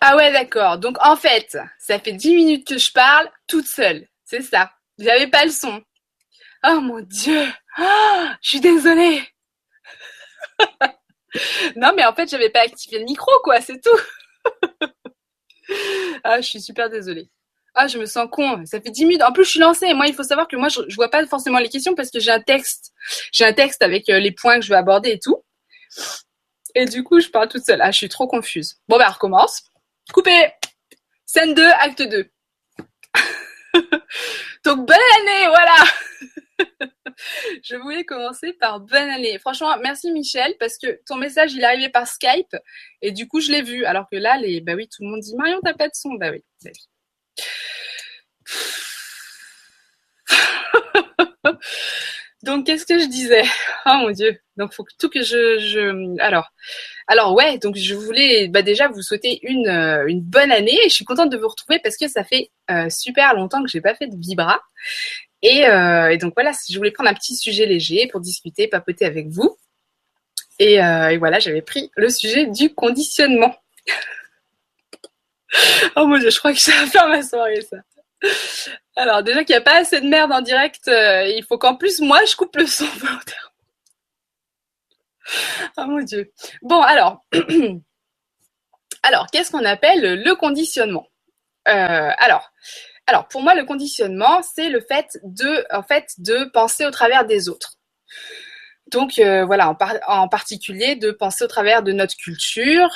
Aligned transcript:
Ah 0.00 0.16
ouais, 0.16 0.32
d'accord. 0.32 0.78
Donc 0.78 0.96
en 1.00 1.16
fait, 1.16 1.56
ça 1.78 1.98
fait 1.98 2.12
10 2.12 2.34
minutes 2.34 2.66
que 2.68 2.78
je 2.78 2.92
parle 2.92 3.30
toute 3.46 3.66
seule. 3.66 4.06
C'est 4.24 4.42
ça. 4.42 4.70
J'avais 4.98 5.28
pas 5.28 5.44
le 5.44 5.50
son. 5.50 5.82
Oh 6.66 6.80
mon 6.80 7.00
dieu. 7.00 7.46
Ah, 7.76 8.36
je 8.40 8.48
suis 8.50 8.60
désolée. 8.60 9.22
non 11.76 11.92
mais 11.96 12.04
en 12.04 12.14
fait, 12.14 12.28
j'avais 12.30 12.50
pas 12.50 12.60
activé 12.60 12.98
le 12.98 13.04
micro 13.04 13.30
quoi, 13.42 13.60
c'est 13.60 13.80
tout. 13.80 14.00
ah, 16.24 16.40
je 16.40 16.46
suis 16.46 16.60
super 16.60 16.90
désolée. 16.90 17.28
Ah, 17.74 17.88
je 17.88 17.98
me 17.98 18.06
sens 18.06 18.28
con. 18.30 18.64
Ça 18.66 18.80
fait 18.80 18.90
10 18.90 19.04
minutes. 19.06 19.22
En 19.22 19.32
plus, 19.32 19.44
je 19.44 19.50
suis 19.50 19.60
lancée. 19.60 19.92
Moi, 19.94 20.06
il 20.06 20.14
faut 20.14 20.22
savoir 20.22 20.46
que 20.46 20.54
moi, 20.54 20.68
je, 20.68 20.80
je 20.86 20.94
vois 20.94 21.10
pas 21.10 21.26
forcément 21.26 21.58
les 21.58 21.68
questions 21.68 21.94
parce 21.96 22.10
que 22.10 22.20
j'ai 22.20 22.30
un 22.30 22.40
texte. 22.40 22.92
J'ai 23.32 23.44
un 23.44 23.52
texte 23.52 23.82
avec 23.82 24.08
euh, 24.08 24.20
les 24.20 24.30
points 24.30 24.60
que 24.60 24.64
je 24.64 24.68
vais 24.68 24.76
aborder 24.76 25.10
et 25.10 25.18
tout. 25.18 25.42
Et 26.76 26.84
du 26.86 27.02
coup, 27.02 27.20
je 27.20 27.28
parle 27.28 27.48
toute 27.48 27.64
seule. 27.64 27.80
Ah, 27.82 27.90
je 27.90 27.96
suis 27.96 28.08
trop 28.08 28.28
confuse. 28.28 28.76
Bon, 28.88 28.96
bah, 28.96 29.06
on 29.08 29.12
recommence. 29.12 29.64
Coupé. 30.12 30.52
Scène 31.26 31.54
2, 31.54 31.64
acte 31.64 32.02
2. 32.02 32.30
Donc, 34.64 34.86
bonne 34.86 34.96
année, 35.20 35.46
voilà. 35.48 35.76
je 37.64 37.76
voulais 37.76 38.04
commencer 38.04 38.52
par 38.52 38.80
bonne 38.80 39.10
année. 39.10 39.38
Franchement, 39.38 39.76
merci 39.82 40.12
Michel, 40.12 40.54
parce 40.58 40.78
que 40.78 41.00
ton 41.06 41.16
message, 41.16 41.54
il 41.54 41.60
est 41.60 41.64
arrivé 41.64 41.88
par 41.88 42.06
Skype, 42.06 42.56
et 43.02 43.12
du 43.12 43.26
coup, 43.28 43.40
je 43.40 43.50
l'ai 43.50 43.62
vu. 43.62 43.84
Alors 43.84 44.06
que 44.10 44.16
là, 44.16 44.36
les, 44.38 44.60
bah 44.60 44.74
oui, 44.74 44.88
tout 44.88 45.02
le 45.02 45.08
monde 45.08 45.20
dit, 45.20 45.34
Marion, 45.36 45.60
t'as 45.62 45.74
pas 45.74 45.88
de 45.88 45.94
son. 45.94 46.14
Bah 46.14 46.30
oui, 46.30 46.44
bah. 46.64 46.70
donc, 52.44 52.66
qu'est-ce 52.66 52.86
que 52.86 52.98
je 52.98 53.06
disais? 53.06 53.44
Oh 53.86 53.98
mon 54.00 54.10
Dieu. 54.10 54.38
Donc, 54.56 54.72
faut 54.72 54.84
tout 54.98 55.08
que 55.08 55.22
je, 55.22 55.58
je... 55.58 56.18
Alors, 56.20 56.50
alors 57.06 57.34
ouais. 57.34 57.58
Donc, 57.58 57.76
je 57.76 57.94
voulais 57.94 58.48
bah, 58.48 58.62
déjà 58.62 58.88
vous 58.88 59.02
souhaiter 59.02 59.40
une, 59.42 59.68
euh, 59.68 60.06
une 60.06 60.20
bonne 60.20 60.52
année. 60.52 60.78
Et 60.84 60.88
je 60.88 60.94
suis 60.94 61.04
contente 61.04 61.30
de 61.30 61.36
vous 61.36 61.48
retrouver 61.48 61.80
parce 61.80 61.96
que 61.96 62.08
ça 62.08 62.24
fait 62.24 62.50
euh, 62.70 62.88
super 62.88 63.34
longtemps 63.34 63.62
que 63.62 63.68
j'ai 63.68 63.80
pas 63.80 63.94
fait 63.94 64.06
de 64.06 64.16
vibra. 64.16 64.60
Et, 65.42 65.68
euh, 65.68 66.10
et, 66.10 66.18
donc 66.18 66.34
voilà, 66.34 66.52
je 66.68 66.76
voulais 66.76 66.90
prendre 66.90 67.10
un 67.10 67.14
petit 67.14 67.36
sujet 67.36 67.66
léger 67.66 68.08
pour 68.10 68.20
discuter, 68.20 68.68
papoter 68.68 69.04
avec 69.04 69.28
vous. 69.28 69.56
Et, 70.58 70.74
et 70.74 71.16
voilà, 71.18 71.40
j'avais 71.40 71.62
pris 71.62 71.90
le 71.96 72.08
sujet 72.08 72.46
du 72.46 72.72
conditionnement. 72.72 73.56
oh 75.96 76.06
mon 76.06 76.18
dieu, 76.18 76.30
je 76.30 76.38
crois 76.38 76.52
que 76.52 76.60
ça 76.60 76.72
va 76.72 76.86
faire 76.86 77.08
ma 77.08 77.22
soirée 77.22 77.60
ça. 77.62 77.78
Alors 78.96 79.22
déjà 79.22 79.42
qu'il 79.44 79.54
n'y 79.54 79.58
a 79.58 79.64
pas 79.64 79.78
assez 79.78 80.00
de 80.00 80.06
merde 80.06 80.32
en 80.32 80.40
direct, 80.40 80.86
euh, 80.86 81.26
il 81.26 81.44
faut 81.44 81.58
qu'en 81.58 81.74
plus 81.74 82.00
moi 82.00 82.20
je 82.28 82.36
coupe 82.36 82.56
le 82.56 82.66
son. 82.66 82.86
Oh 85.78 85.86
mon 85.86 86.02
dieu. 86.02 86.30
Bon 86.60 86.82
alors, 86.82 87.24
alors 89.02 89.26
qu'est-ce 89.32 89.50
qu'on 89.50 89.64
appelle 89.64 90.22
le 90.22 90.34
conditionnement? 90.34 91.08
Euh, 91.66 92.10
Alors, 92.18 92.52
alors 93.06 93.26
pour 93.28 93.40
moi 93.40 93.54
le 93.54 93.64
conditionnement 93.64 94.42
c'est 94.42 94.68
le 94.68 94.82
fait 94.82 95.18
de, 95.22 96.50
penser 96.50 96.84
au 96.84 96.90
travers 96.90 97.24
des 97.24 97.48
autres. 97.48 97.78
Donc 98.88 99.18
euh, 99.18 99.46
voilà, 99.46 99.70
en, 99.70 99.74
par 99.74 99.94
en, 100.06 100.28
particulier 100.28 100.94
de 100.94 101.10
penser 101.10 101.42
au 101.44 101.48
travers 101.48 101.82
de 101.82 101.92
notre 101.92 102.16
culture, 102.16 102.90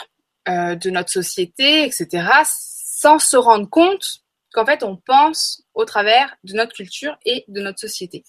de 0.47 0.91
notre 0.91 1.11
société, 1.11 1.85
etc., 1.85 2.27
sans 2.45 3.19
se 3.19 3.39
rendre 3.39 3.71
compte 3.71 4.21
qu'en 4.53 4.67
fait 4.67 4.83
on 4.83 4.97
pense 4.97 5.63
au 5.79 5.85
travers 5.85 6.37
de 6.43 6.55
notre 6.55 6.75
culture 6.75 7.17
et 7.25 7.45
de 7.47 7.61
notre 7.61 7.79
société. 7.79 8.25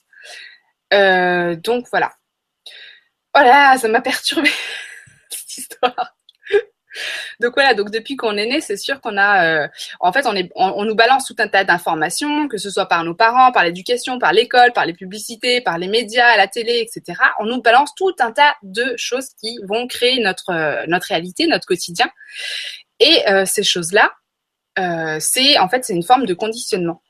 Euh, 0.93 1.55
donc 1.55 1.87
voilà. 1.89 2.13
Voilà, 3.33 3.75
ça 3.77 3.87
m'a 3.87 4.01
perturbé 4.01 4.49
cette 5.29 5.57
histoire. 5.57 6.15
Donc 7.39 7.53
voilà, 7.55 7.73
donc 7.73 7.89
depuis 7.89 8.15
qu'on 8.17 8.37
est 8.37 8.45
né, 8.45 8.61
c'est 8.61 8.77
sûr 8.77 9.01
qu'on 9.01 9.17
a, 9.17 9.45
euh, 9.45 9.67
en 9.99 10.11
fait, 10.11 10.27
on, 10.27 10.35
est, 10.35 10.51
on, 10.55 10.83
nous 10.85 10.95
balance 10.95 11.25
tout 11.25 11.35
un 11.39 11.47
tas 11.47 11.63
d'informations, 11.63 12.47
que 12.47 12.57
ce 12.57 12.69
soit 12.69 12.87
par 12.87 13.03
nos 13.03 13.15
parents, 13.15 13.51
par 13.51 13.63
l'éducation, 13.63 14.19
par 14.19 14.33
l'école, 14.33 14.71
par 14.73 14.85
les 14.85 14.93
publicités, 14.93 15.61
par 15.61 15.77
les 15.77 15.87
médias, 15.87 16.37
la 16.37 16.47
télé, 16.47 16.85
etc. 16.85 17.19
On 17.39 17.45
nous 17.45 17.61
balance 17.61 17.95
tout 17.95 18.13
un 18.19 18.31
tas 18.31 18.55
de 18.61 18.93
choses 18.97 19.29
qui 19.39 19.57
vont 19.67 19.87
créer 19.87 20.19
notre 20.19 20.51
euh, 20.51 20.83
notre 20.87 21.07
réalité, 21.07 21.47
notre 21.47 21.65
quotidien. 21.65 22.09
Et 22.99 23.23
ces 23.45 23.63
choses-là, 23.63 24.11
c'est 25.19 25.57
en 25.57 25.69
fait 25.69 25.85
c'est 25.85 25.93
une 25.93 26.03
forme 26.03 26.25
de 26.25 26.33
conditionnement. 26.33 27.01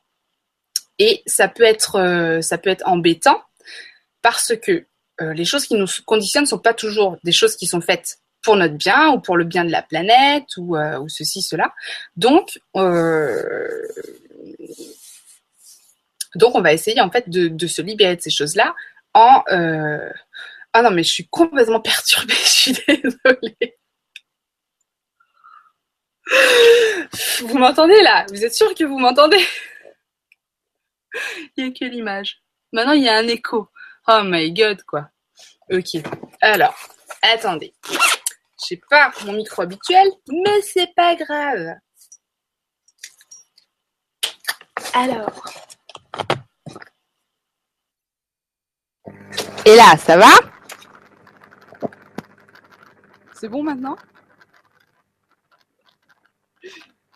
Et 0.99 1.23
ça 1.25 1.47
peut 1.47 1.63
être 1.63 1.95
euh, 1.95 2.41
ça 2.41 2.57
peut 2.57 2.69
être 2.69 2.85
embêtant 2.85 3.41
parce 4.21 4.53
que 4.61 4.85
euh, 5.21 5.33
les 5.33 5.45
choses 5.45 5.65
qui 5.65 5.75
nous 5.75 5.87
conditionnent 6.05 6.45
sont 6.45 6.59
pas 6.59 6.73
toujours 6.73 7.17
des 7.23 7.31
choses 7.31 7.55
qui 7.55 7.65
sont 7.65 7.81
faites 7.81 8.17
pour 8.41 8.57
notre 8.57 8.75
bien 8.75 9.09
ou 9.09 9.19
pour 9.19 9.37
le 9.37 9.45
bien 9.45 9.65
de 9.65 9.71
la 9.71 9.81
planète 9.81 10.45
ou, 10.57 10.77
euh, 10.77 11.03
ceci, 11.07 11.41
cela. 11.41 11.73
Donc, 12.15 12.59
donc 16.35 16.55
on 16.55 16.61
va 16.61 16.71
essayer 16.73 17.01
en 17.01 17.11
fait 17.11 17.29
de, 17.29 17.67
se 17.67 17.81
libérer 17.81 18.15
de 18.15 18.21
ces 18.21 18.29
choses-là 18.29 18.75
en... 19.13 19.43
Ah 20.71 20.83
non, 20.83 20.91
mais 20.91 21.03
je 21.03 21.11
suis 21.11 21.27
complètement 21.27 21.81
perturbée, 21.81 22.33
je 22.43 22.47
suis 22.47 22.73
désolée. 22.87 23.77
Vous 27.41 27.57
m'entendez 27.57 28.01
là? 28.03 28.25
Vous 28.29 28.45
êtes 28.45 28.53
sûr 28.53 28.73
que 28.75 28.83
vous 28.83 28.99
m'entendez? 28.99 29.43
Il 31.57 31.63
n'y 31.63 31.69
a 31.69 31.73
que 31.73 31.85
l'image. 31.85 32.41
Maintenant, 32.71 32.93
il 32.93 33.03
y 33.03 33.09
a 33.09 33.17
un 33.17 33.27
écho. 33.27 33.69
Oh 34.07 34.21
my 34.23 34.51
god, 34.53 34.83
quoi. 34.83 35.09
Ok. 35.71 36.03
Alors, 36.41 36.75
attendez. 37.21 37.73
Je 37.89 38.65
sais 38.75 38.81
pas 38.89 39.11
mon 39.25 39.33
micro 39.33 39.63
habituel, 39.63 40.07
mais 40.27 40.61
c'est 40.61 40.93
pas 40.95 41.15
grave. 41.15 41.75
Alors. 44.93 45.43
Et 49.65 49.75
là, 49.75 49.97
ça 49.97 50.17
va? 50.17 50.31
C'est 53.33 53.47
bon 53.47 53.63
maintenant? 53.63 53.95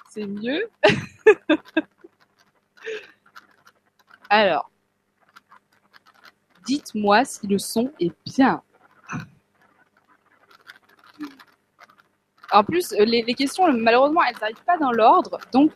C'est 0.10 0.26
mieux? 0.26 0.70
Alors. 4.30 4.70
Dites-moi 6.66 7.26
si 7.26 7.48
le 7.48 7.58
son 7.58 7.92
est 8.00 8.14
bien. 8.26 8.62
En 12.52 12.64
plus, 12.64 12.94
euh, 12.94 13.04
les, 13.04 13.24
les 13.24 13.34
questions, 13.34 13.72
malheureusement, 13.74 14.22
elles 14.24 14.38
n'arrivent 14.40 14.64
pas 14.66 14.78
dans 14.78 14.92
l'ordre. 14.92 15.40
Donc, 15.52 15.72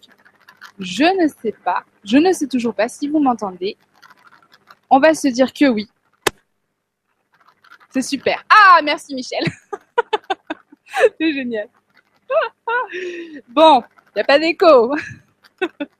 je 0.79 1.03
ne 1.03 1.27
sais 1.27 1.55
pas. 1.63 1.83
Je 2.03 2.17
ne 2.17 2.31
sais 2.31 2.47
toujours 2.47 2.73
pas 2.73 2.87
si 2.87 3.07
vous 3.07 3.19
m'entendez. 3.19 3.77
On 4.89 4.99
va 4.99 5.13
se 5.13 5.27
dire 5.27 5.51
que 5.51 5.65
oui. 5.65 5.89
C'est 7.89 8.01
super. 8.01 8.43
Ah, 8.49 8.79
merci 8.83 9.15
Michel. 9.15 9.43
C'est 11.19 11.33
génial. 11.33 11.67
bon, 13.49 13.81
il 13.81 14.11
n'y 14.15 14.21
a 14.21 14.23
pas 14.23 14.39
d'écho. 14.39 14.95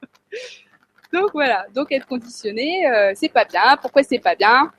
Donc 1.14 1.32
voilà, 1.34 1.66
donc 1.74 1.92
être 1.92 2.06
conditionné, 2.06 2.88
euh, 2.88 3.14
c'est 3.16 3.30
pas 3.30 3.46
bien. 3.46 3.78
Pourquoi 3.82 4.04
c'est 4.04 4.20
pas 4.20 4.36
bien? 4.36 4.72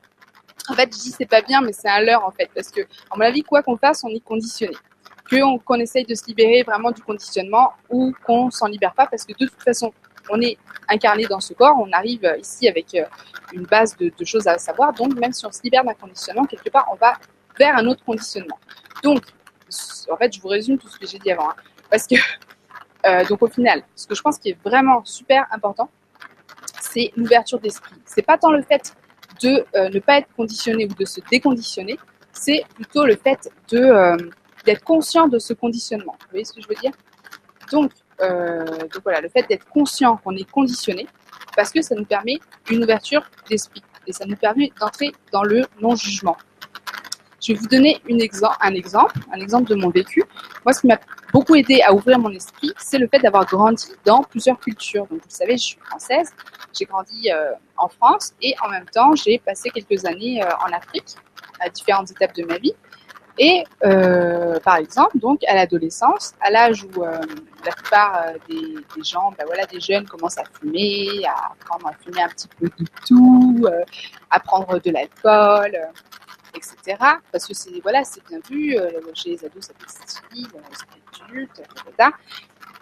En 0.69 0.75
fait, 0.75 0.93
je 0.95 1.01
dis 1.01 1.11
c'est 1.11 1.27
pas 1.27 1.41
bien, 1.41 1.61
mais 1.63 1.73
c'est 1.73 1.89
un 1.89 2.01
leurre 2.01 2.25
en 2.25 2.31
fait, 2.31 2.51
parce 2.55 2.71
que 2.71 2.83
à 2.83 3.17
mon 3.17 3.23
avis, 3.23 3.43
quoi 3.43 3.63
qu'on 3.63 3.77
fasse, 3.77 4.05
on 4.05 4.09
est 4.09 4.21
conditionné. 4.21 4.77
Qu'on 5.31 5.59
qu'on 5.59 5.77
essaye 5.77 6.05
de 6.05 6.15
se 6.15 6.27
libérer 6.27 6.63
vraiment 6.63 6.91
du 6.91 7.03
conditionnement 7.03 7.73
ou 7.89 8.13
qu'on 8.25 8.51
s'en 8.51 8.67
libère 8.67 8.95
pas, 8.95 9.07
parce 9.07 9.25
que 9.25 9.33
de 9.33 9.47
toute 9.47 9.63
façon, 9.63 9.93
on 10.31 10.41
est 10.41 10.59
incarné 10.89 11.25
dans 11.27 11.41
ce 11.41 11.55
corps, 11.55 11.77
on 11.79 11.91
arrive 11.93 12.35
ici 12.39 12.69
avec 12.69 12.95
euh, 12.95 13.05
une 13.53 13.65
base 13.65 13.97
de, 13.97 14.13
de 14.17 14.25
choses 14.25 14.47
à 14.47 14.59
savoir. 14.59 14.93
Donc 14.93 15.15
même 15.19 15.33
si 15.33 15.47
on 15.47 15.53
se 15.53 15.63
libère 15.63 15.85
d'un 15.85 15.95
conditionnement, 15.95 16.45
quelque 16.45 16.71
part, 16.71 16.87
on 16.93 16.97
va 16.97 17.15
vers 17.59 17.77
un 17.77 17.87
autre 17.87 18.05
conditionnement. 18.05 18.59
Donc, 19.03 19.23
en 20.11 20.17
fait, 20.17 20.35
je 20.35 20.41
vous 20.41 20.49
résume 20.49 20.79
tout 20.79 20.89
ce 20.89 20.99
que 20.99 21.07
j'ai 21.07 21.19
dit 21.19 21.31
avant, 21.31 21.51
hein, 21.51 21.57
parce 21.91 22.07
que 22.07 22.17
euh, 23.07 23.25
donc 23.27 23.43
au 23.43 23.49
final, 23.49 23.83
ce 23.95 24.07
que 24.07 24.15
je 24.15 24.23
pense 24.23 24.39
qui 24.39 24.51
est 24.51 24.59
vraiment 24.65 25.05
super 25.05 25.47
important, 25.53 25.89
l'ouverture 27.17 27.61
d'esprit. 27.61 27.97
C'est 28.05 28.23
pas 28.23 28.39
tant 28.39 28.53
le 28.53 28.63
fait 28.63 28.95
de 29.43 29.65
euh, 29.77 29.89
ne 29.89 30.01
pas 30.01 30.19
être 30.19 30.29
conditionné 30.37 30.87
ou 30.87 30.95
de 30.95 31.05
se 31.05 31.21
déconditionner, 31.31 31.99
c'est 32.33 32.65
plutôt 32.75 33.05
le 33.05 33.17
fait 33.17 33.51
de 33.71 33.79
euh, 33.79 34.17
d'être 34.65 34.85
conscient 34.85 35.29
de 35.29 35.39
ce 35.39 35.53
conditionnement. 35.55 36.17
Vous 36.21 36.31
voyez 36.31 36.45
ce 36.45 36.53
que 36.53 36.61
je 36.61 36.69
veux 36.69 36.75
dire? 36.75 36.93
Donc, 37.73 37.93
euh, 38.21 38.65
donc 38.65 39.03
voilà, 39.05 39.21
le 39.21 39.29
fait 39.29 39.47
d'être 39.49 39.67
conscient 39.67 40.17
qu'on 40.19 40.37
est 40.37 40.51
conditionné, 40.51 41.07
parce 41.57 41.71
que 41.71 41.81
ça 41.83 41.95
nous 41.95 42.05
permet 42.05 42.39
une 42.71 42.83
ouverture 42.83 43.23
d'esprit 43.49 43.83
et 44.07 44.13
ça 44.13 44.25
nous 44.27 44.37
permet 44.37 44.73
d'entrer 44.81 45.13
dans 45.33 45.43
le 45.43 45.65
non-jugement. 45.81 46.37
Je 47.41 47.53
vais 47.53 47.59
vous 47.59 47.67
donner 47.67 48.01
un 48.11 48.73
exemple, 48.75 49.15
un 49.33 49.41
exemple 49.41 49.71
de 49.71 49.75
mon 49.77 49.91
vécu. 49.91 50.23
Moi, 50.65 50.73
ce 50.73 50.81
qui 50.81 50.87
m'a 50.89 50.99
beaucoup 51.33 51.55
aidé 51.55 51.83
à 51.83 51.93
ouvrir 51.93 52.19
mon 52.19 52.31
esprit, 52.31 52.73
c'est 52.79 52.99
le 52.99 53.09
fait 53.09 53.19
d'avoir 53.19 53.47
grandi 53.47 53.93
dans 54.05 54.23
plusieurs 54.23 54.59
cultures. 54.59 55.07
Donc, 55.07 55.21
vous 55.23 55.31
savez, 55.31 55.57
je 55.57 55.63
suis 55.63 55.79
française, 55.79 56.33
j'ai 56.77 56.85
grandi 56.85 57.31
euh, 57.31 57.53
en 57.77 57.89
France 57.89 58.35
et 58.43 58.55
en 58.65 58.69
même 58.69 58.87
temps, 58.87 59.15
j'ai 59.15 59.39
passé 59.39 59.71
quelques 59.71 60.05
années 60.05 60.43
euh, 60.43 60.49
en 60.67 60.73
Afrique, 60.73 61.17
à 61.61 61.69
différentes 61.69 62.11
étapes 62.11 62.35
de 62.35 62.45
ma 62.45 62.59
vie. 62.59 62.75
Et 63.41 63.63
euh, 63.85 64.59
par 64.61 64.77
exemple, 64.77 65.19
donc 65.19 65.45
à 65.47 65.55
l'adolescence, 65.55 66.35
à 66.41 66.51
l'âge 66.51 66.85
où 66.85 67.05
euh, 67.05 67.21
la 67.65 67.71
plupart 67.71 68.33
des, 68.49 69.03
gens, 69.05 69.33
ben 69.39 69.45
voilà, 69.47 69.65
des 69.67 69.79
jeunes 69.79 70.07
commencent 70.09 70.39
à 70.39 70.45
fumer, 70.59 71.25
à 71.25 71.53
apprendre 71.53 71.87
à 71.87 71.93
fumer 72.03 72.21
un 72.21 72.29
petit 72.29 72.49
peu 72.59 72.67
de 72.67 72.85
tout, 73.07 73.65
à 74.31 74.41
prendre 74.41 74.81
de 74.81 74.91
l'alcool, 74.91 75.79
etc. 76.55 76.97
Parce 77.33 77.47
que 77.47 77.55
c'est 77.55 77.81
voilà, 77.83 78.03
bien 78.29 78.41
vu 78.49 78.77
chez 79.15 79.31
les 79.31 79.45
ados, 79.45 79.67
ça 79.67 79.73
fait 79.79 79.89
style, 79.89 80.49
c'est 80.73 81.25
adulte, 81.25 81.61
etc. 81.61 82.11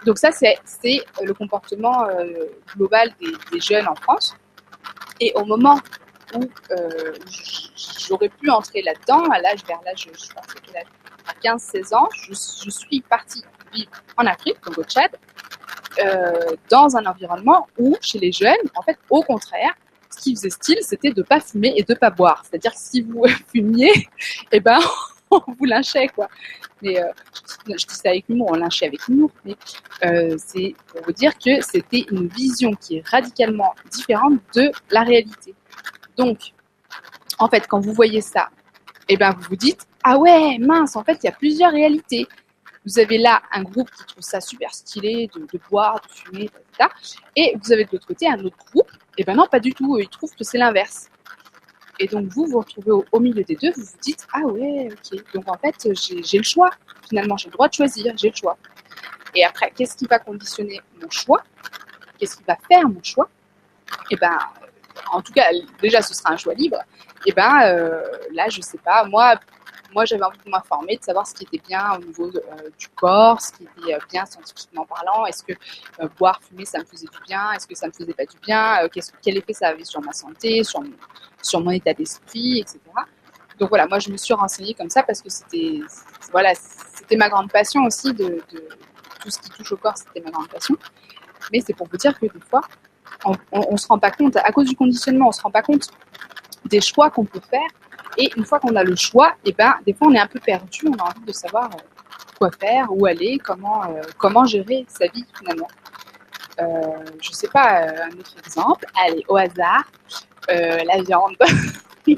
Donc 0.04 0.18
ça, 0.18 0.30
c'est 0.30 0.56
le 1.22 1.32
comportement 1.32 2.06
global 2.76 3.12
des, 3.20 3.60
jeunes 3.60 3.88
en 3.88 3.94
France. 3.94 4.36
Et 5.20 5.32
au 5.34 5.44
moment 5.44 5.80
où 6.34 6.42
euh, 6.70 7.12
j'aurais 8.06 8.28
pu 8.28 8.50
entrer 8.50 8.82
là-dedans, 8.82 9.24
à 9.30 9.40
l'âge, 9.40 9.64
vers 9.66 9.80
l'âge, 9.84 10.08
je 10.12 10.32
pense 10.32 10.46
à 11.26 11.32
15-16 11.42 11.94
ans, 11.94 12.08
je, 12.12 12.34
suis 12.70 13.00
partie 13.02 13.42
vivre 13.72 13.90
en 14.16 14.26
Afrique, 14.26 14.56
donc 14.64 14.78
au 14.78 14.84
Tchad, 14.84 15.10
euh, 15.98 16.56
dans 16.70 16.96
un 16.96 17.06
environnement 17.06 17.66
où, 17.78 17.96
chez 18.00 18.18
les 18.18 18.32
jeunes, 18.32 18.54
en 18.74 18.82
fait, 18.82 18.98
au 19.10 19.22
contraire, 19.22 19.74
ce 20.16 20.22
qui 20.22 20.34
faisait 20.34 20.50
style, 20.50 20.78
c'était 20.82 21.12
de 21.12 21.22
pas 21.22 21.40
fumer 21.40 21.74
et 21.76 21.82
de 21.82 21.94
pas 21.94 22.10
boire. 22.10 22.42
C'est-à-dire 22.44 22.72
que 22.72 22.78
si 22.78 23.02
vous 23.02 23.24
fumiez, 23.52 24.08
eh 24.52 24.60
ben, 24.60 24.78
on 25.30 25.40
vous 25.58 25.64
lynchait, 25.64 26.08
quoi. 26.08 26.28
Mais 26.82 27.02
euh, 27.02 27.06
je, 27.68 27.74
dis 27.74 27.94
ça 27.94 28.10
avec 28.10 28.28
humour, 28.28 28.48
on 28.50 28.56
lynchait 28.56 28.86
avec 28.86 29.08
humour, 29.08 29.30
mais 29.44 29.56
c'est 30.38 30.74
pour 30.88 31.02
vous 31.02 31.12
dire 31.12 31.32
que 31.38 31.60
c'était 31.62 32.04
une 32.10 32.28
vision 32.28 32.72
qui 32.72 32.98
est 32.98 33.08
radicalement 33.08 33.74
différente 33.90 34.40
de 34.54 34.70
la 34.90 35.02
réalité. 35.02 35.54
Donc, 36.16 36.52
en 37.38 37.48
fait, 37.48 37.66
quand 37.66 37.80
vous 37.80 37.92
voyez 37.92 38.20
ça, 38.20 38.48
eh 39.08 39.16
ben, 39.16 39.32
vous 39.32 39.48
vous 39.50 39.56
dites, 39.56 39.86
ah 40.02 40.18
ouais, 40.18 40.58
mince, 40.58 40.96
en 40.96 41.04
fait, 41.04 41.18
il 41.22 41.26
y 41.26 41.28
a 41.28 41.32
plusieurs 41.32 41.72
réalités. 41.72 42.26
Vous 42.86 42.98
avez 42.98 43.18
là 43.18 43.42
un 43.52 43.62
groupe 43.62 43.90
qui 43.90 44.04
trouve 44.04 44.22
ça 44.22 44.40
super 44.40 44.72
stylé 44.72 45.28
de, 45.34 45.60
boire, 45.68 46.00
de 46.00 46.12
fumer, 46.12 46.44
etc. 46.44 46.88
Et 47.34 47.56
vous 47.60 47.72
avez 47.72 47.84
de 47.84 47.90
l'autre 47.92 48.06
côté 48.06 48.28
un 48.28 48.38
autre 48.44 48.56
groupe, 48.72 48.88
et 49.18 49.22
eh 49.22 49.24
ben 49.24 49.34
non, 49.34 49.46
pas 49.46 49.60
du 49.60 49.74
tout, 49.74 49.98
ils 49.98 50.08
trouvent 50.08 50.34
que 50.34 50.44
c'est 50.44 50.58
l'inverse. 50.58 51.10
Et 51.98 52.06
donc 52.06 52.26
vous 52.28 52.46
vous 52.46 52.58
retrouvez 52.58 52.92
au, 53.10 53.20
milieu 53.20 53.42
des 53.42 53.56
deux, 53.56 53.72
vous 53.74 53.82
vous 53.82 53.98
dites 54.02 54.26
ah 54.32 54.40
ouais 54.40 54.88
ok 54.92 55.32
donc 55.32 55.48
en 55.48 55.56
fait 55.56 55.88
j'ai 55.94 56.36
le 56.36 56.44
choix 56.44 56.68
finalement 57.08 57.38
j'ai 57.38 57.48
le 57.48 57.52
droit 57.52 57.68
de 57.68 57.72
choisir 57.72 58.14
j'ai 58.18 58.28
le 58.28 58.36
choix. 58.36 58.58
Et 59.34 59.42
après 59.44 59.70
qu'est-ce 59.74 59.96
qui 59.96 60.06
va 60.06 60.18
conditionner 60.18 60.80
mon 61.00 61.08
choix? 61.08 61.42
Qu'est-ce 62.18 62.36
qui 62.36 62.44
va 62.44 62.58
faire 62.68 62.86
mon 62.86 63.02
choix? 63.02 63.30
Eh 64.10 64.16
ben 64.16 64.38
en 65.12 65.22
tout 65.22 65.32
cas, 65.32 65.46
déjà, 65.80 66.02
ce 66.02 66.14
sera 66.14 66.32
un 66.32 66.36
choix 66.36 66.54
libre. 66.54 66.78
Et 67.26 67.32
ben 67.32 67.60
euh, 67.64 68.02
là, 68.32 68.48
je 68.48 68.60
sais 68.60 68.78
pas, 68.78 69.04
moi, 69.04 69.38
moi 69.92 70.04
j'avais 70.04 70.24
envie 70.24 70.38
de 70.44 70.50
m'informer, 70.50 70.96
de 70.96 71.02
savoir 71.02 71.26
ce 71.26 71.34
qui 71.34 71.44
était 71.44 71.62
bien 71.66 71.94
au 71.94 71.98
niveau 71.98 72.28
euh, 72.28 72.70
du 72.78 72.88
corps, 72.88 73.40
ce 73.40 73.52
qui 73.52 73.64
était 73.64 73.94
euh, 73.94 73.98
bien 74.10 74.24
scientifiquement 74.26 74.86
parlant. 74.86 75.26
Est-ce 75.26 75.42
que 75.42 75.52
boire, 76.18 76.40
fumer, 76.42 76.64
ça 76.64 76.78
me 76.78 76.84
faisait 76.84 77.06
du 77.06 77.18
bien? 77.26 77.52
Est-ce 77.52 77.66
que 77.66 77.74
ça 77.74 77.86
me 77.86 77.92
faisait 77.92 78.14
pas 78.14 78.26
du 78.26 78.38
bien? 78.38 78.78
Quel 79.22 79.38
effet 79.38 79.52
ça 79.52 79.68
avait 79.68 79.84
sur 79.84 80.00
ma 80.02 80.12
santé, 80.12 80.64
sur 80.64 80.80
mon, 80.80 80.92
sur 81.42 81.60
mon 81.60 81.70
état 81.70 81.94
d'esprit, 81.94 82.60
etc. 82.60 82.80
Donc 83.58 83.70
voilà, 83.70 83.86
moi 83.86 83.98
je 83.98 84.10
me 84.10 84.16
suis 84.16 84.34
renseignée 84.34 84.74
comme 84.74 84.90
ça 84.90 85.02
parce 85.02 85.22
que 85.22 85.30
c'était 85.30 85.80
voilà, 86.30 86.52
c'était 86.54 87.16
ma 87.16 87.28
grande 87.28 87.50
passion 87.50 87.84
aussi 87.84 88.12
de, 88.12 88.42
tout 89.20 89.30
ce 89.30 89.38
qui 89.38 89.50
touche 89.50 89.72
au 89.72 89.76
corps, 89.76 89.96
c'était 89.96 90.20
ma 90.20 90.30
grande 90.30 90.48
passion. 90.48 90.76
Mais 91.52 91.60
c'est 91.60 91.74
pour 91.74 91.88
vous 91.88 91.96
dire 91.96 92.18
que 92.18 92.26
des 92.26 92.40
fois, 92.40 92.62
on 93.24 93.72
ne 93.72 93.76
se 93.76 93.86
rend 93.86 93.98
pas 93.98 94.10
compte, 94.10 94.36
à 94.36 94.52
cause 94.52 94.68
du 94.68 94.76
conditionnement, 94.76 95.28
on 95.28 95.32
se 95.32 95.40
rend 95.40 95.50
pas 95.50 95.62
compte 95.62 95.88
des 96.64 96.80
choix 96.80 97.10
qu'on 97.10 97.24
peut 97.24 97.40
faire. 97.40 97.68
Et 98.18 98.30
une 98.36 98.44
fois 98.44 98.58
qu'on 98.58 98.74
a 98.76 98.82
le 98.82 98.96
choix, 98.96 99.32
et 99.44 99.50
eh 99.50 99.52
ben, 99.52 99.74
des 99.86 99.92
fois 99.92 100.08
on 100.08 100.14
est 100.14 100.18
un 100.18 100.26
peu 100.26 100.40
perdu, 100.40 100.86
on 100.86 100.94
a 100.94 101.04
envie 101.04 101.24
de 101.26 101.32
savoir 101.32 101.66
euh, 101.66 101.78
quoi 102.38 102.50
faire, 102.50 102.86
où 102.90 103.06
aller, 103.06 103.38
comment, 103.38 103.84
euh, 103.84 104.02
comment 104.18 104.44
gérer 104.44 104.86
sa 104.88 105.06
vie 105.08 105.24
finalement. 105.38 105.68
Euh, 106.60 107.04
je 107.20 107.30
sais 107.32 107.48
pas, 107.48 107.82
euh, 107.82 108.04
un 108.04 108.18
autre 108.18 108.34
exemple, 108.44 108.86
allez, 109.04 109.24
au 109.28 109.36
hasard, 109.36 109.84
la 110.48 111.02
viande. 111.02 111.36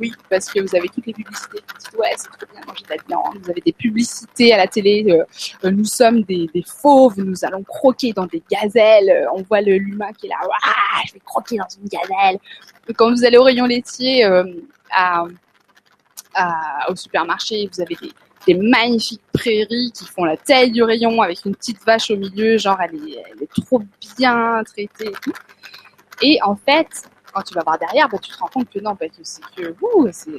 oui, 0.00 0.12
parce 0.28 0.50
que 0.50 0.60
vous 0.60 0.74
avez 0.76 0.88
toutes 0.88 1.06
les 1.06 1.12
publicités 1.12 1.58
qui 1.58 1.78
disent 1.78 1.98
ouais, 1.98 2.12
c'est 2.16 2.28
trop 2.28 2.52
bien 2.52 2.60
manger 2.66 2.84
de 2.84 2.90
la 2.90 2.96
viande. 3.06 3.38
Vous 3.42 3.50
avez 3.50 3.60
des 3.60 3.72
publicités 3.72 4.52
à 4.52 4.58
la 4.58 4.66
télé. 4.66 5.04
Euh, 5.08 5.24
euh, 5.64 5.70
nous 5.70 5.84
sommes 5.84 6.22
des, 6.22 6.48
fauves, 6.66 7.18
nous 7.18 7.44
allons 7.44 7.62
croquer 7.62 8.12
dans 8.12 8.26
des 8.26 8.42
gazelles. 8.50 9.10
Euh, 9.10 9.26
on 9.34 9.42
voit 9.42 9.60
l'humain 9.60 10.12
qui 10.12 10.26
est 10.26 10.30
là, 10.30 10.36
je 11.06 11.14
vais 11.14 11.20
croquer 11.20 11.56
dans 11.56 11.68
une 11.80 11.88
gazelle. 11.88 12.38
quand 12.96 13.10
vous 13.10 13.24
allez 13.24 13.38
au 13.38 13.44
rayon 13.44 13.66
laitier 13.66 14.26
au 16.88 16.96
supermarché, 16.96 17.68
vous 17.72 17.80
avez 17.80 17.96
des, 18.46 18.54
magnifiques 18.54 19.22
prairies 19.32 19.92
qui 19.94 20.04
font 20.06 20.24
la 20.24 20.36
taille 20.36 20.72
du 20.72 20.82
rayon 20.82 21.22
avec 21.22 21.44
une 21.44 21.54
petite 21.54 21.84
vache 21.84 22.10
au 22.10 22.16
milieu, 22.16 22.58
genre 22.58 22.78
elle 22.80 22.96
est, 22.96 23.22
elle 23.30 23.42
est 23.42 23.62
trop 23.62 23.80
bien 24.18 24.62
traitée. 24.64 25.12
Et 26.22 26.38
en 26.42 26.56
fait, 26.56 27.08
quand 27.32 27.42
tu 27.42 27.54
vas 27.54 27.62
voir 27.62 27.78
derrière, 27.78 28.08
bah, 28.08 28.18
tu 28.18 28.30
te 28.30 28.38
rends 28.38 28.48
compte 28.48 28.70
que 28.70 28.78
non, 28.78 28.96
c'est 29.00 29.08
que 29.08 29.72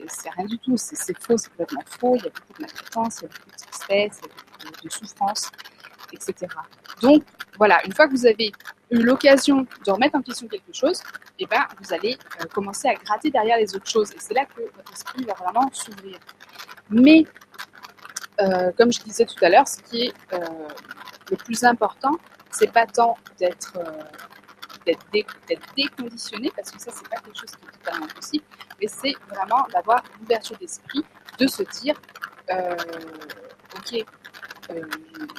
c'est 0.08 0.30
rien 0.30 0.46
du 0.46 0.58
tout, 0.60 0.78
c'est 0.78 1.18
faux, 1.20 1.38
c'est 1.38 1.50
complètement 1.50 1.84
faux, 2.00 2.16
il 2.16 2.24
y 2.24 2.28
a 2.28 2.30
beaucoup 2.30 2.54
de 2.54 2.62
maltraitance, 2.62 3.20
il 3.20 3.24
y 3.24 3.26
a 3.26 3.30
beaucoup 3.30 3.50
de 3.50 3.56
tristesse, 3.56 4.22
il 4.22 4.28
y 4.28 4.68
a 4.68 4.72
beaucoup 4.72 4.88
de, 4.88 4.92
souffrance, 4.92 5.52
etc. 6.12 6.48
Donc 7.02 7.24
voilà, 7.58 7.84
une 7.86 7.94
fois 7.94 8.08
que 8.08 8.12
vous 8.12 8.26
avez 8.26 8.52
eu 8.92 9.02
l'occasion 9.02 9.66
de 9.86 9.92
remettre 9.92 10.16
en 10.16 10.22
question 10.22 10.48
quelque 10.48 10.74
chose, 10.74 11.02
eh 11.40 11.46
ben, 11.46 11.66
vous 11.82 11.94
allez 11.94 12.18
euh, 12.42 12.46
commencer 12.54 12.88
à 12.88 12.94
gratter 12.94 13.32
derrière 13.32 13.58
les 13.58 13.76
autres 13.76 13.90
choses. 13.90 14.12
Et 14.12 14.20
c'est 14.20 14.34
là 14.34 14.46
que 14.46 14.62
votre 14.62 14.94
esprit 14.94 15.24
va 15.26 15.34
vraiment 15.34 15.70
s'ouvrir. 15.74 16.20
Mais, 16.90 17.26
euh, 18.42 18.72
comme 18.78 18.92
je 18.92 19.02
disais 19.02 19.26
tout 19.26 19.44
à 19.44 19.50
l'heure, 19.50 19.68
ce 19.68 19.82
qui 19.82 20.06
est 20.06 20.14
euh, 20.34 20.40
le 21.32 21.38
plus 21.38 21.64
important, 21.64 22.12
c'est 22.52 22.72
pas 22.72 22.86
tant 22.86 23.18
d'être 23.40 23.74
d'être 24.86 25.06
déconditionné, 25.76 26.52
parce 26.56 26.72
que 26.72 26.80
ça, 26.80 26.92
c'est 26.92 27.08
pas 27.08 27.18
quelque 27.18 27.38
chose 27.38 27.52
qui 27.52 27.66
est 27.66 27.84
totalement 27.84 28.08
possible, 28.08 28.44
mais 28.82 28.88
c'est 28.88 29.14
vraiment 29.30 29.66
d'avoir 29.72 30.04
l'ouverture 30.20 30.58
d'esprit, 30.58 31.04
de 31.40 31.48
se 31.48 31.64
dire, 31.64 31.96
euh, 32.52 32.76
ok, 33.76 34.06
euh, 34.72 34.82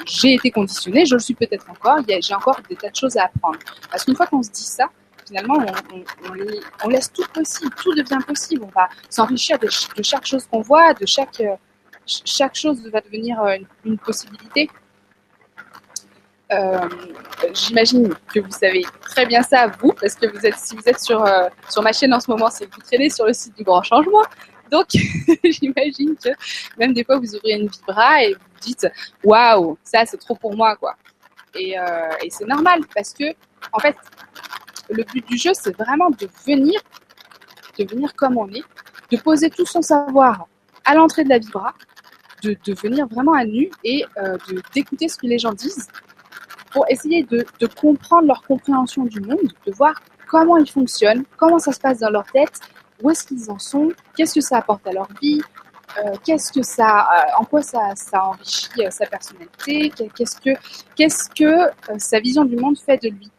j'ai 0.07 0.35
été 0.35 0.51
conditionné, 0.51 1.05
je 1.07 1.15
le 1.15 1.21
suis 1.21 1.35
peut-être 1.35 1.69
encore, 1.71 1.99
j'ai 2.07 2.35
encore 2.35 2.61
des 2.69 2.77
tas 2.77 2.91
de 2.91 2.97
choses 2.97 3.17
à 3.17 3.25
apprendre. 3.25 3.59
Parce 3.91 4.05
qu'une 4.05 4.17
fois 4.17 4.27
qu'on 4.27 4.43
se 4.43 4.51
dit 4.51 4.65
ça, 4.65 4.87
finalement, 5.27 5.65
on, 6.85 6.89
laisse 6.89 7.11
tout 7.13 7.25
possible, 7.33 7.75
tout 7.77 7.95
devient 7.95 8.19
possible. 8.27 8.65
On 8.65 8.79
va 8.79 8.89
s'enrichir 9.09 9.59
de, 9.59 9.69
chaque 10.03 10.27
chose 10.27 10.47
qu'on 10.47 10.61
voit, 10.61 10.93
de 10.93 11.07
chaque, 11.07 11.43
chaque 12.07 12.55
chose 12.55 12.87
va 12.91 13.01
devenir 13.01 13.39
une 13.85 13.99
possibilité. 13.99 14.69
Euh, 16.55 16.89
j'imagine 17.53 18.15
que 18.33 18.41
vous 18.41 18.51
savez 18.51 18.85
très 19.01 19.27
bien 19.27 19.43
ça, 19.43 19.67
vous, 19.81 19.93
parce 19.93 20.15
que 20.15 20.27
vous 20.27 20.47
êtes, 20.47 20.57
si 20.57 20.77
vous 20.77 20.83
êtes 20.87 21.01
sur, 21.01 21.25
euh, 21.25 21.49
sur 21.69 21.83
ma 21.83 21.93
chaîne 21.93 22.15
en 22.15 22.21
ce 22.21 22.31
moment, 22.31 22.51
c'est 22.51 22.67
que 22.67 22.75
vous 22.75 22.83
traînez 22.83 23.11
sur 23.11 23.27
le 23.27 23.33
site 23.33 23.57
du 23.57 23.65
Grand 23.65 23.83
Changement. 23.83 24.23
Donc, 24.71 24.87
j'imagine 25.45 26.17
que 26.17 26.31
même 26.79 26.93
des 26.93 27.05
fois, 27.05 27.19
vous 27.19 27.35
ouvrez 27.35 27.53
une 27.53 27.69
vibra 27.69 28.23
et 28.23 28.33
vous 28.33 28.61
dites 28.61 28.87
Waouh, 29.23 29.77
ça 29.83 30.07
c'est 30.07 30.17
trop 30.19 30.35
pour 30.35 30.57
moi, 30.57 30.77
quoi. 30.77 30.95
Et, 31.55 31.79
euh, 31.79 32.11
et 32.23 32.31
c'est 32.31 32.47
normal 32.47 32.81
parce 32.95 33.13
que, 33.13 33.25
en 33.73 33.79
fait, 33.79 33.97
le 34.91 35.05
but 35.05 35.27
du 35.27 35.37
jeu, 35.37 35.53
c'est 35.55 35.77
vraiment 35.77 36.11
de 36.11 36.29
venir, 36.47 36.81
de 37.79 37.85
venir 37.85 38.15
comme 38.15 38.39
on 38.39 38.49
est, 38.49 38.65
de 39.11 39.17
poser 39.19 39.51
tout 39.51 39.67
son 39.67 39.83
savoir 39.83 40.47
à 40.85 40.95
l'entrée 40.95 41.25
de 41.25 41.29
la 41.29 41.39
vibra, 41.39 41.75
de, 42.43 42.57
de 42.65 42.75
venir 42.75 43.07
vraiment 43.07 43.33
à 43.33 43.45
nu 43.45 43.71
et 43.85 44.05
de 44.19 44.63
d'écouter 44.75 45.09
ce 45.09 45.17
que 45.17 45.27
les 45.27 45.39
gens 45.39 45.53
disent 45.53 45.89
pour 46.75 46.85
essayer 46.89 47.23
de, 47.23 47.47
comprendre 47.81 48.27
leur 48.27 48.43
compréhension 48.43 49.05
du 49.05 49.21
monde, 49.21 49.49
de 49.65 49.73
voir 49.73 49.95
comment 50.27 50.57
ils 50.57 50.69
fonctionnent, 50.69 51.25
comment 51.37 51.61
ça 51.61 51.73
se 51.73 51.79
passe 51.79 52.01
dans 52.01 52.11
leur 52.11 52.27
tête, 52.27 52.61
où 53.01 53.11
est-ce 53.11 53.25
qu'ils 53.25 53.49
en 53.51 53.59
sont, 53.59 53.93
qu'est-ce 54.17 54.35
que 54.35 54.41
ça 54.41 54.59
apporte 54.59 54.85
à 54.89 54.93
leur 54.93 55.09
vie, 55.23 55.41
euh, 55.99 56.15
qu'est-ce 56.25 56.53
que 56.53 56.63
ça, 56.63 57.07
euh, 57.07 57.41
en 57.41 57.45
quoi 57.45 57.63
ça, 57.63 57.95
ça 57.95 58.25
enrichit 58.25 58.69
euh, 58.81 58.91
sa 58.91 59.07
personnalité, 59.07 59.93
qu'est-ce 60.15 60.41
que, 60.41 60.51
qu'est-ce 60.97 61.31
que 61.31 61.71
sa 61.99 62.19
vision 62.19 62.45
du 62.45 62.57
monde 62.57 62.77
fait 62.77 63.01
de 63.01 63.09
lui. 63.09 63.31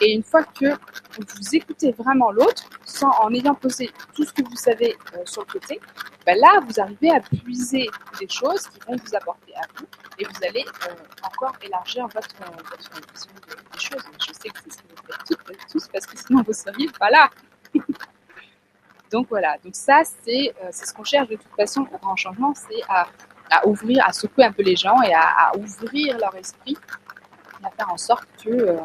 Et 0.00 0.14
une 0.14 0.22
fois 0.22 0.44
que 0.44 0.72
vous 1.18 1.54
écoutez 1.56 1.92
vraiment 1.92 2.30
l'autre, 2.30 2.70
sans 2.84 3.10
en 3.20 3.34
ayant 3.34 3.54
posé 3.54 3.90
tout 4.14 4.24
ce 4.24 4.32
que 4.32 4.42
vous 4.42 4.56
savez 4.56 4.96
sur 5.24 5.42
le 5.42 5.52
côté, 5.52 5.80
ben 6.24 6.38
là, 6.38 6.60
vous 6.66 6.80
arrivez 6.80 7.10
à 7.10 7.20
puiser 7.20 7.88
des 8.18 8.28
choses 8.28 8.68
qui 8.68 8.78
vont 8.86 8.96
vous 8.96 9.14
apporter 9.14 9.52
à 9.56 9.66
vous 9.76 9.86
et 10.18 10.24
vous 10.24 10.44
allez 10.46 10.64
euh, 10.64 10.94
encore 11.22 11.54
élargir 11.62 12.06
votre, 12.08 12.34
votre 12.38 13.12
vision 13.12 13.30
des 13.72 13.78
choses. 13.78 14.04
Je 14.20 14.32
sais 14.32 14.48
que 14.48 14.58
c'est 14.64 14.72
ce 14.72 14.78
que 14.78 14.88
vous 14.88 15.02
faites 15.06 15.24
toutes, 15.26 15.68
tous 15.70 15.88
parce 15.88 16.06
que 16.06 16.18
sinon 16.18 16.42
vous 16.42 16.52
seriez 16.52 16.88
pas 16.98 17.10
là. 17.10 17.30
donc 19.12 19.28
voilà, 19.28 19.56
donc 19.64 19.74
ça 19.74 20.02
c'est 20.04 20.54
euh, 20.62 20.70
ce 20.72 20.92
qu'on 20.92 21.04
cherche 21.04 21.28
de 21.28 21.36
toute 21.36 21.54
façon 21.56 21.86
au 21.92 21.98
grand 21.98 22.16
changement, 22.16 22.52
c'est 22.54 22.82
à, 22.88 23.06
ouvrir, 23.66 24.04
à 24.06 24.12
secouer 24.12 24.44
un 24.44 24.52
peu 24.52 24.62
les 24.62 24.76
gens 24.76 25.00
et 25.02 25.14
à, 25.14 25.52
ouvrir 25.56 26.18
leur 26.18 26.34
esprit, 26.34 26.76
à 27.64 27.70
faire 27.70 27.92
en 27.92 27.96
sorte 27.96 28.26
que, 28.44 28.50
euh, 28.50 28.76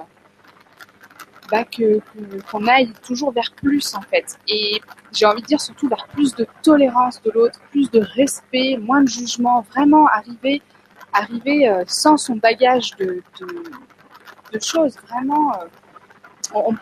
bah, 1.50 1.66
qu'on 2.50 2.68
aille 2.68 2.94
toujours 3.06 3.32
vers 3.34 3.52
plus 3.56 3.94
en 3.96 4.02
fait. 4.02 4.38
Et 4.48 4.82
j'ai 5.12 5.26
envie 5.26 5.42
de 5.42 5.48
dire 5.48 5.60
surtout 5.60 5.90
vers 5.90 6.08
plus 6.08 6.34
de 6.36 6.48
tolérance 6.62 7.22
de 7.24 7.32
l'autre, 7.32 7.60
plus 7.72 7.90
de 7.92 8.00
respect, 8.00 8.78
moins 8.80 9.02
de 9.02 9.10
jugement, 9.10 9.66
vraiment 9.72 10.08
arriver, 10.08 10.62
arriver 11.14 11.70
euh, 11.70 11.84
sans 11.88 12.18
son 12.18 12.36
bagage 12.36 12.92
de, 12.98 13.22
choses, 14.62 14.98
vraiment. 15.08 15.54
Euh, 15.54 15.66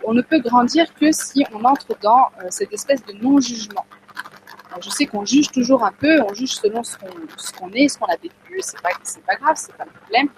on, 0.04 0.14
ne 0.14 0.22
peut 0.22 0.40
grandir 0.40 0.94
que 0.96 1.12
si 1.12 1.46
on 1.54 1.64
entre 1.64 1.98
dans 2.02 2.26
euh, 2.44 2.48
cette 2.50 2.74
espèce 2.74 3.06
de 3.06 3.14
non-jugement. 3.14 3.86
Je 4.82 4.90
sais 4.90 5.06
qu'on 5.06 5.26
juge 5.26 5.50
toujours 5.52 5.86
un 5.86 5.92
peu, 5.92 6.22
on 6.22 6.34
juge 6.34 6.54
selon 6.56 6.84
ce 6.84 6.98
qu'on, 6.98 7.70
est, 7.72 7.88
ce 7.88 7.98
qu'on 7.98 8.06
a 8.06 8.16
vécu, 8.16 8.60
c'est 8.60 8.82
pas, 8.82 8.90
pas 9.28 9.36
grave, 9.36 9.56
c'est 9.56 9.76
pas 9.76 9.86
le 9.86 9.92
problème 9.92 10.30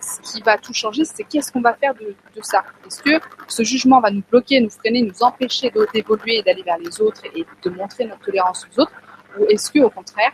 ce 0.00 0.20
qui 0.20 0.42
va 0.42 0.58
tout 0.58 0.72
changer, 0.72 1.04
c'est 1.04 1.24
qu'est-ce 1.24 1.52
qu'on 1.52 1.60
va 1.60 1.74
faire 1.74 1.94
de, 1.94 2.14
ça. 2.42 2.64
Est-ce 2.86 3.02
que 3.02 3.20
ce 3.46 3.62
jugement 3.62 4.00
va 4.00 4.10
nous 4.10 4.22
bloquer, 4.30 4.60
nous 4.60 4.70
freiner, 4.70 5.02
nous 5.02 5.22
empêcher 5.22 5.72
d'évoluer 5.92 6.38
et 6.38 6.42
d'aller 6.42 6.62
vers 6.62 6.78
les 6.78 7.00
autres 7.00 7.22
et 7.34 7.44
de 7.62 7.70
montrer 7.70 8.04
notre 8.04 8.20
tolérance 8.20 8.66
aux 8.70 8.82
autres? 8.82 8.92
Ou 9.38 9.44
est-ce 9.46 9.70
que 9.70 9.80
au 9.80 9.90
contraire, 9.90 10.32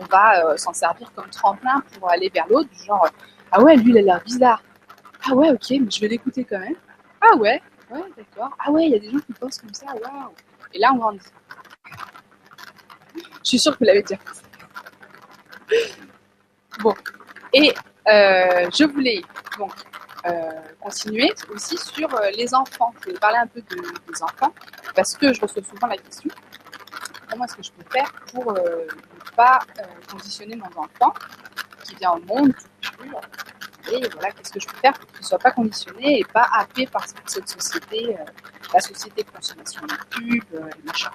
on 0.00 0.04
va 0.04 0.44
euh, 0.44 0.56
s'en 0.56 0.72
servir 0.72 1.10
comme 1.14 1.28
tremplin 1.30 1.82
pour 1.98 2.10
aller 2.10 2.30
vers 2.32 2.46
l'autre, 2.48 2.68
du 2.70 2.84
genre 2.84 3.08
Ah 3.50 3.62
ouais, 3.62 3.76
lui 3.76 3.90
il 3.90 3.98
a 3.98 4.02
l'air 4.02 4.22
bizarre. 4.24 4.62
Ah 5.28 5.34
ouais, 5.34 5.50
ok, 5.50 5.70
mais 5.70 5.90
je 5.90 6.00
vais 6.00 6.08
l'écouter 6.08 6.44
quand 6.44 6.58
même. 6.58 6.76
Ah 7.20 7.36
ouais, 7.36 7.60
ouais, 7.90 8.04
d'accord. 8.16 8.56
Ah 8.58 8.70
ouais, 8.70 8.86
il 8.86 8.92
y 8.92 8.94
a 8.94 8.98
des 8.98 9.10
gens 9.10 9.18
qui 9.18 9.32
pensent 9.32 9.58
comme 9.58 9.74
ça, 9.74 9.86
waouh. 9.86 10.32
Et 10.72 10.78
là, 10.78 10.92
on 10.92 10.98
grandit. 10.98 11.20
Je 13.14 13.48
suis 13.50 13.58
sûre 13.58 13.72
que 13.72 13.78
vous 13.78 13.84
l'avez 13.84 14.02
déjà 14.02 14.16
fait. 14.16 15.92
Bon. 16.80 16.94
Et 17.54 17.72
euh, 18.06 18.68
je 18.70 18.84
voulais 18.84 19.22
donc 19.58 19.72
euh, 20.26 20.50
continuer 20.78 21.32
aussi 21.54 21.78
sur 21.78 22.08
les 22.36 22.54
enfants. 22.54 22.92
Je 23.00 23.06
voulais 23.06 23.18
parler 23.18 23.38
un 23.38 23.46
peu 23.46 23.62
de, 23.62 23.76
des 23.76 24.22
enfants 24.22 24.52
parce 24.94 25.14
que 25.14 25.32
je 25.32 25.40
reçois 25.40 25.62
souvent 25.62 25.86
la 25.86 25.96
question 25.96 26.30
comment 27.28 27.44
est-ce 27.44 27.56
que 27.56 27.62
je 27.62 27.72
peux 27.72 27.90
faire 27.90 28.12
pour 28.32 28.52
ne 28.52 29.36
pas 29.36 29.58
conditionner 30.10 30.56
mon 30.56 30.66
enfant 30.66 31.12
qui 31.84 31.94
vient 31.96 32.12
au 32.12 32.20
monde 32.20 32.52
pur 32.80 33.20
et 33.92 34.08
voilà, 34.14 34.32
qu'est-ce 34.32 34.52
que 34.52 34.58
je 34.58 34.66
peux 34.66 34.76
faire 34.78 34.94
pour 34.94 35.06
qu'il 35.12 35.20
ne 35.20 35.26
soit 35.26 35.38
pas 35.38 35.52
conditionné 35.52 36.18
et 36.18 36.24
pas 36.24 36.48
happé 36.52 36.86
par 36.86 37.04
cette 37.26 37.48
société, 37.48 38.16
la 38.74 38.80
société 38.80 39.22
de 39.22 39.30
consommation 39.30 39.82
de 39.82 39.94
pub, 40.10 40.44
machin. 40.84 41.10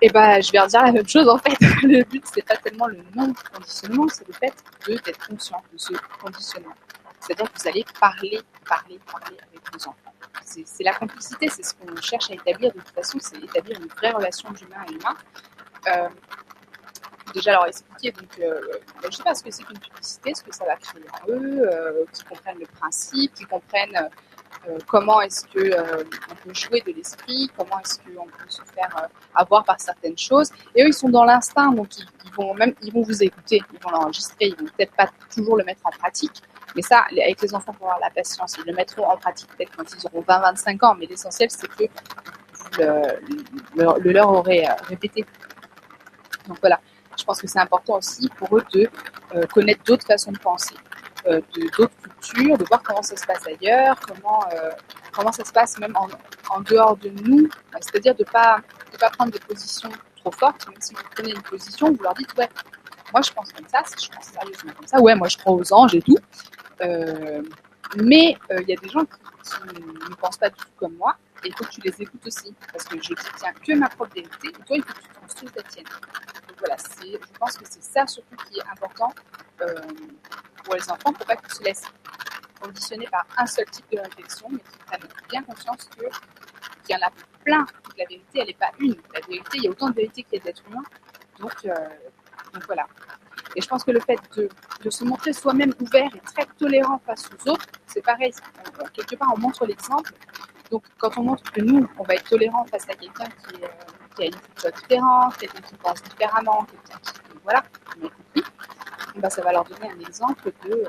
Et 0.00 0.10
bah, 0.10 0.40
je 0.40 0.50
vais 0.50 0.58
redire 0.58 0.82
la 0.82 0.90
même 0.90 1.08
chose 1.08 1.28
en 1.28 1.38
fait. 1.38 1.56
Le 1.84 2.02
but, 2.02 2.24
c'est 2.26 2.42
pas 2.44 2.56
tellement 2.56 2.88
le 2.88 2.98
non-conditionnement, 3.14 4.08
c'est 4.08 4.26
le 4.26 4.34
fait 4.34 4.52
d'être 4.84 5.28
conscient 5.28 5.62
de 5.72 5.78
ce 5.78 5.92
conditionnement. 6.20 6.74
C'est-à-dire 7.20 7.52
que 7.52 7.60
vous 7.60 7.68
allez 7.68 7.84
parler, 8.00 8.40
parler, 8.68 8.98
parler 9.06 9.36
avec 9.48 9.60
vos 9.72 9.88
enfants. 9.88 10.11
C'est 10.44 10.84
la 10.84 10.94
complicité, 10.94 11.48
c'est 11.48 11.62
ce 11.62 11.74
qu'on 11.74 11.94
cherche 12.00 12.30
à 12.30 12.34
établir 12.34 12.72
de 12.72 12.78
toute 12.78 12.90
façon, 12.90 13.18
c'est 13.20 13.38
établir 13.38 13.80
une 13.80 13.88
vraie 13.88 14.10
relation 14.10 14.50
d'humain 14.50 14.84
à 14.86 14.90
humain. 14.90 15.16
Euh, 15.88 16.08
déjà 17.32 17.52
leur 17.52 17.66
expliquer, 17.66 18.12
donc, 18.12 18.38
euh, 18.38 18.60
ben, 19.02 19.10
je 19.10 19.16
sais 19.16 19.22
pas 19.22 19.34
ce 19.34 19.42
que 19.42 19.50
c'est 19.50 19.64
qu'une 19.64 19.78
publicité, 19.78 20.34
ce 20.34 20.42
que 20.42 20.54
ça 20.54 20.64
va 20.64 20.76
créer 20.76 21.02
en 21.22 21.30
eux, 21.30 21.62
euh, 21.66 22.04
qu'ils 22.12 22.24
comprennent 22.26 22.58
le 22.58 22.66
principe, 22.66 23.34
qu'ils 23.34 23.46
comprennent 23.46 24.08
euh, 24.68 24.78
comment 24.86 25.20
est-ce 25.20 25.44
que 25.46 25.58
euh, 25.58 26.04
on 26.30 26.34
peut 26.34 26.54
jouer 26.54 26.80
de 26.82 26.92
l'esprit, 26.92 27.50
comment 27.56 27.78
est-ce 27.80 27.98
qu'on 27.98 28.26
peut 28.26 28.48
se 28.48 28.62
faire 28.74 29.08
avoir 29.34 29.64
par 29.64 29.80
certaines 29.80 30.18
choses. 30.18 30.50
Et 30.74 30.84
eux, 30.84 30.88
ils 30.88 30.94
sont 30.94 31.08
dans 31.08 31.24
l'instinct, 31.24 31.72
donc 31.72 31.98
ils, 31.98 32.32
vont 32.34 32.54
même, 32.54 32.74
ils 32.82 32.92
vont 32.92 33.02
vous 33.02 33.22
écouter, 33.22 33.62
ils 33.72 33.80
vont 33.80 33.90
l'enregistrer, 33.90 34.46
ils 34.46 34.56
vont 34.56 34.66
peut-être 34.66 34.94
pas 34.94 35.08
toujours 35.34 35.56
le 35.56 35.64
mettre 35.64 35.80
en 35.84 35.90
pratique. 35.90 36.42
Mais 36.74 36.82
ça, 36.82 37.04
avec 37.10 37.40
les 37.42 37.54
enfants, 37.54 37.72
faut 37.72 37.84
avoir 37.84 38.00
la 38.00 38.10
patience. 38.10 38.56
Ils 38.58 38.64
le 38.66 38.74
mettront 38.74 39.04
en 39.04 39.16
pratique 39.16 39.48
peut-être 39.56 39.76
quand 39.76 39.84
ils 39.92 40.06
auront 40.06 40.22
20-25 40.22 40.84
ans. 40.84 40.94
Mais 40.98 41.06
l'essentiel, 41.06 41.50
c'est 41.50 41.68
que 41.68 41.84
le, 42.78 43.98
le, 44.00 44.12
leur 44.12 44.30
aurait 44.30 44.66
répété. 44.88 45.24
Donc 46.48 46.58
voilà, 46.60 46.80
je 47.18 47.24
pense 47.24 47.40
que 47.40 47.46
c'est 47.46 47.60
important 47.60 47.98
aussi 47.98 48.28
pour 48.36 48.56
eux 48.56 48.64
de 48.72 48.88
connaître 49.52 49.82
d'autres 49.84 50.06
façons 50.06 50.32
de 50.32 50.38
penser. 50.38 50.74
Euh, 51.26 51.40
d'autres 51.78 51.92
cultures, 52.02 52.58
de 52.58 52.64
voir 52.64 52.82
comment 52.82 53.02
ça 53.02 53.16
se 53.16 53.24
passe 53.24 53.46
ailleurs, 53.46 53.96
comment, 54.00 54.44
euh, 54.52 54.70
comment 55.12 55.30
ça 55.30 55.44
se 55.44 55.52
passe 55.52 55.78
même 55.78 55.96
en, 55.96 56.08
en 56.50 56.60
dehors 56.62 56.96
de 56.96 57.10
nous. 57.10 57.48
C'est-à-dire 57.80 58.16
de 58.16 58.24
ne 58.24 58.28
pas, 58.28 58.58
de 58.92 58.96
pas 58.98 59.08
prendre 59.10 59.30
des 59.30 59.38
positions 59.38 59.90
trop 60.16 60.32
fortes, 60.32 60.66
même 60.68 60.80
si 60.80 60.94
vous 60.94 61.02
prenez 61.14 61.30
une 61.30 61.42
position, 61.42 61.92
vous 61.92 62.02
leur 62.02 62.14
dites 62.14 62.34
ouais, 62.36 62.48
moi 63.12 63.22
je 63.22 63.30
pense 63.30 63.52
comme 63.52 63.68
ça, 63.68 63.82
je 63.86 64.08
pense 64.08 64.24
sérieusement 64.26 64.72
comme 64.76 64.86
ça, 64.86 65.00
ouais, 65.00 65.14
moi 65.14 65.28
je 65.28 65.36
crois 65.36 65.52
aux 65.52 65.72
anges 65.72 65.94
et 65.94 66.02
tout. 66.02 66.18
Euh, 66.82 67.42
mais 67.96 68.36
il 68.50 68.68
y 68.68 68.72
a 68.72 68.80
des 68.80 68.88
gens 68.88 69.04
qui, 69.04 69.70
ne 70.10 70.14
pensent 70.14 70.38
pas 70.38 70.50
du 70.50 70.56
tout 70.56 70.68
comme 70.76 70.94
moi, 70.94 71.16
et 71.44 71.48
il 71.48 71.54
faut 71.54 71.64
que 71.64 71.70
tu 71.70 71.80
les 71.80 72.02
écoutes 72.02 72.26
aussi, 72.26 72.54
parce 72.72 72.84
que 72.84 73.02
je 73.02 73.10
ne 73.10 73.38
tiens 73.38 73.52
que 73.52 73.72
ma 73.74 73.88
propre 73.88 74.14
vérité, 74.14 74.48
et 74.48 74.52
toi 74.52 74.76
il 74.76 74.82
faut 74.82 74.94
que 74.94 75.00
tu 75.00 75.20
construises 75.20 75.52
la 75.56 75.62
tienne. 75.64 75.84
Donc 75.84 76.58
voilà, 76.58 76.76
je 76.76 77.38
pense 77.38 77.58
que 77.58 77.64
c'est 77.68 77.82
ça 77.82 78.06
surtout 78.06 78.36
qui 78.48 78.58
est 78.58 78.68
important 78.70 79.12
pour 80.64 80.74
les 80.74 80.90
enfants, 80.90 81.12
pour 81.12 81.26
pas 81.26 81.36
qu'ils 81.36 81.52
se 81.52 81.62
laissent 81.62 81.84
conditionner 82.60 83.06
par 83.10 83.26
un 83.36 83.46
seul 83.46 83.64
type 83.66 83.86
de 83.92 83.98
réflexion, 83.98 84.48
mais 84.50 84.58
qu'ils 84.58 84.84
prennent 84.86 85.08
bien 85.28 85.42
conscience 85.42 85.88
qu'il 85.96 86.08
y 86.90 86.94
en 86.94 87.06
a 87.06 87.10
plein. 87.44 87.66
la 87.98 88.04
vérité, 88.06 88.40
elle 88.40 88.46
n'est 88.46 88.54
pas 88.54 88.70
une. 88.78 88.96
La 89.12 89.20
vérité, 89.26 89.58
il 89.58 89.64
y 89.64 89.66
a 89.66 89.70
autant 89.70 89.90
de 89.90 89.94
vérité 89.94 90.22
qu'il 90.22 90.38
y 90.38 90.40
a 90.40 90.44
d'êtres 90.44 90.62
humains. 90.70 90.84
Euh, 91.40 91.74
donc 92.54 92.66
voilà. 92.66 92.86
Et 93.56 93.60
je 93.60 93.68
pense 93.68 93.84
que 93.84 93.90
le 93.90 94.00
fait 94.00 94.18
de, 94.36 94.48
de 94.82 94.90
se 94.90 95.04
montrer 95.04 95.32
soi-même 95.32 95.72
ouvert 95.80 96.10
et 96.14 96.20
très 96.20 96.46
tolérant 96.58 97.00
face 97.06 97.28
aux 97.30 97.50
autres, 97.50 97.66
c'est 97.86 98.02
pareil. 98.02 98.32
quelque 98.92 99.16
part, 99.16 99.32
on 99.36 99.40
montre 99.40 99.64
l'exemple. 99.66 100.12
Donc, 100.70 100.84
quand 100.98 101.16
on 101.18 101.22
montre 101.22 101.50
que 101.52 101.60
nous, 101.60 101.86
on 101.98 102.02
va 102.02 102.14
être 102.14 102.28
tolérant 102.28 102.64
face 102.64 102.88
à 102.88 102.94
quelqu'un 102.94 103.26
qui, 103.26 103.62
euh, 103.62 103.68
qui, 104.16 104.22
a 104.22 104.26
une 104.26 104.34
culture 104.34 104.72
différente, 104.72 105.36
quelqu'un 105.36 105.60
qui 105.60 105.74
pense 105.76 106.02
différemment, 106.02 106.64
quelqu'un 106.64 106.98
qui, 107.02 107.12
voilà, 107.44 107.62
on 108.00 108.06
a 108.06 108.10
compris, 108.10 108.42
bah, 109.16 109.28
ça 109.28 109.42
va 109.42 109.52
leur 109.52 109.64
donner 109.64 109.90
un 109.90 110.00
exemple 110.00 110.50
de, 110.64 110.72
euh, 110.72 110.88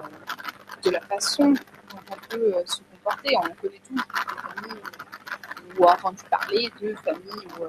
de 0.84 0.90
la 0.92 1.02
façon 1.02 1.52
dont 1.52 2.00
on 2.12 2.28
peut 2.30 2.56
euh, 2.56 2.64
se 2.66 2.82
comporter. 2.84 3.36
On 3.38 3.42
connaît 3.42 3.82
tous 3.88 3.96
des 3.96 4.02
familles 4.42 4.82
où 5.78 5.84
on 5.84 5.88
a 5.88 5.94
entendu 5.94 6.24
parler 6.30 6.72
de 6.82 6.96
familles 6.96 7.48
où 7.60 7.64
euh, 7.64 7.68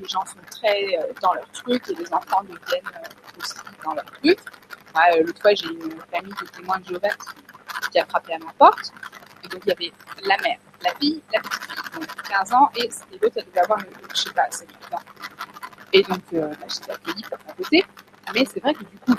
les 0.00 0.08
gens 0.08 0.24
sont 0.26 0.40
très 0.50 0.98
dans 1.22 1.34
leur 1.34 1.48
truc 1.50 1.88
et 1.88 1.94
les 1.94 2.12
enfants 2.12 2.42
deviennent 2.42 2.90
aussi 3.38 3.54
dans 3.84 3.94
leur 3.94 4.04
truc. 4.06 4.38
L'autre 5.24 5.40
fois, 5.40 5.54
j'ai 5.54 5.66
une 5.66 6.00
famille 6.12 6.34
de 6.40 6.46
témoins 6.46 6.78
de 6.78 6.86
Jéhovah 6.86 7.08
qui, 7.90 7.98
a 7.98 8.06
frappé 8.06 8.34
à 8.34 8.38
ma 8.38 8.52
porte. 8.52 8.92
Et 9.44 9.48
donc, 9.48 9.62
il 9.66 9.68
y 9.68 9.72
avait 9.72 9.92
la 10.22 10.36
mère, 10.38 10.58
la 10.82 10.94
fille, 10.94 11.22
la 11.32 11.40
petite 11.40 11.62
fille, 11.62 12.00
donc 12.00 12.22
15 12.22 12.52
ans, 12.52 12.70
et, 12.76 12.88
l'autre, 13.20 13.34
elle 13.36 13.44
devait 13.46 13.60
avoir, 13.60 13.78
je 14.14 14.20
sais 14.20 14.32
pas, 14.32 14.50
7 14.50 14.68
ans. 14.92 14.98
Et 15.92 16.02
donc, 16.02 16.22
euh, 16.32 16.48
bah, 16.48 16.66
j'étais 16.68 16.92
accueillie 16.92 17.22
par 17.22 17.38
mon 17.46 17.54
côté. 17.54 17.84
Mais 18.34 18.44
c'est 18.46 18.60
vrai 18.60 18.74
que 18.74 18.84
du 18.84 18.98
coup, 18.98 19.14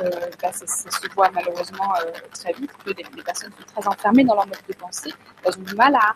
euh, 0.00 0.10
bah, 0.42 0.50
ça, 0.52 0.66
se 0.66 1.14
voit 1.14 1.30
malheureusement 1.30 1.94
euh, 1.96 2.10
très 2.32 2.52
vite 2.54 2.70
que 2.84 2.90
les, 2.90 3.22
personnes 3.22 3.52
sont 3.52 3.80
très 3.80 3.88
enfermées 3.88 4.24
dans 4.24 4.34
leur 4.34 4.46
mode 4.46 4.58
de 4.66 4.74
pensée. 4.74 5.12
Elles 5.44 5.58
ont 5.58 5.62
du 5.62 5.74
mal 5.74 5.94
à, 5.94 6.14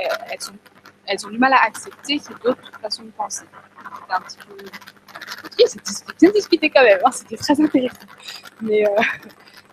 euh, 0.00 0.04
elles, 0.30 0.40
sont, 0.40 0.54
elles 1.06 1.26
ont 1.26 1.30
du 1.30 1.38
mal 1.38 1.52
à 1.52 1.62
accepter 1.64 2.20
d'autres 2.42 2.72
façons 2.80 3.02
de 3.02 3.10
penser. 3.10 3.44
C'était 4.00 4.12
un 4.12 4.20
petit 4.20 4.38
peu 4.38 4.56
c'était 5.66 6.14
bien 6.20 6.30
discuté 6.30 6.70
quand 6.70 6.82
même, 6.82 7.00
hein, 7.04 7.10
c'était 7.10 7.36
très 7.36 7.60
intéressant. 7.60 8.06
Mais, 8.60 8.84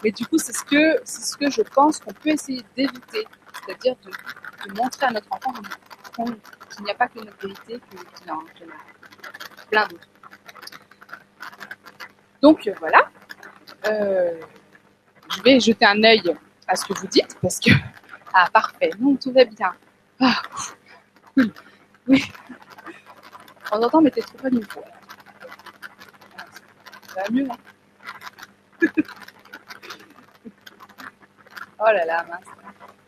mais 0.04 0.12
du 0.12 0.26
coup, 0.26 0.38
c'est 0.38 0.54
ce 0.54 0.64
que, 0.64 1.00
c'est 1.04 1.24
ce 1.24 1.38
que 1.38 1.50
je 1.50 1.62
pense 1.62 2.00
qu'on 2.00 2.14
peut 2.14 2.30
essayer 2.30 2.64
d'éviter, 2.76 3.28
c'est-à-dire 3.54 3.96
de, 4.06 4.74
montrer 4.76 5.06
à 5.06 5.12
notre 5.12 5.28
enfant 5.32 5.54
qu'il 5.54 6.84
n'y 6.84 6.92
a 6.92 6.96
pas 6.96 7.08
que 7.08 7.20
notre 7.20 7.38
vérité, 7.42 7.80
qu'il 7.90 8.28
y 8.28 8.32
en 8.32 8.40
a 8.40 8.44
plein 9.70 9.88
d'autres. 9.88 10.08
Donc 12.42 12.70
voilà, 12.80 13.10
euh, 13.88 14.40
je 15.36 15.42
vais 15.42 15.60
jeter 15.60 15.86
un 15.86 16.04
œil 16.04 16.36
à 16.68 16.76
ce 16.76 16.86
que 16.86 16.94
vous 16.94 17.08
dites 17.08 17.38
parce 17.42 17.60
que 17.60 17.72
ah 18.34 18.48
parfait, 18.52 18.92
non 19.00 19.16
tout 19.16 19.32
va 19.32 19.46
bien. 19.46 19.74
Ah, 20.20 20.42
cool. 21.34 21.52
Oui. 22.08 22.24
En 23.72 23.82
entend, 23.84 24.02
mais 24.02 24.12
t'es 24.12 24.22
trop 24.22 24.38
pas 24.38 24.50
une 24.50 24.66
fois. 24.66 24.84
Mieux, 27.32 27.48
Oh 31.82 31.86
là 31.86 32.06
là, 32.06 32.26
mince. 32.30 32.46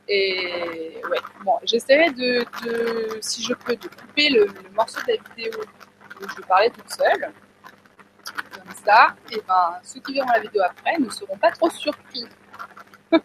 Et 0.08 1.02
ouais, 1.10 1.20
bon, 1.44 1.60
j'essaierai 1.64 2.12
de, 2.12 2.46
si 3.22 3.44
je 3.44 3.54
peux, 3.54 3.76
de 3.76 3.88
couper 3.88 4.30
le, 4.30 4.48
morceau 4.74 5.00
de 5.02 5.14
la 5.14 5.36
vidéo 5.36 5.62
où 6.22 6.28
je 6.28 6.42
parlais 6.42 6.70
toute 6.70 6.92
seule 6.92 7.34
ça, 8.86 9.16
et 9.32 9.42
ben, 9.48 9.80
ceux 9.84 10.00
qui 10.00 10.14
verront 10.14 10.32
la 10.32 10.40
vidéo 10.40 10.64
après 10.64 10.98
ne 10.98 11.10
seront 11.10 11.38
pas 11.38 11.52
trop 11.52 11.70
surpris. 11.70 12.26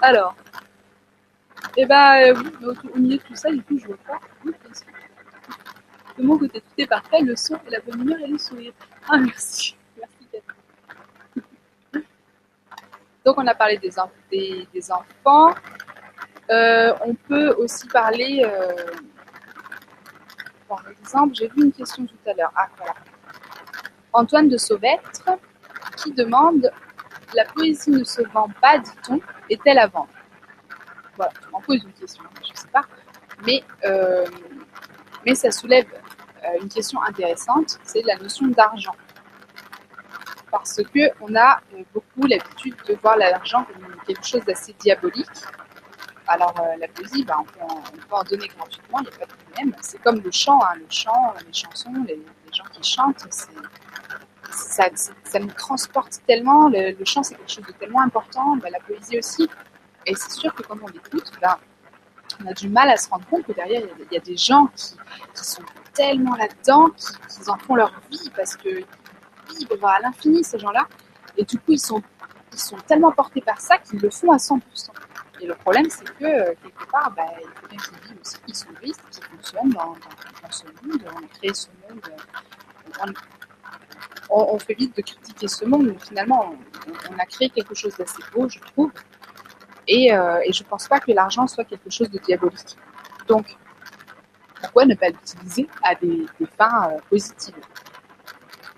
Alors, 0.00 0.34
et 1.76 1.82
eh 1.82 1.86
ben 1.86 2.34
oui, 2.36 2.50
au, 2.92 2.98
milieu 2.98 3.18
de 3.18 3.22
tout 3.22 3.36
ça, 3.36 3.50
du 3.50 3.62
coup, 3.62 3.78
je 3.78 3.86
vois 3.86 3.96
pas. 3.98 4.18
De 6.20 6.26
mon 6.26 6.36
côté, 6.36 6.60
tout 6.60 6.74
est 6.76 6.86
parfait, 6.86 7.22
le 7.22 7.34
son 7.34 7.54
et 7.66 7.70
la 7.70 7.80
bonne 7.80 8.02
humeur 8.02 8.18
et 8.20 8.26
le 8.26 8.36
sourire. 8.36 8.74
Ah, 9.08 9.16
merci. 9.16 9.74
Merci, 9.96 10.44
Donc 13.24 13.38
on 13.38 13.46
a 13.46 13.54
parlé 13.54 13.78
des, 13.78 13.98
enfants. 13.98 15.54
Euh, 16.50 16.92
on 17.06 17.14
peut 17.14 17.54
aussi 17.56 17.86
parler, 17.86 18.42
euh, 18.44 18.92
par 20.68 20.84
exemple, 20.90 21.36
j'ai 21.36 21.48
vu 21.48 21.64
une 21.64 21.72
question 21.72 22.04
tout 22.04 22.18
à 22.26 22.34
l'heure. 22.34 22.52
Ah, 22.54 22.68
voilà. 22.76 22.94
Antoine 24.12 24.50
de 24.50 24.58
Sauvêtre 24.58 25.22
qui 25.96 26.12
demande 26.12 26.70
La 27.34 27.46
poésie 27.46 27.92
ne 27.92 28.04
se 28.04 28.20
vend 28.28 28.50
pas, 28.60 28.78
dit-on, 28.78 29.22
est-elle 29.48 29.78
à 29.78 29.86
vendre? 29.86 30.10
Voilà, 31.16 31.32
m'en 31.50 31.62
pose 31.62 31.82
une 31.82 31.94
question, 31.94 32.24
je 32.44 32.50
ne 32.50 32.56
sais 32.56 32.68
pas. 32.68 32.84
Mais, 33.46 33.64
euh, 33.86 34.26
mais 35.24 35.34
ça 35.34 35.50
soulève 35.50 35.86
une 36.60 36.68
question 36.68 37.02
intéressante 37.02 37.78
c'est 37.84 38.02
la 38.02 38.16
notion 38.16 38.46
d'argent 38.48 38.94
parce 40.50 40.80
qu'on 40.92 41.34
a 41.36 41.60
euh, 41.74 41.82
beaucoup 41.94 42.26
l'habitude 42.26 42.74
de 42.88 42.94
voir 42.94 43.16
l'argent 43.16 43.64
comme 43.64 43.86
quelque 44.06 44.26
chose 44.26 44.44
d'assez 44.44 44.74
diabolique. 44.78 45.28
Alors 46.26 46.54
euh, 46.60 46.76
la 46.78 46.88
poésie, 46.88 47.24
bah, 47.24 47.36
on, 47.38 47.44
peut 47.44 47.60
en, 48.10 48.22
donner 48.24 48.48
gratuitement, 48.48 48.98
il 49.00 49.02
n'y 49.02 49.08
a 49.08 49.18
pas 49.18 49.26
de 49.26 49.32
problème. 49.32 49.74
C'est 49.80 50.00
comme 50.02 50.20
le 50.20 50.30
chant, 50.30 50.60
hein. 50.62 50.74
le 50.76 50.86
chant, 50.88 51.34
les 51.46 51.52
chansons, 51.52 51.92
les, 52.06 52.20
gens 52.52 52.64
qui 52.72 52.82
chantent, 52.82 53.26
ça, 54.50 55.38
nous 55.40 55.52
transporte 55.52 56.20
tellement. 56.26 56.68
Le, 56.68 57.04
chant, 57.04 57.22
c'est 57.22 57.36
quelque 57.36 57.52
chose 57.52 57.66
de 57.66 57.72
tellement 57.72 58.02
important, 58.02 58.56
bah, 58.56 58.70
la 58.70 58.80
poésie 58.80 59.18
aussi. 59.18 59.48
Et 60.06 60.14
c'est 60.14 60.30
sûr 60.30 60.52
que 60.54 60.62
quand 60.62 60.76
on 60.82 60.88
l'écoute, 60.88 61.30
bah, 61.40 61.58
on 62.42 62.48
a 62.48 62.52
du 62.52 62.68
mal 62.68 62.88
à 62.88 62.96
se 62.96 63.08
rendre 63.08 63.26
compte 63.26 63.44
que 63.44 63.52
derrière, 63.52 63.82
il 63.98 64.12
y, 64.12 64.16
a 64.16 64.20
des 64.20 64.36
gens 64.36 64.66
qui, 64.76 64.94
sont 65.34 65.62
tellement 65.92 66.36
là-dedans, 66.36 66.88
qu'ils 66.90 67.50
en 67.50 67.58
font 67.58 67.74
leur 67.74 67.92
vie 68.10 68.30
parce 68.34 68.56
que 68.56 68.68
vivre 68.68 69.86
à 69.86 70.00
l'infini, 70.00 70.44
ces 70.44 70.58
gens-là. 70.58 70.86
Et 71.36 71.44
du 71.44 71.58
coup, 71.58 71.72
ils 71.72 71.80
sont, 71.80 72.02
ils 72.52 72.58
sont 72.58 72.76
tellement 72.86 73.12
portés 73.12 73.40
par 73.40 73.60
ça 73.60 73.78
qu'ils 73.78 74.00
le 74.00 74.10
font 74.10 74.32
à 74.32 74.36
100%. 74.36 74.60
Et 75.40 75.46
le 75.46 75.54
problème, 75.54 75.86
c'est 75.88 76.04
que, 76.04 76.24
euh, 76.24 76.54
quelque 76.62 76.90
part, 76.90 77.10
bah, 77.16 77.24
il 77.40 77.48
faut 77.60 77.66
bien 77.68 77.78
qu'ils 77.78 78.08
vivent 78.08 78.20
aussi, 78.20 78.36
qu'ils 78.44 78.54
sont 78.54 78.68
risques, 78.80 79.00
qu'ils 79.10 79.24
fonctionnent 79.24 79.70
dans, 79.70 79.92
dans, 79.94 80.50
ce 80.50 80.64
monde. 80.82 81.02
On 81.14 81.24
a 81.24 81.28
créé 81.38 81.54
ce 81.54 81.68
monde. 81.88 82.00
Euh, 83.06 83.12
on, 84.28 84.58
fait 84.58 84.74
vite 84.74 84.96
de 84.96 85.02
critiquer 85.02 85.48
ce 85.48 85.64
monde, 85.64 85.86
mais 85.86 85.98
finalement, 85.98 86.54
on, 87.10 87.18
a 87.18 87.26
créé 87.26 87.50
quelque 87.50 87.74
chose 87.74 87.96
d'assez 87.96 88.22
beau, 88.32 88.48
je 88.48 88.58
trouve. 88.60 88.92
Et, 89.92 90.14
euh, 90.14 90.40
et 90.44 90.52
je 90.52 90.62
ne 90.62 90.68
pense 90.68 90.86
pas 90.86 91.00
que 91.00 91.10
l'argent 91.10 91.48
soit 91.48 91.64
quelque 91.64 91.90
chose 91.90 92.08
de 92.10 92.18
diabolique. 92.20 92.76
Donc, 93.26 93.56
pourquoi 94.60 94.84
ne 94.84 94.94
pas 94.94 95.08
l'utiliser 95.08 95.68
à 95.82 95.96
des, 95.96 96.26
fins 96.56 96.90
positives? 97.08 97.56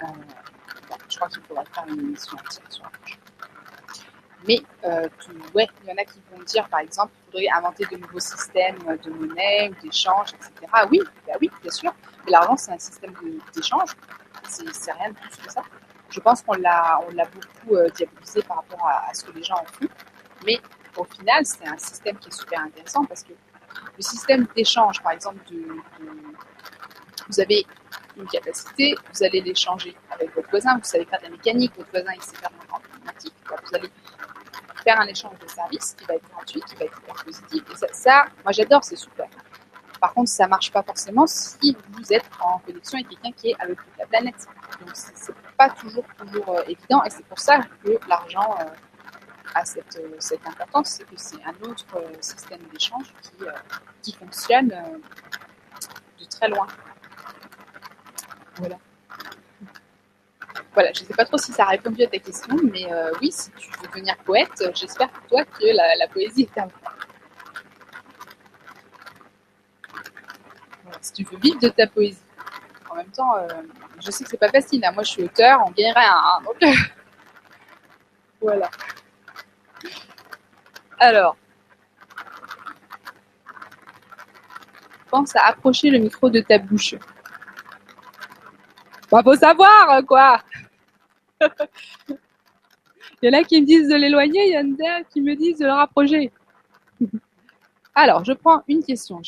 Je 0.01 1.17
crois 1.17 1.29
qu'il 1.29 1.43
faudrait 1.43 1.67
faire 1.75 1.85
une 1.87 2.01
émission 2.01 2.39
sur 2.49 2.63
l'argent. 2.63 3.19
Mais 4.49 4.63
euh, 4.85 5.07
ouais, 5.55 5.69
il 5.83 5.91
y 5.91 5.93
en 5.93 5.97
a 5.97 6.05
qui 6.05 6.19
vont 6.33 6.43
dire, 6.45 6.67
par 6.71 6.81
exemple, 6.81 7.13
qu'il 7.13 7.25
faudrait 7.27 7.59
inventer 7.59 7.85
de 7.93 7.97
nouveaux 7.99 8.19
systèmes 8.19 8.79
de 9.05 9.11
monnaie 9.11 9.71
ou 9.71 9.87
d'échange, 9.87 10.31
etc. 10.33 10.73
Oui, 10.91 11.01
bah 11.27 11.35
oui, 11.43 11.51
bien 11.61 11.71
sûr. 11.71 11.93
Mais 12.25 12.31
l'argent, 12.31 12.57
c'est 12.57 12.73
un 12.73 12.79
système 12.79 13.13
d'échange. 13.55 13.91
C'est 14.49 14.93
rien 14.93 15.11
de 15.11 15.15
plus 15.15 15.37
que 15.37 15.53
ça. 15.53 15.63
Je 16.09 16.21
pense 16.21 16.41
qu'on 16.41 16.55
l'a 16.55 16.99
beaucoup 17.35 17.77
euh, 17.77 17.91
diabolisé 17.91 18.43
par 18.43 18.57
rapport 18.57 18.89
à, 18.89 19.13
ce 19.13 19.25
que 19.25 19.33
les 19.33 19.43
gens 19.43 19.57
en 19.57 19.65
font. 19.67 19.89
Mais 20.47 20.59
au 20.97 21.05
final, 21.05 21.45
c'est 21.45 21.67
un 21.67 21.79
système 21.79 22.19
qui 22.19 22.29
est 22.29 22.33
super 22.33 22.61
intéressant 22.61 23.05
parce 23.05 23.23
que 23.23 23.33
le 23.97 24.03
système 24.03 24.47
d'échange, 24.55 25.03
par 25.03 25.13
exemple, 25.13 25.41
vous 27.29 27.41
avez 27.41 27.65
une 28.17 28.27
capacité, 28.27 28.95
vous 29.13 29.25
allez 29.25 29.41
l'échanger 29.41 29.97
avec 30.11 30.35
votre 30.35 30.51
voisin, 30.51 30.77
vous 30.77 30.85
savez 30.85 31.05
faire 31.07 31.19
de 31.21 31.25
la 31.25 31.31
mécanique, 31.31 31.73
votre 31.77 31.91
voisin 31.91 32.13
il 32.15 32.23
sait 32.23 32.37
faire 32.37 32.51
de 32.51 32.57
l'informatique, 32.57 33.35
vous 33.49 33.75
allez 33.75 33.91
faire 34.85 35.01
un 35.01 35.07
échange 35.07 35.39
de 35.39 35.49
services 35.49 35.95
qui 35.99 36.05
va 36.05 36.15
être 36.15 36.29
gratuit, 36.31 36.61
qui 36.67 36.75
va 36.77 36.85
être 36.85 36.99
hyper 36.99 37.25
positif. 37.25 37.63
Et 37.71 37.95
ça, 37.95 38.27
moi 38.45 38.53
j'adore, 38.53 38.85
c'est 38.85 38.97
super. 38.97 39.29
Par 40.01 40.13
contre, 40.15 40.31
ça 40.31 40.45
ne 40.45 40.51
marche 40.51 40.73
pas 40.73 40.83
forcément 40.83 41.27
si 41.27 41.77
vous 41.93 42.13
êtes 42.13 42.29
en 42.41 42.59
connexion 42.59 42.99
avec 42.99 43.09
quelqu'un 43.09 43.33
qui 43.33 43.51
est 43.51 43.57
à 43.61 43.67
l'autre 43.67 43.83
bout 43.85 43.95
de 43.95 43.99
la 44.01 44.07
planète. 44.07 44.47
Donc 44.81 44.91
c'est 44.95 45.35
pas 45.57 45.71
toujours 45.71 46.05
toujours 46.19 46.49
euh, 46.49 46.63
évident 46.67 47.05
et 47.05 47.11
c'est 47.11 47.25
pour 47.25 47.39
ça 47.39 47.61
que 47.85 47.99
l'argent 48.09 48.57
euh, 48.61 48.65
a 49.55 49.65
cette, 49.65 49.97
euh, 49.97 50.17
cette 50.19 50.47
importance, 50.47 50.89
c'est 50.91 51.05
que 51.05 51.17
c'est 51.17 51.43
un 51.45 51.69
autre 51.69 51.87
système 52.21 52.61
d'échange 52.73 53.13
qui, 53.23 53.45
qui 54.03 54.17
fonctionne 54.17 54.69
de 54.69 56.25
très 56.25 56.49
loin. 56.49 56.67
Voilà. 58.57 58.79
Voilà, 60.75 60.91
je 60.95 61.03
ne 61.03 61.07
sais 61.07 61.15
pas 61.15 61.27
trop 61.27 61.37
si 61.37 61.53
ça 61.53 61.65
a 61.65 61.69
répondu 61.69 62.03
à 62.03 62.07
ta 62.07 62.19
question, 62.19 62.57
mais 62.63 62.91
euh, 62.91 63.11
oui, 63.21 63.31
si 63.31 63.51
tu 63.53 63.71
veux 63.71 63.87
devenir 63.89 64.17
poète, 64.25 64.63
j'espère 64.75 65.11
pour 65.11 65.27
toi 65.27 65.45
que 65.45 65.65
la, 65.65 66.09
poésie 66.09 66.49
est 66.55 66.59
à 66.59 66.65
vous. 66.67 66.73
si 71.01 71.13
tu 71.13 71.25
veux 71.25 71.39
vivre 71.39 71.59
de 71.59 71.69
ta 71.69 71.87
poésie. 71.87 72.23
En 72.89 72.95
même 72.95 73.11
temps, 73.11 73.37
euh, 73.37 73.49
je 74.01 74.11
sais 74.11 74.25
que 74.25 74.31
c'est 74.31 74.37
pas 74.37 74.51
facile. 74.51 74.85
Hein. 74.85 74.93
Moi, 74.93 75.03
je 75.03 75.11
suis 75.11 75.25
auteur, 75.25 75.61
on 75.67 75.71
gagne 75.73 75.93
rien. 75.95 76.15
Hein. 76.15 76.43
donc, 76.45 76.75
voilà. 78.41 78.71
Alors, 81.05 81.37
pense 85.11 85.35
à 85.35 85.47
approcher 85.49 85.91
le 85.91 85.99
micro 85.99 86.31
de 86.31 86.39
ta 86.39 86.59
bouche. 86.59 86.95
Bah, 89.11 89.21
faut 89.25 89.35
savoir, 89.35 90.01
quoi. 90.07 90.41
il 91.41 93.25
y 93.25 93.29
en 93.29 93.33
a 93.37 93.43
qui 93.43 93.61
me 93.61 93.67
disent 93.67 93.89
de 93.89 93.97
l'éloigner, 93.97 94.47
il 94.47 94.53
y 94.53 94.59
en 94.59 94.71
a 94.87 95.03
qui 95.03 95.21
me 95.21 95.35
disent 95.35 95.59
de 95.59 95.67
le 95.67 95.73
rapprocher. 95.73 96.31
Alors, 97.97 98.25
je 98.25 98.33
prends 98.33 98.63
une 98.69 98.85
question. 98.85 99.21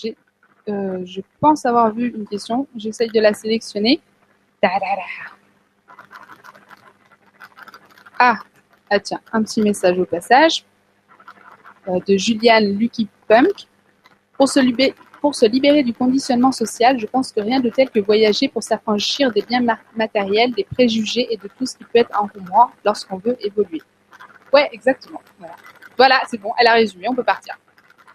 Euh, 0.68 1.04
je 1.04 1.22
pense 1.40 1.66
avoir 1.66 1.92
vu 1.92 2.14
une 2.14 2.28
question. 2.28 2.68
J'essaye 2.76 3.10
de 3.10 3.20
la 3.20 3.34
sélectionner. 3.34 4.00
Ah, 8.16 8.38
ah 8.90 9.00
tiens, 9.00 9.20
un 9.32 9.42
petit 9.42 9.60
message 9.60 9.98
au 9.98 10.04
passage 10.04 10.64
de 11.86 12.16
Juliane 12.16 12.78
Lucky 12.78 13.08
Punk. 13.28 13.66
Pour 14.36 14.48
se, 14.48 15.46
libérer, 15.46 15.82
du 15.82 15.94
conditionnement 15.94 16.52
social, 16.52 16.98
je 16.98 17.06
pense 17.06 17.32
que 17.32 17.40
rien 17.40 17.60
de 17.60 17.70
tel 17.70 17.88
que 17.88 18.00
voyager 18.00 18.48
pour 18.48 18.62
s'affranchir 18.62 19.32
des 19.32 19.42
biens 19.42 19.64
matériels, 19.96 20.52
des 20.52 20.64
préjugés 20.64 21.32
et 21.32 21.36
de 21.36 21.48
tout 21.56 21.66
ce 21.66 21.76
qui 21.76 21.84
peut 21.84 22.00
être 22.00 22.20
encombrant 22.20 22.70
lorsqu'on 22.84 23.18
veut 23.18 23.36
évoluer. 23.40 23.80
Ouais, 24.52 24.68
exactement. 24.72 25.22
Voilà, 25.96 26.20
c'est 26.28 26.38
bon, 26.38 26.52
elle 26.58 26.66
a 26.66 26.74
résumé, 26.74 27.06
on 27.08 27.14
peut 27.14 27.24
partir. 27.24 27.56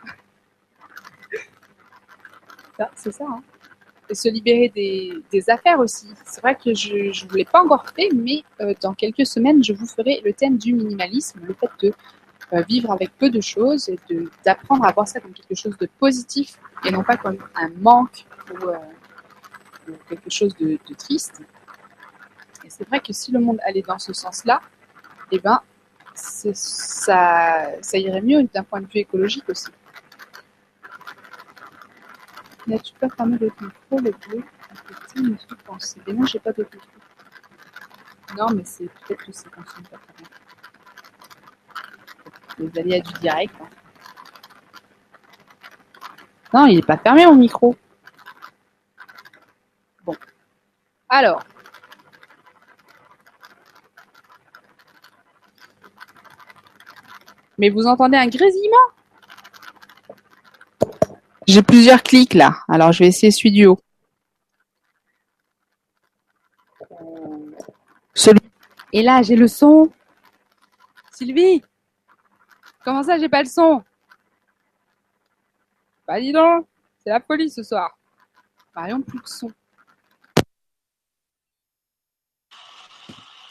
c'est 2.95 3.13
ça. 3.13 3.25
Hein. 3.27 3.41
Et 4.09 4.15
se 4.15 4.27
libérer 4.27 4.69
des, 4.69 5.49
affaires 5.49 5.79
aussi. 5.79 6.07
C'est 6.25 6.41
vrai 6.41 6.55
que 6.55 6.73
je 6.73 6.95
ne 6.95 7.29
vous 7.29 7.35
l'ai 7.35 7.45
pas 7.45 7.61
encore 7.61 7.85
fait, 7.95 8.09
mais 8.13 8.43
euh, 8.59 8.73
dans 8.81 8.93
quelques 8.93 9.25
semaines, 9.25 9.63
je 9.63 9.71
vous 9.71 9.85
ferai 9.85 10.21
le 10.25 10.33
thème 10.33 10.57
du 10.57 10.73
minimalisme, 10.73 11.39
le 11.43 11.53
fait 11.53 11.69
de 11.81 11.89
euh, 11.89 11.93
vivre 12.51 12.91
avec 12.91 13.15
peu 13.17 13.29
de 13.29 13.41
choses 13.41 13.89
et 13.89 13.99
d'apprendre 14.45 14.85
à 14.85 14.91
voir 14.91 15.07
ça 15.07 15.19
comme 15.19 15.33
quelque 15.33 15.55
chose 15.55 15.77
de 15.77 15.89
positif 15.99 16.57
et 16.85 16.91
non 16.91 17.03
pas 17.03 17.17
comme 17.17 17.37
un 17.55 17.69
manque 17.77 18.25
ou, 18.51 18.69
euh, 18.69 18.77
quelque 20.07 20.29
chose 20.29 20.55
de, 20.57 20.77
triste. 20.97 21.41
Et 22.63 22.69
c'est 22.69 22.87
vrai 22.87 22.99
que 22.99 23.13
si 23.13 23.31
le 23.31 23.39
monde 23.39 23.59
allait 23.65 23.81
dans 23.81 23.99
ce 23.99 24.13
sens-là, 24.13 24.61
eh 25.31 25.39
ben, 25.39 25.61
ça, 26.13 27.23
ça 27.81 27.97
irait 27.97 28.21
mieux 28.21 28.43
d'un 28.43 28.63
point 28.63 28.81
de 28.81 28.87
vue 28.87 28.99
écologique 28.99 29.47
aussi. 29.49 29.69
N'as-tu 32.67 32.93
pas 32.93 33.09
fermé 33.09 33.37
le 33.37 33.47
micro, 33.61 33.99
le 33.99 34.11
bleu 34.11 34.43
me 35.21 35.37
suis 35.37 35.47
pensé. 35.65 36.01
Mais 36.05 36.13
non, 36.13 36.25
j'ai 36.25 36.39
pas 36.39 36.51
de 36.51 36.63
micro. 36.63 36.79
Non, 38.37 38.47
mais 38.55 38.63
c'est 38.65 38.85
peut-être 38.85 39.25
que 39.25 39.31
c'est 39.31 39.53
fonctionne 39.53 39.85
bien 42.59 42.69
les 42.73 42.79
aléas 42.79 42.99
du 43.01 43.13
direct. 43.19 43.55
Hein. 43.61 43.69
Non, 46.53 46.65
il 46.65 46.77
n'est 46.77 46.81
pas 46.81 46.97
fermé 46.97 47.25
mon 47.25 47.35
micro. 47.35 47.75
Bon. 50.03 50.15
Alors. 51.07 51.43
Mais 57.57 57.69
vous 57.69 57.85
entendez 57.85 58.17
un 58.17 58.27
grésillement? 58.27 58.77
J'ai 61.47 61.63
plusieurs 61.63 62.03
clics 62.03 62.33
là. 62.33 62.59
Alors 62.67 62.91
je 62.91 62.99
vais 62.99 63.07
essayer 63.07 63.31
celui 63.31 63.51
du 63.51 63.65
haut. 63.65 63.79
Celui. 68.13 68.39
Et 68.91 69.01
là, 69.01 69.21
j'ai 69.21 69.35
le 69.35 69.47
son. 69.47 69.91
Sylvie? 71.11 71.61
Comment 72.89 73.03
ça, 73.03 73.19
j'ai 73.19 73.29
pas 73.29 73.43
le 73.43 73.47
son? 73.47 73.83
Bah 76.07 76.19
dis 76.19 76.31
donc, 76.31 76.65
c'est 76.97 77.11
la 77.11 77.19
police 77.19 77.53
ce 77.53 77.61
soir. 77.61 77.95
Marion, 78.75 78.99
plus 78.99 79.19
de 79.19 79.27
son. 79.27 79.51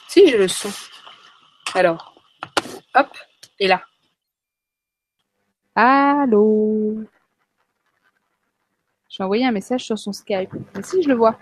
Si, 0.08 0.28
j'ai 0.28 0.36
le 0.36 0.48
son. 0.48 0.70
Alors, 1.72 2.20
hop, 2.96 3.16
est 3.60 3.68
là. 3.68 3.80
Allô? 5.76 7.04
J'ai 9.08 9.22
envoyé 9.22 9.46
un 9.46 9.52
message 9.52 9.84
sur 9.84 9.96
son 9.96 10.12
Skype. 10.12 10.50
Mais 10.74 10.82
si, 10.82 11.00
je 11.00 11.08
le 11.08 11.14
vois. 11.14 11.38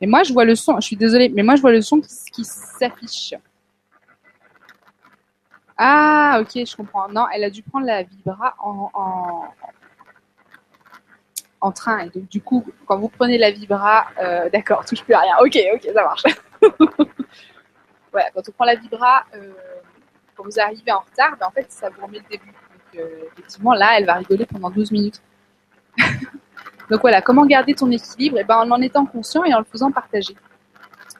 Et 0.00 0.06
moi, 0.06 0.22
je 0.22 0.32
vois 0.32 0.46
le 0.46 0.54
son. 0.54 0.80
Je 0.80 0.86
suis 0.86 0.96
désolée, 0.96 1.28
mais 1.28 1.42
moi, 1.42 1.56
je 1.56 1.60
vois 1.60 1.72
le 1.72 1.82
son 1.82 2.00
qui, 2.00 2.44
s'affiche. 2.46 3.34
Ah, 5.76 6.38
ok, 6.40 6.64
je 6.66 6.76
comprends. 6.76 7.08
Non, 7.08 7.26
elle 7.32 7.44
a 7.44 7.50
dû 7.50 7.62
prendre 7.62 7.86
la 7.86 8.02
vibra 8.02 8.54
en, 8.58 8.90
en, 11.60 11.72
train. 11.72 11.98
Et 12.00 12.10
donc, 12.10 12.28
du 12.28 12.40
coup, 12.40 12.64
quand 12.86 12.98
vous 12.98 13.08
prenez 13.08 13.36
la 13.38 13.50
vibra, 13.50 14.06
euh, 14.22 14.48
d'accord, 14.50 14.84
touche 14.84 15.02
plus 15.02 15.14
à 15.14 15.20
rien. 15.20 15.34
Ok, 15.40 15.58
ok, 15.74 15.82
ça 15.92 16.02
marche. 16.02 16.22
voilà, 18.12 18.30
quand 18.30 18.48
on 18.48 18.52
prend 18.52 18.64
la 18.64 18.76
vibra, 18.76 19.24
euh, 19.34 19.52
quand 20.34 20.44
vous 20.44 20.58
arrivez 20.58 20.92
en 20.92 21.00
retard, 21.00 21.36
ben, 21.38 21.46
en 21.46 21.50
fait, 21.50 21.70
ça 21.70 21.90
vous 21.90 22.06
remet 22.06 22.18
le 22.18 22.28
début. 22.30 22.46
Donc, 22.46 23.00
euh, 23.02 23.24
effectivement, 23.32 23.74
là, 23.74 23.98
elle 23.98 24.06
va 24.06 24.14
rigoler 24.14 24.46
pendant 24.46 24.70
12 24.70 24.92
minutes. 24.92 25.20
Donc 26.90 27.00
voilà, 27.00 27.20
comment 27.20 27.44
garder 27.44 27.74
ton 27.74 27.90
équilibre? 27.90 28.38
Et 28.38 28.42
eh 28.42 28.44
ben, 28.44 28.56
En 28.58 28.70
en 28.70 28.80
étant 28.80 29.06
conscient 29.06 29.44
et 29.44 29.52
en 29.52 29.58
le 29.58 29.64
faisant 29.64 29.90
partager. 29.90 30.36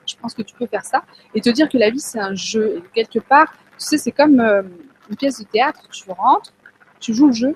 Je 0.05 0.15
pense 0.15 0.33
que 0.33 0.41
tu 0.41 0.55
peux 0.55 0.67
faire 0.67 0.85
ça 0.85 1.03
et 1.35 1.41
te 1.41 1.49
dire 1.49 1.67
que 1.67 1.77
la 1.77 1.89
vie 1.89 1.99
c'est 1.99 2.19
un 2.19 2.33
jeu. 2.33 2.77
Et 2.77 2.81
quelque 2.93 3.19
part, 3.19 3.53
sais, 3.85 3.97
c'est 3.97 4.11
comme 4.11 4.39
euh, 4.39 4.63
une 5.09 5.15
pièce 5.15 5.39
de 5.39 5.45
théâtre. 5.45 5.87
Tu 5.89 6.09
rentres, 6.11 6.53
tu 6.99 7.13
joues 7.13 7.27
le 7.27 7.33
jeu 7.33 7.55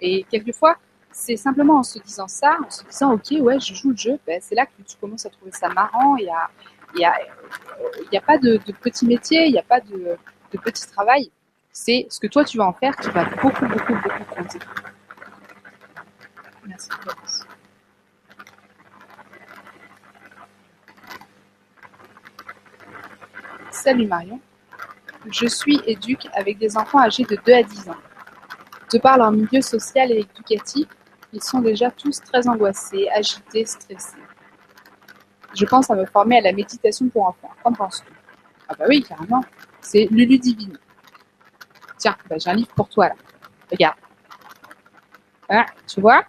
et 0.00 0.24
quelquefois, 0.30 0.76
c'est 1.10 1.36
simplement 1.36 1.78
en 1.78 1.82
se 1.82 1.98
disant 1.98 2.28
ça, 2.28 2.56
en 2.64 2.70
se 2.70 2.84
disant 2.84 3.14
ok, 3.14 3.40
ouais, 3.40 3.58
je 3.58 3.74
joue 3.74 3.90
le 3.90 3.96
jeu, 3.96 4.18
ben, 4.26 4.40
c'est 4.40 4.54
là 4.54 4.66
que 4.66 4.82
tu 4.86 4.96
commences 5.00 5.26
à 5.26 5.30
trouver 5.30 5.52
ça 5.52 5.68
marrant. 5.68 6.16
Il 6.16 6.30
n'y 6.96 7.04
a, 7.04 7.12
a, 7.12 8.20
pas 8.20 8.38
de, 8.38 8.58
petit 8.80 9.06
métier, 9.06 9.46
il 9.46 9.52
n'y 9.52 9.58
a 9.58 9.62
pas 9.62 9.80
de, 9.80 10.16
de 10.52 10.58
petit 10.58 10.86
travail. 10.88 11.30
C'est 11.72 12.06
ce 12.10 12.20
que 12.20 12.26
toi 12.26 12.44
tu 12.44 12.58
vas 12.58 12.66
en 12.66 12.72
faire 12.72 12.96
qui 12.96 13.10
va 13.10 13.24
beaucoup, 13.24 13.66
beaucoup, 13.66 13.94
beaucoup 13.94 14.24
compter. 14.34 14.58
Merci. 16.66 16.88
Salut 23.70 24.06
Marion. 24.06 24.40
Je 25.30 25.46
suis 25.46 25.80
éduque 25.86 26.26
avec 26.32 26.58
des 26.58 26.76
enfants 26.76 27.00
âgés 27.00 27.24
de 27.24 27.36
2 27.44 27.52
à 27.52 27.62
10 27.62 27.88
ans. 27.90 27.96
De 28.92 28.98
par 28.98 29.18
leur 29.18 29.30
milieu 29.30 29.60
social 29.60 30.10
et 30.10 30.20
éducatif, 30.20 30.86
ils 31.32 31.42
sont 31.42 31.60
déjà 31.60 31.90
tous 31.90 32.20
très 32.20 32.48
angoissés, 32.48 33.08
agités, 33.10 33.66
stressés. 33.66 34.16
Je 35.54 35.64
pense 35.66 35.90
à 35.90 35.94
me 35.94 36.06
former 36.06 36.38
à 36.38 36.40
la 36.40 36.52
méditation 36.52 37.08
pour 37.08 37.26
enfants. 37.26 37.50
Qu'en 37.62 37.72
penses-tu? 37.72 38.12
Ah 38.68 38.74
bah 38.78 38.86
oui, 38.88 39.02
carrément. 39.02 39.44
C'est 39.82 40.06
Lulu 40.10 40.38
Divine. 40.38 40.78
Tiens, 41.98 42.16
bah 42.28 42.36
j'ai 42.38 42.50
un 42.50 42.54
livre 42.54 42.72
pour 42.74 42.88
toi 42.88 43.08
là. 43.08 43.14
Regarde. 43.70 43.96
Hein, 45.50 45.66
tu 45.86 46.00
vois? 46.00 46.24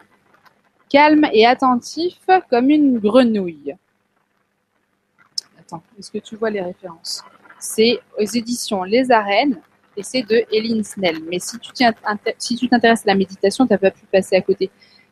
Calme 0.89 1.25
et 1.31 1.45
attentif 1.45 2.19
comme 2.49 2.69
une 2.69 2.99
grenouille. 2.99 3.75
Attends, 5.57 5.83
est-ce 5.97 6.11
que 6.11 6.17
tu 6.17 6.35
vois 6.35 6.49
les 6.49 6.61
références? 6.61 7.23
C'est 7.59 7.99
aux 8.17 8.25
éditions 8.25 8.83
Les 8.83 9.11
Arènes 9.11 9.59
et 9.97 10.03
c'est 10.03 10.23
de 10.23 10.43
Eileen 10.51 10.83
Snell. 10.83 11.19
Mais 11.29 11.39
si 11.39 11.57
tu 11.59 11.71
t'intéresses 12.69 13.01
à 13.01 13.07
la 13.07 13.15
méditation, 13.15 13.65
tu 13.65 13.73
n'as 13.73 13.77
pas 13.77 13.91
pu 13.91 14.05
passer 14.11 14.35
à 14.35 14.41
côté. 14.41 14.69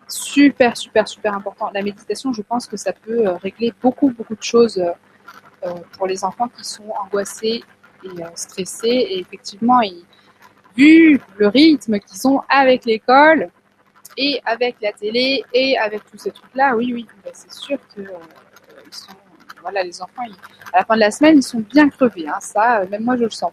Super, 0.07 0.77
super, 0.77 1.07
super 1.07 1.33
important. 1.33 1.69
La 1.73 1.81
méditation, 1.81 2.31
je 2.31 2.41
pense 2.41 2.65
que 2.65 2.77
ça 2.77 2.93
peut 2.93 3.27
euh, 3.27 3.35
régler 3.35 3.73
beaucoup, 3.81 4.09
beaucoup 4.11 4.35
de 4.35 4.43
choses 4.43 4.77
euh, 4.77 4.91
euh, 5.65 5.73
pour 5.97 6.07
les 6.07 6.23
enfants 6.23 6.47
qui 6.47 6.63
sont 6.63 6.89
angoissés 7.03 7.63
et 8.03 8.09
stressés. 8.35 8.87
Et 8.87 9.19
effectivement, 9.19 9.81
vu 10.77 11.19
le 11.37 11.47
rythme 11.47 11.99
qu'ils 11.99 12.25
ont 12.27 12.41
avec 12.49 12.85
l'école, 12.85 13.51
et 14.17 14.41
avec 14.45 14.77
la 14.81 14.91
télé 14.91 15.43
et 15.53 15.77
avec 15.77 16.03
tous 16.09 16.17
ces 16.17 16.31
trucs-là, 16.31 16.75
oui, 16.75 16.91
oui, 16.93 17.07
bah, 17.23 17.29
c'est 17.33 17.53
sûr 17.53 17.77
que 17.95 18.01
euh, 18.01 18.17
ils 18.85 18.93
sont, 18.93 19.13
voilà, 19.67 19.83
les 19.83 20.01
enfants, 20.01 20.23
à 20.71 20.77
la 20.77 20.85
fin 20.85 20.95
de 20.95 21.01
la 21.01 21.11
semaine, 21.11 21.37
ils 21.37 21.43
sont 21.43 21.59
bien 21.59 21.89
crevés. 21.89 22.27
Hein, 22.27 22.39
ça, 22.39 22.79
euh, 22.79 22.87
même 22.89 23.03
moi, 23.03 23.17
je 23.17 23.23
le 23.23 23.29
sens. 23.29 23.51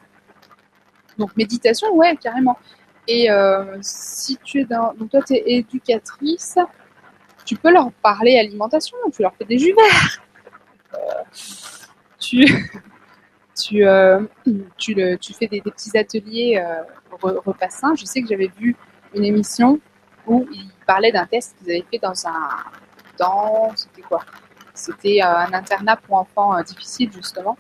Donc 1.19 1.37
méditation, 1.37 1.93
ouais, 1.95 2.17
carrément. 2.17 2.57
Et 3.09 3.31
euh, 3.31 3.77
si 3.83 4.37
tu 4.45 4.61
es 4.61 4.65
dans, 4.65 4.95
donc 4.95 5.11
toi, 5.11 5.21
tu 5.27 5.35
es 5.35 5.43
éducatrice, 5.47 6.57
tu 7.45 7.57
peux 7.57 7.73
leur 7.73 7.93
parler 7.95 8.39
alimentation, 8.39 8.97
tu 9.13 9.23
leur 9.23 9.35
fais 9.35 9.45
des 9.45 9.59
jus 9.59 9.75
verts. 9.75 10.23
tu, 12.21 12.45
tu, 13.61 13.85
tu, 14.79 14.95
le, 14.95 15.17
tu 15.17 15.33
fais 15.35 15.49
des, 15.49 15.61
petits 15.61 15.99
ateliers 15.99 16.65
repas 17.21 17.71
sains. 17.71 17.95
Je 17.97 18.05
sais 18.05 18.23
que 18.23 18.29
j'avais 18.29 18.51
vu 18.57 18.77
une 19.15 19.25
émission 19.25 19.81
où 20.27 20.47
ils 20.53 20.71
parlaient 20.87 21.13
d'un 21.13 21.27
test 21.27 21.57
qu'ils 21.59 21.71
avaient 21.73 21.87
fait 21.91 21.99
dans 21.99 22.27
un. 22.27 22.49
Dans. 23.19 23.73
C'était 23.77 24.03
quoi? 24.03 24.25
C'était 24.75 25.23
euh, 25.23 25.27
un 25.27 25.53
internat 25.53 25.97
pour 25.97 26.17
enfants 26.17 26.57
euh, 26.57 26.63
difficiles, 26.63 27.11
justement, 27.13 27.57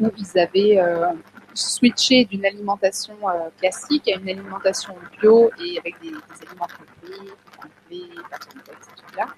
où 0.00 0.10
ils 0.18 0.38
avaient 0.38 0.78
euh, 0.80 1.12
switché 1.54 2.24
d'une 2.24 2.44
alimentation 2.44 3.16
classique 3.58 4.08
à 4.08 4.18
une 4.18 4.28
alimentation 4.28 4.96
bio 5.20 5.50
et 5.60 5.78
avec 5.78 6.00
des, 6.00 6.08
aliments 6.08 6.66
complets, 6.66 7.32
complets, 7.56 8.20
etc. 8.66 9.28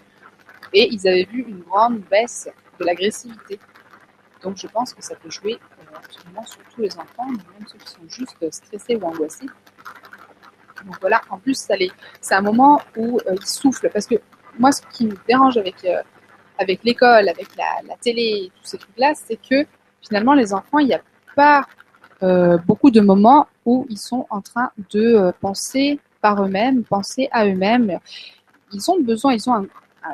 Et 0.72 0.88
ils 0.90 1.06
avaient 1.06 1.28
vu 1.30 1.42
une 1.42 1.60
grande 1.60 2.00
baisse 2.00 2.48
de 2.78 2.84
l'agressivité. 2.84 3.60
Donc 4.42 4.56
je 4.56 4.66
pense 4.66 4.94
que 4.94 5.02
ça 5.02 5.14
peut 5.16 5.30
jouer 5.30 5.58
absolument 5.94 6.46
sur 6.46 6.60
tous 6.74 6.80
les 6.80 6.98
enfants, 6.98 7.26
même 7.26 7.66
ceux 7.66 7.78
qui 7.78 7.88
sont 7.88 8.08
juste 8.08 8.50
stressés 8.50 8.96
ou 8.96 9.04
angoissés. 9.04 9.46
Donc 10.84 10.96
voilà, 11.00 11.20
en 11.28 11.38
plus, 11.38 11.68
c'est 12.20 12.34
un 12.34 12.40
moment 12.40 12.80
où 12.96 13.20
ils 13.30 13.46
soufflent. 13.46 13.90
Parce 13.90 14.06
que 14.06 14.14
moi, 14.58 14.72
ce 14.72 14.80
qui 14.92 15.06
me 15.06 15.16
dérange 15.26 15.58
avec, 15.58 15.86
avec 16.60 16.84
l'école, 16.84 17.28
avec 17.28 17.48
la, 17.56 17.96
télé, 18.00 18.52
tous 18.56 18.68
ces 18.68 18.78
trucs-là, 18.78 19.12
c'est 19.14 19.36
que 19.36 19.66
finalement, 20.02 20.34
les 20.34 20.52
enfants, 20.52 20.78
il 20.78 20.88
n'y 20.88 20.94
a 20.94 21.00
pas 21.34 21.66
euh, 22.22 22.58
beaucoup 22.58 22.90
de 22.90 23.00
moments 23.00 23.46
où 23.64 23.86
ils 23.88 23.98
sont 23.98 24.26
en 24.30 24.40
train 24.40 24.70
de 24.92 25.32
penser 25.40 25.98
par 26.20 26.44
eux-mêmes, 26.44 26.84
penser 26.84 27.28
à 27.32 27.46
eux-mêmes. 27.46 27.98
Ils 28.72 28.90
ont 28.90 29.00
besoin, 29.00 29.32
ils 29.34 29.48
ont 29.48 29.66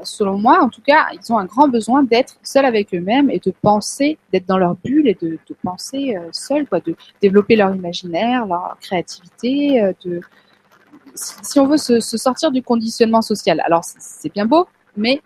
selon 0.03 0.37
moi 0.39 0.63
en 0.63 0.69
tout 0.69 0.83
cas, 0.83 1.07
ils 1.13 1.33
ont 1.33 1.39
un 1.39 1.45
grand 1.45 1.69
besoin 1.69 2.03
d'être 2.03 2.37
seuls 2.43 2.65
avec 2.65 2.93
eux-mêmes 2.95 3.31
et 3.31 3.39
de 3.39 3.53
penser, 3.63 4.19
d'être 4.33 4.47
dans 4.47 4.59
leur 4.59 4.75
bulle 4.77 5.09
et 5.09 5.17
de, 5.21 5.39
penser 5.63 6.17
seuls, 6.33 6.67
quoi, 6.67 6.81
de 6.81 6.97
développer 7.21 7.57
leur 7.57 7.75
imaginaire, 7.75 8.47
leur 8.47 8.77
créativité, 8.81 9.93
de, 10.05 10.21
si, 11.17 11.59
on 11.59 11.67
veut 11.67 11.77
se, 11.77 12.01
sortir 12.01 12.51
du 12.51 12.63
conditionnement 12.63 13.23
social, 13.23 13.61
alors 13.61 13.83
c'est 13.85 14.33
bien 14.33 14.47
beau, 14.47 14.67
mais 14.97 15.23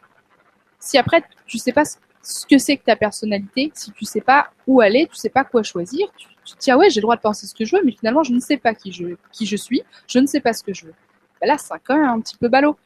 si 0.80 0.98
après 0.98 1.22
tu 1.46 1.58
sais 1.58 1.72
pas 1.72 1.84
ce 2.22 2.46
que 2.46 2.58
c'est 2.58 2.76
que 2.76 2.84
ta 2.84 2.96
personnalité, 2.96 3.70
si 3.74 3.92
tu 3.92 4.04
sais 4.04 4.20
pas 4.20 4.50
où 4.66 4.80
aller, 4.80 5.06
tu 5.06 5.16
sais 5.16 5.28
pas 5.28 5.44
quoi 5.44 5.62
choisir, 5.62 6.08
tu, 6.16 6.26
te 6.54 6.58
dis 6.58 6.70
ah 6.70 6.78
ouais 6.78 6.90
j'ai 6.90 7.00
le 7.00 7.02
droit 7.02 7.16
de 7.16 7.20
penser 7.20 7.46
ce 7.46 7.54
que 7.54 7.64
je 7.64 7.76
veux, 7.76 7.82
mais 7.84 7.92
finalement 7.92 8.22
je 8.22 8.32
ne 8.32 8.40
sais 8.40 8.56
pas 8.56 8.74
qui 8.74 8.92
je, 8.92 9.56
suis, 9.56 9.82
je 10.08 10.18
ne 10.18 10.26
sais 10.26 10.40
pas 10.40 10.52
ce 10.52 10.62
que 10.62 10.74
je 10.74 10.86
veux. 10.86 10.94
Ben 11.40 11.46
là 11.46 11.58
c'est 11.58 11.74
quand 11.84 11.96
même 11.96 12.08
un 12.08 12.20
petit 12.20 12.36
peu 12.36 12.48
ballot. 12.48 12.76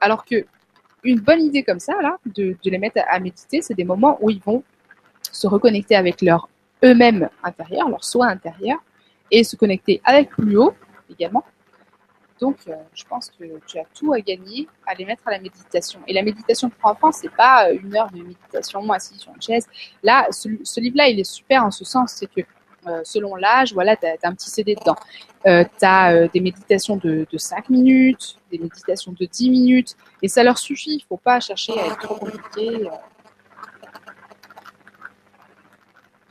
Alors 0.00 0.24
que 0.24 0.46
une 1.04 1.20
bonne 1.20 1.40
idée 1.40 1.62
comme 1.64 1.80
ça 1.80 2.00
là, 2.00 2.16
de, 2.26 2.56
les 2.64 2.78
mettre 2.78 3.00
à, 3.08 3.18
méditer, 3.18 3.62
c'est 3.62 3.74
des 3.74 3.84
moments 3.84 4.18
où 4.20 4.30
ils 4.30 4.40
vont 4.40 4.62
se 5.32 5.46
reconnecter 5.46 5.96
avec 5.96 6.22
leur 6.22 6.48
eux-mêmes 6.84 7.28
intérieur, 7.42 7.88
leur 7.88 8.04
soi 8.04 8.26
intérieur, 8.26 8.78
et 9.30 9.44
se 9.44 9.56
connecter 9.56 10.00
avec 10.04 10.30
plus 10.30 10.56
haut 10.56 10.74
également, 11.10 11.44
donc, 12.42 12.56
euh, 12.66 12.74
je 12.92 13.04
pense 13.04 13.30
que 13.30 13.44
tu 13.68 13.78
as 13.78 13.84
tout 13.94 14.12
à 14.12 14.20
gagner 14.20 14.66
à 14.84 14.94
les 14.94 15.04
mettre 15.04 15.22
à 15.26 15.30
la 15.30 15.38
méditation. 15.38 16.00
Et 16.08 16.12
la 16.12 16.24
méditation 16.24 16.70
pour 16.70 16.90
enfants, 16.90 17.12
c'est 17.12 17.30
pas 17.30 17.68
euh, 17.68 17.78
une 17.80 17.94
heure 17.96 18.10
de 18.10 18.20
méditation 18.20 18.90
assis 18.90 19.16
sur 19.16 19.32
une 19.32 19.40
chaise. 19.40 19.68
Là, 20.02 20.26
ce, 20.32 20.80
livre-là, 20.80 21.06
il 21.08 21.20
est 21.20 21.32
super 21.38 21.64
en 21.64 21.70
ce 21.70 21.84
sens, 21.84 22.14
c'est 22.16 22.26
que 22.26 22.40
euh, 22.88 23.00
selon 23.04 23.36
l'âge, 23.36 23.72
voilà, 23.72 23.94
tu 23.94 24.06
as, 24.06 24.16
un 24.24 24.34
petit 24.34 24.50
CD 24.50 24.74
dedans. 24.74 24.96
tu 25.44 25.86
as 25.86 26.26
des 26.26 26.40
méditations 26.40 26.96
de, 26.96 27.24
5 27.32 27.70
minutes, 27.70 28.40
des 28.50 28.58
méditations 28.58 29.12
de 29.12 29.24
10 29.24 29.48
minutes, 29.48 29.96
et 30.20 30.26
ça 30.26 30.42
leur 30.42 30.58
suffit. 30.58 30.96
Il 30.96 31.04
faut 31.08 31.18
pas 31.18 31.38
chercher 31.38 31.78
à 31.78 31.86
être 31.86 31.98
trop 31.98 32.16
compliqué. 32.16 32.88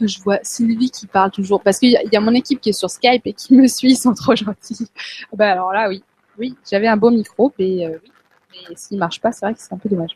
Je 0.01 0.21
vois 0.21 0.39
Sylvie 0.43 0.89
qui 0.89 1.07
parle 1.07 1.31
toujours, 1.31 1.61
parce 1.61 1.77
qu'il 1.79 1.91
y, 1.91 2.15
a 2.15 2.19
mon 2.19 2.33
équipe 2.33 2.59
qui 2.59 2.69
est 2.69 2.73
sur 2.73 2.89
Skype 2.89 3.21
et 3.25 3.33
qui 3.33 3.53
me 3.53 3.67
suit, 3.67 3.91
ils 3.91 3.97
sont 3.97 4.13
trop 4.13 4.35
gentils. 4.35 4.87
Bah 5.33 5.51
alors 5.51 5.71
là, 5.73 5.89
oui, 5.89 6.03
oui, 6.37 6.55
j'avais 6.69 6.87
un 6.87 6.97
beau 6.97 7.11
micro, 7.11 7.53
mais 7.59 7.85
euh, 7.85 7.97
oui, 8.03 8.59
mais 8.69 8.75
s'il 8.75 8.97
marche 8.97 9.21
pas, 9.21 9.31
c'est 9.31 9.45
vrai 9.45 9.53
que 9.53 9.61
c'est 9.61 9.73
un 9.73 9.77
peu 9.77 9.89
dommage. 9.89 10.15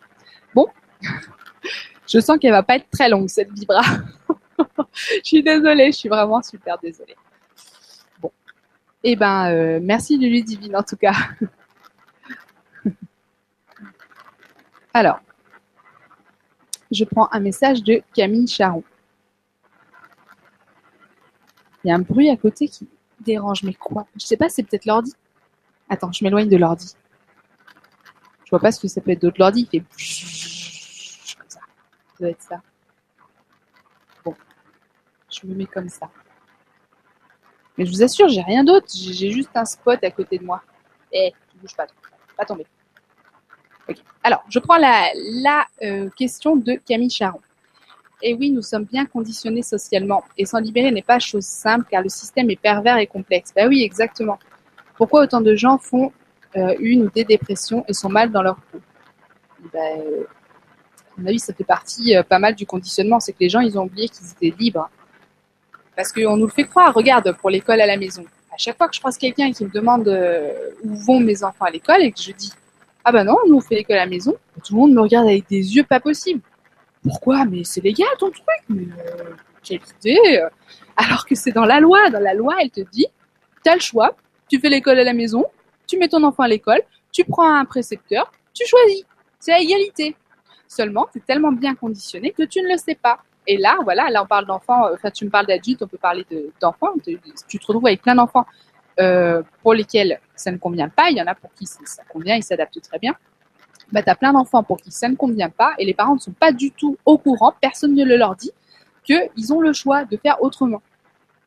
Bon, 0.54 0.68
je 2.08 2.20
sens 2.20 2.38
qu'elle 2.40 2.52
va 2.52 2.64
pas 2.64 2.78
être 2.78 2.90
très 2.90 3.10
longue 3.10 3.30
cette 3.30 3.52
vibra. 3.52 3.82
je 4.94 5.22
suis 5.24 5.44
désolée, 5.44 5.92
je 5.92 5.98
suis 5.98 6.10
vraiment 6.10 6.42
super 6.42 6.78
désolée. 6.80 7.16
Bon, 8.22 8.32
eh 9.04 9.16
ben 9.16 9.52
euh, 9.52 9.80
merci 9.82 10.18
Lulu 10.18 10.42
Divine 10.42 10.76
en 10.76 10.84
tout 10.84 10.98
cas. 10.98 11.14
Alors, 14.94 15.20
je 16.90 17.04
prends 17.04 17.28
un 17.34 17.42
message 17.42 17.84
de 17.84 18.02
Camille 18.16 18.48
Charon. 18.48 18.84
Il 21.86 21.90
y 21.90 21.92
a 21.92 21.96
un 21.96 22.00
bruit 22.00 22.32
à 22.32 22.36
côté 22.36 22.68
qui 22.68 22.88
dérange, 23.20 23.62
mais 23.62 23.76
quoi? 23.76 24.08
Je 24.20 24.26
sais 24.26 24.38
pas, 24.38 24.50
c'est 24.50 24.64
peut-être 24.64 24.88
l'ordi. 24.88 25.14
Attends, 25.88 26.12
je 26.12 26.24
m'éloigne 26.24 26.50
de 26.50 26.58
l'ordi. 26.58 26.96
Je 28.44 28.50
vois 28.50 28.60
pas 28.60 28.72
ce 28.72 28.80
que 28.80 28.88
ça 28.88 29.02
peut 29.02 29.12
être 29.12 29.22
d'autre. 29.22 29.36
L'ordi, 29.38 29.70
il 29.72 29.82
fait 29.82 29.86
comme 31.38 31.48
ça. 31.48 31.60
Ça 31.60 32.16
doit 32.20 32.30
être 32.30 32.42
ça. 32.42 32.60
Bon. 34.24 34.34
Je 35.32 35.46
me 35.46 35.54
mets 35.54 35.68
comme 35.68 35.88
ça. 35.88 36.10
Mais 37.78 37.86
je 37.86 37.92
vous 37.92 38.02
assure, 38.02 38.30
j'ai 38.30 38.42
rien 38.42 38.64
d'autre. 38.64 38.88
J'ai 38.92 39.30
juste 39.30 39.52
un 39.54 39.66
spot 39.66 40.04
à 40.04 40.10
côté 40.10 40.40
de 40.40 40.44
moi. 40.44 40.64
Eh, 41.12 41.36
tu 41.52 41.58
bouges 41.60 41.76
pas. 41.76 41.86
Pas 42.36 42.46
tomber. 42.46 42.66
Ok. 43.88 43.98
Alors, 44.24 44.44
je 44.50 44.58
prends 44.58 44.78
la, 44.78 45.12
la 45.14 45.68
euh, 45.84 46.10
question 46.18 46.56
de 46.56 46.74
Camille 46.84 47.12
Charon. 47.12 47.42
Et 48.28 48.34
oui, 48.34 48.50
nous 48.50 48.64
sommes 48.64 48.86
bien 48.86 49.06
conditionnés 49.06 49.62
socialement. 49.62 50.24
Et 50.36 50.48
s'en 50.48 50.58
libérer 50.58 50.90
n'est 50.90 51.04
pas 51.04 51.20
chose 51.20 51.46
simple 51.46 51.86
car 51.92 52.02
le 52.02 52.10
système 52.10 52.50
est 52.50 52.60
pervers 52.60 52.98
et 52.98 53.06
complexe. 53.06 53.54
Ben 53.56 53.70
oui, 53.70 53.84
exactement. 53.84 54.40
Pourquoi 54.98 55.22
autant 55.22 55.42
de 55.42 55.56
gens 55.56 55.78
font 55.78 56.12
euh, 56.58 56.74
une 56.80 57.04
ou 57.04 57.10
des 57.12 57.24
dépressions 57.24 57.86
et 57.88 57.94
sont 57.94 58.10
mal 58.10 58.32
dans 58.32 58.42
leur 58.42 58.56
peau? 58.56 58.80
Ben, 59.72 60.02
À 61.16 61.22
mon 61.22 61.28
avis, 61.28 61.38
ça 61.38 61.54
fait 61.54 61.64
partie 61.64 62.16
euh, 62.16 62.24
pas 62.24 62.40
mal 62.40 62.56
du 62.56 62.66
conditionnement. 62.66 63.20
C'est 63.20 63.32
que 63.32 63.42
les 63.42 63.50
gens, 63.50 63.60
ils 63.60 63.78
ont 63.78 63.84
oublié 63.84 64.10
qu'ils 64.10 64.26
étaient 64.32 64.58
libres. 64.58 64.90
Parce 65.96 66.12
qu'on 66.12 66.36
nous 66.36 66.48
le 66.48 66.52
fait 66.52 66.64
croire. 66.64 66.96
Regarde, 66.96 67.32
pour 67.40 67.52
l'école 67.52 67.80
à 67.80 67.86
la 67.86 67.96
maison. 67.96 68.26
À 68.52 68.58
chaque 68.58 68.76
fois 68.76 68.88
que 68.88 68.96
je 68.96 69.02
croise 69.02 69.20
quelqu'un 69.20 69.52
qui 69.52 69.66
me 69.66 69.70
demande 69.70 70.08
euh, 70.08 70.72
où 70.84 70.96
vont 70.96 71.20
mes 71.20 71.44
enfants 71.44 71.66
à 71.66 71.70
l'école 71.70 72.02
et 72.02 72.12
que 72.12 72.20
je 72.20 72.32
dis 72.32 72.54
Ah 73.04 73.12
ben 73.12 73.24
non, 73.24 73.38
nous 73.48 73.58
on 73.58 73.62
fait 73.62 73.76
l'école 73.76 73.98
à 73.98 74.06
la 74.06 74.10
maison, 74.10 74.34
tout 74.64 74.74
le 74.74 74.80
monde 74.80 74.94
me 74.94 75.02
regarde 75.02 75.28
avec 75.28 75.48
des 75.48 75.76
yeux 75.76 75.84
pas 75.84 76.00
possibles. 76.00 76.42
Pourquoi 77.06 77.46
Mais 77.46 77.64
c'est 77.64 77.82
légal 77.82 78.08
ton 78.18 78.32
truc. 78.32 78.46
Mais 78.68 78.84
euh, 78.84 79.36
quelle 79.64 79.82
idée 80.00 80.42
Alors 80.98 81.26
que 81.26 81.36
c'est 81.36 81.52
dans 81.52 81.66
la 81.66 81.80
loi. 81.80 82.10
Dans 82.10 82.20
la 82.20 82.34
loi, 82.34 82.56
elle 82.60 82.72
te 82.72 82.82
dit, 82.82 83.06
tu 83.64 83.70
as 83.70 83.76
le 83.76 83.80
choix. 83.80 84.16
Tu 84.50 84.60
fais 84.60 84.70
l'école 84.70 85.00
à 85.00 85.04
la 85.04 85.14
maison, 85.14 85.46
tu 85.88 85.98
mets 85.98 86.08
ton 86.08 86.24
enfant 86.24 86.44
à 86.44 86.48
l'école, 86.48 86.82
tu 87.12 87.24
prends 87.24 87.52
un 87.52 87.66
précepteur, 87.66 88.32
tu 88.54 88.66
choisis. 88.68 89.04
C'est 89.40 89.54
à 89.54 89.60
égalité. 89.60 90.16
Seulement, 90.68 91.08
tu 91.12 91.18
es 91.18 91.22
tellement 91.22 91.52
bien 91.52 91.74
conditionné 91.74 92.32
que 92.32 92.44
tu 92.44 92.62
ne 92.62 92.70
le 92.70 92.78
sais 92.78 92.96
pas. 92.96 93.20
Et 93.48 93.58
là, 93.58 93.78
voilà, 93.84 94.10
là 94.10 94.24
on 94.24 94.28
parle 94.28 94.46
d'enfants, 94.46 94.92
enfin 94.94 95.12
tu 95.12 95.26
me 95.26 95.30
parles 95.30 95.46
d'adultes, 95.46 95.82
on 95.82 95.88
peut 95.88 95.98
parler 95.98 96.26
d'enfants. 96.60 96.94
tu 97.04 97.60
te 97.60 97.66
retrouves 97.66 97.86
avec 97.86 98.02
plein 98.02 98.16
d'enfants 98.16 98.46
euh, 99.00 99.44
pour 99.62 99.74
lesquels 99.74 100.20
ça 100.36 100.52
ne 100.52 100.58
convient 100.58 100.90
pas. 100.90 101.10
Il 101.10 101.18
y 101.18 101.22
en 101.22 101.28
a 101.28 101.36
pour 101.36 101.52
qui 101.54 101.66
ça 101.66 102.04
convient, 102.10 102.36
ils 102.36 102.44
s'adaptent 102.44 102.82
très 102.82 103.00
bien 103.00 103.16
bah, 103.92 104.04
tu 104.04 104.10
as 104.10 104.16
plein 104.16 104.34
d'enfants 104.34 104.64
pour 104.64 104.78
qui 104.78 104.92
ça 104.92 105.08
ne 105.10 105.16
convient 105.16 105.50
pas 105.50 105.74
et 105.78 105.86
les 105.86 105.94
parents 105.94 106.16
ne 106.16 106.20
sont 106.20 106.32
pas 106.32 106.52
du 106.52 106.72
tout 106.72 106.98
au 107.06 107.18
courant, 107.18 107.54
personne 107.62 107.94
ne 107.94 108.04
le 108.04 108.18
leur 108.18 108.36
dit, 108.36 108.52
qu'ils 109.04 109.54
ont 109.54 109.62
le 109.62 109.74
choix 109.74 110.06
de 110.06 110.18
faire 110.18 110.42
autrement. 110.42 110.82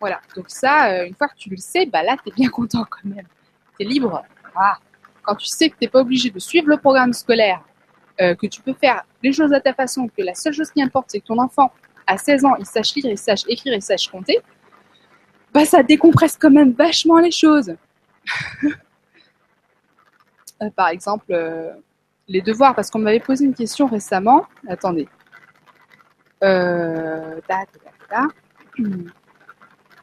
Voilà, 0.01 0.21
donc 0.37 0.45
ça, 0.49 0.91
euh, 0.91 1.07
une 1.07 1.15
fois 1.15 1.29
que 1.29 1.37
tu 1.37 1.51
le 1.51 1.57
sais, 1.57 1.87
bah 1.87 2.03
là, 2.03 2.17
tu 2.23 2.31
es 2.31 2.33
bien 2.33 2.49
content 2.49 2.85
quand 2.89 3.05
même. 3.05 3.27
Tu 3.79 3.85
es 3.85 3.89
libre. 3.89 4.23
Ah. 4.55 4.79
Quand 5.23 5.35
tu 5.35 5.47
sais 5.47 5.69
que 5.69 5.75
tu 5.75 5.85
n'es 5.85 5.89
pas 5.89 6.01
obligé 6.01 6.31
de 6.31 6.39
suivre 6.39 6.69
le 6.69 6.77
programme 6.77 7.13
scolaire, 7.13 7.63
euh, 8.21 8.35
que 8.35 8.47
tu 8.47 8.63
peux 8.63 8.75
faire 8.75 9.05
les 9.23 9.33
choses 9.33 9.53
à 9.53 9.61
ta 9.61 9.75
façon, 9.75 10.09
que 10.09 10.23
la 10.23 10.35
seule 10.35 10.53
chose 10.53 10.71
qui 10.71 10.81
importe, 10.81 11.07
c'est 11.11 11.21
que 11.21 11.27
ton 11.27 11.39
enfant, 11.39 11.73
à 12.07 12.17
16 12.17 12.45
ans, 12.45 12.57
il 12.59 12.67
sache 12.67 12.95
lire, 12.95 13.07
il 13.07 13.19
sache 13.19 13.43
écrire, 13.49 13.75
il 13.75 13.83
sache 13.83 14.09
compter, 14.09 14.39
bah 15.53 15.65
ça 15.65 15.83
décompresse 15.83 16.37
quand 16.41 16.51
même 16.51 16.73
vachement 16.73 17.19
les 17.19 17.31
choses. 17.33 17.75
Euh, 20.61 20.71
par 20.71 20.89
exemple, 20.89 21.33
les 22.29 22.43
devoirs, 22.43 22.75
parce 22.75 22.91
qu'on 22.91 22.99
m'avait 22.99 23.21
posé 23.21 23.45
une 23.45 23.55
question 23.55 23.87
récemment. 23.87 24.47
Attendez. 24.69 25.09
Euh, 26.45 27.41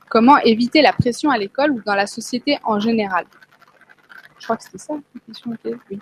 Comment 0.10 0.38
éviter 0.40 0.82
la 0.82 0.94
pression 0.94 1.30
à 1.30 1.38
l'école 1.38 1.72
ou 1.72 1.82
dans 1.86 1.96
la 1.96 2.08
société 2.08 2.58
en 2.64 2.80
général 2.80 3.26
Je 4.40 4.46
crois 4.46 4.58
que 4.58 4.64
c'était 4.64 4.78
ça 4.78 4.94
la 4.94 5.22
question. 5.28 5.52
Oui. 5.66 6.00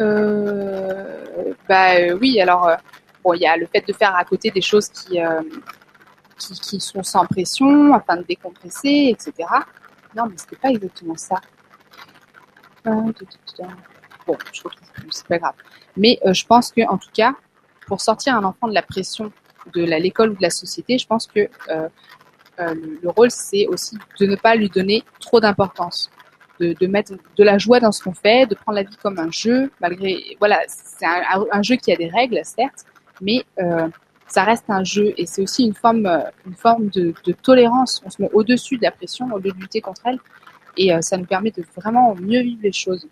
Euh, 0.00 1.54
bah 1.68 1.96
euh, 1.96 2.18
oui, 2.20 2.38
alors 2.40 2.68
euh, 2.68 2.76
bon, 3.24 3.32
il 3.32 3.40
y 3.40 3.46
a 3.46 3.56
le 3.56 3.66
fait 3.66 3.86
de 3.86 3.92
faire 3.92 4.14
à 4.14 4.24
côté 4.24 4.50
des 4.50 4.60
choses 4.60 4.88
qui, 4.88 5.18
qui, 6.38 6.52
qui, 6.60 6.80
sont 6.80 7.02
sans 7.02 7.24
pression 7.24 7.94
afin 7.94 8.16
de 8.16 8.22
décompresser, 8.22 9.08
etc. 9.10 9.48
Non, 10.14 10.26
mais 10.26 10.36
c'était 10.36 10.56
pas 10.56 10.68
exactement 10.68 11.16
ça. 11.16 11.40
Bon, 14.26 14.36
je 14.52 14.62
retrouve 14.62 14.90
plus, 14.92 15.08
c'est 15.10 15.26
pas 15.26 15.38
grave. 15.38 15.54
Mais 15.96 16.18
euh, 16.26 16.34
je 16.34 16.44
pense 16.46 16.72
que, 16.72 16.82
en 16.88 16.98
tout 16.98 17.10
cas, 17.14 17.34
pour 17.86 18.00
sortir 18.00 18.34
un 18.36 18.44
enfant 18.44 18.68
de 18.68 18.74
la 18.74 18.82
pression 18.82 19.32
de 19.74 19.82
l'école 19.82 20.30
ou 20.30 20.34
de 20.34 20.42
la 20.42 20.50
société, 20.50 20.98
je 20.98 21.06
pense 21.06 21.26
que 21.26 21.48
euh, 21.68 21.88
euh, 22.60 22.74
le, 23.02 23.08
rôle, 23.10 23.30
c'est 23.30 23.66
aussi 23.66 23.96
de 24.20 24.26
ne 24.26 24.36
pas 24.36 24.54
lui 24.54 24.68
donner 24.68 25.04
trop 25.20 25.40
d'importance, 25.40 26.10
de, 26.60 26.74
de, 26.78 26.86
mettre 26.86 27.12
de 27.12 27.44
la 27.44 27.58
joie 27.58 27.80
dans 27.80 27.92
ce 27.92 28.02
qu'on 28.02 28.14
fait, 28.14 28.46
de 28.46 28.54
prendre 28.54 28.76
la 28.76 28.82
vie 28.82 28.96
comme 29.02 29.18
un 29.18 29.30
jeu, 29.30 29.70
malgré, 29.80 30.36
voilà, 30.38 30.60
c'est 30.66 31.06
un, 31.06 31.62
jeu 31.62 31.76
qui 31.76 31.92
a 31.92 31.96
des 31.96 32.08
règles, 32.08 32.40
certes, 32.44 32.84
mais 33.20 33.44
euh, 33.58 33.88
ça 34.26 34.44
reste 34.44 34.64
un 34.68 34.84
jeu 34.84 35.14
et 35.16 35.26
c'est 35.26 35.42
aussi 35.42 35.64
une 35.64 35.74
forme, 35.74 36.08
une 36.46 36.54
forme 36.54 36.88
de, 36.88 37.14
de, 37.24 37.32
tolérance. 37.32 38.02
On 38.04 38.10
se 38.10 38.20
met 38.20 38.30
au-dessus 38.32 38.76
de 38.76 38.82
la 38.82 38.90
pression 38.90 39.26
au 39.32 39.38
lieu 39.38 39.52
de 39.52 39.58
lutter 39.58 39.80
contre 39.80 40.02
elle 40.04 40.18
et 40.76 40.90
ça 41.00 41.16
nous 41.16 41.24
permet 41.24 41.50
de 41.52 41.64
vraiment 41.76 42.14
mieux 42.16 42.40
vivre 42.40 42.60
les 42.62 42.72
choses 42.72 43.06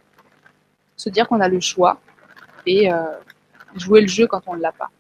se 0.97 1.09
dire 1.11 1.29
qu'on 1.29 1.41
a 1.41 1.49
le 1.49 1.61
choix 1.61 2.01
et 2.67 2.93
euh, 2.93 3.19
jouer 3.75 4.01
le 4.01 4.07
jeu 4.07 4.27
quand 4.27 4.43
on 4.47 4.55
ne 4.55 4.61
l'a 4.61 4.73
pas. 4.73 4.91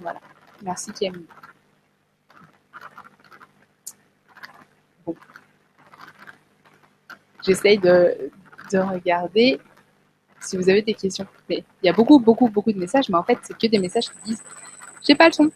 Voilà. 0.00 0.20
Merci 0.62 0.92
Camille. 0.92 1.26
Bon. 5.06 5.14
J'essaye 7.42 7.78
de, 7.78 8.30
de 8.72 8.78
regarder 8.78 9.60
si 10.40 10.56
vous 10.56 10.68
avez 10.68 10.82
des 10.82 10.94
questions. 10.94 11.26
Mais 11.48 11.64
il 11.82 11.86
y 11.86 11.88
a 11.88 11.92
beaucoup, 11.92 12.18
beaucoup, 12.18 12.48
beaucoup 12.48 12.72
de 12.72 12.78
messages, 12.78 13.08
mais 13.08 13.16
en 13.16 13.22
fait, 13.22 13.38
c'est 13.42 13.56
que 13.56 13.66
des 13.66 13.78
messages 13.78 14.10
qui 14.10 14.18
disent 14.24 14.42
J'ai 15.06 15.14
pas 15.14 15.26
le 15.26 15.32
son. 15.32 15.50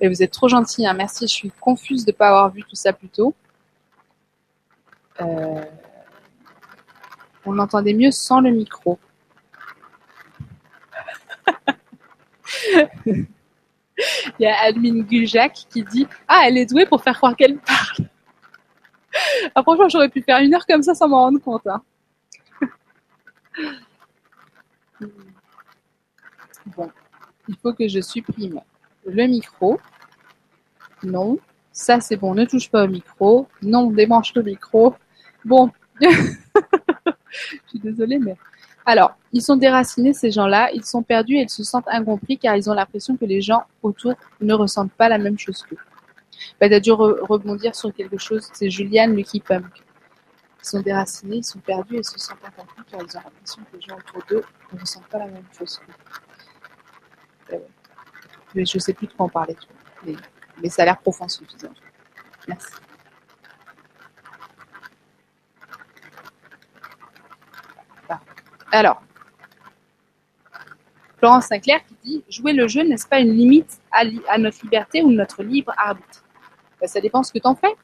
Et 0.00 0.08
vous 0.08 0.22
êtes 0.22 0.32
trop 0.32 0.48
gentil, 0.48 0.86
hein. 0.86 0.92
merci. 0.92 1.26
Je 1.26 1.34
suis 1.34 1.50
confuse 1.58 2.04
de 2.04 2.10
ne 2.10 2.16
pas 2.16 2.28
avoir 2.28 2.50
vu 2.50 2.62
tout 2.62 2.76
ça 2.76 2.92
plus 2.92 3.08
tôt. 3.08 3.34
Euh, 5.20 5.64
on 7.44 7.58
entendait 7.58 7.94
mieux 7.94 8.10
sans 8.10 8.40
le 8.40 8.50
micro. 8.50 8.98
Il 14.38 14.42
y 14.42 14.46
a 14.46 14.60
Admin 14.64 15.00
Guljak 15.02 15.54
qui 15.70 15.82
dit 15.84 16.06
Ah, 16.28 16.42
elle 16.46 16.58
est 16.58 16.66
douée 16.66 16.84
pour 16.86 17.02
faire 17.02 17.16
croire 17.16 17.34
qu'elle 17.36 17.58
parle. 17.58 18.08
ah, 19.54 19.62
franchement, 19.62 19.88
j'aurais 19.88 20.10
pu 20.10 20.22
faire 20.22 20.38
une 20.38 20.54
heure 20.54 20.66
comme 20.66 20.82
ça 20.82 20.94
sans 20.94 21.08
m'en 21.08 21.20
rendre 21.20 21.40
compte. 21.40 21.66
Hein. 21.66 21.82
bon, 26.66 26.90
il 27.48 27.56
faut 27.56 27.72
que 27.72 27.88
je 27.88 28.00
supprime 28.00 28.60
le 29.06 29.26
micro. 29.26 29.80
Non, 31.02 31.38
ça 31.72 32.00
c'est 32.00 32.16
bon, 32.16 32.34
ne 32.34 32.44
touche 32.44 32.70
pas 32.70 32.84
au 32.84 32.88
micro. 32.88 33.48
Non, 33.62 33.90
débranche 33.90 34.34
le 34.34 34.42
micro. 34.42 34.94
Bon, 35.46 35.70
je 36.00 36.08
suis 37.68 37.78
désolée, 37.78 38.18
mais 38.18 38.36
alors, 38.84 39.16
ils 39.32 39.42
sont 39.42 39.54
déracinés, 39.54 40.12
ces 40.12 40.32
gens-là, 40.32 40.70
ils 40.72 40.84
sont 40.84 41.04
perdus 41.04 41.36
et 41.36 41.42
ils 41.42 41.50
se 41.50 41.62
sentent 41.62 41.86
incompris 41.86 42.36
car 42.36 42.56
ils 42.56 42.68
ont 42.68 42.74
l'impression 42.74 43.16
que 43.16 43.24
les 43.24 43.40
gens 43.40 43.62
autour 43.80 44.14
ne 44.40 44.54
ressentent 44.54 44.90
pas 44.90 45.08
la 45.08 45.18
même 45.18 45.38
chose 45.38 45.62
qu'eux. 45.62 45.78
Bah, 46.60 46.68
tu 46.68 46.74
as 46.74 46.80
dû 46.80 46.90
rebondir 46.90 47.76
sur 47.76 47.94
quelque 47.94 48.18
chose, 48.18 48.48
c'est 48.54 48.70
Juliane 48.70 49.14
Lucky 49.14 49.38
Punk. 49.38 49.84
Ils 50.64 50.68
sont 50.68 50.80
déracinés, 50.80 51.36
ils 51.36 51.44
sont 51.44 51.60
perdus 51.60 51.98
et 51.98 52.02
se 52.02 52.18
sentent 52.18 52.44
incompris 52.44 52.82
car 52.90 53.00
ils 53.02 53.16
ont 53.16 53.20
l'impression 53.24 53.62
que 53.70 53.76
les 53.76 53.82
gens 53.82 53.98
autour 53.98 54.22
d'eux 54.28 54.42
ne 54.72 54.80
ressentent 54.80 55.06
pas 55.06 55.18
la 55.18 55.26
même 55.26 55.46
chose 55.56 55.78
qu'eux. 55.78 57.54
Euh, 57.54 57.58
mais 58.52 58.64
je 58.64 58.80
sais 58.80 58.94
plus 58.94 59.06
de 59.06 59.12
quoi 59.12 59.26
en 59.26 59.28
parler, 59.28 59.56
mais, 60.04 60.68
ça 60.70 60.82
a 60.82 60.86
l'air 60.86 60.98
profond 60.98 61.28
ce. 61.28 61.44
Merci. 62.48 62.66
Alors, 68.72 69.02
Florence 71.18 71.46
Sinclair 71.46 71.80
qui 71.86 71.96
dit 72.04 72.24
Jouer 72.28 72.52
le 72.52 72.68
jeu, 72.68 72.82
n'est-ce 72.82 73.06
pas 73.06 73.20
une 73.20 73.32
limite 73.32 73.78
à, 73.90 74.38
notre 74.38 74.62
liberté 74.62 75.02
ou 75.02 75.10
notre 75.10 75.42
libre 75.42 75.72
arbitre? 75.76 76.24
Ben, 76.80 76.86
Ça 76.86 77.00
dépend 77.00 77.22
ce 77.22 77.32
que 77.32 77.38
tu 77.38 77.46
en 77.46 77.54
fais. 77.54 77.74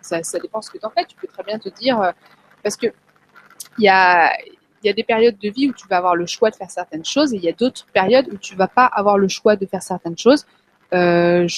Ça, 0.00 0.20
dépend 0.38 0.60
ce 0.60 0.70
que 0.70 0.78
tu 0.78 0.84
en 0.84 0.90
fais. 0.90 1.04
Tu 1.06 1.16
peux 1.16 1.26
très 1.26 1.42
bien 1.42 1.58
te 1.58 1.68
dire. 1.68 2.00
Euh, 2.00 2.12
parce 2.62 2.76
que 2.76 2.88
il 3.78 3.84
y 3.84 3.88
a, 3.88 4.30
des 4.82 5.02
périodes 5.02 5.38
de 5.38 5.48
vie 5.48 5.68
où 5.68 5.72
tu 5.72 5.88
vas 5.88 5.96
avoir 5.96 6.14
le 6.14 6.26
choix 6.26 6.50
de 6.50 6.56
faire 6.56 6.70
certaines 6.70 7.04
choses 7.04 7.32
et 7.32 7.36
il 7.36 7.42
y 7.42 7.48
a 7.48 7.52
d'autres 7.52 7.86
périodes 7.92 8.28
où 8.32 8.36
tu 8.36 8.54
vas 8.54 8.68
pas 8.68 8.84
avoir 8.84 9.18
le 9.18 9.28
choix 9.28 9.56
de 9.56 9.66
faire 9.66 9.82
certaines 9.82 10.18
choses. 10.18 10.46
Euh. 10.92 11.48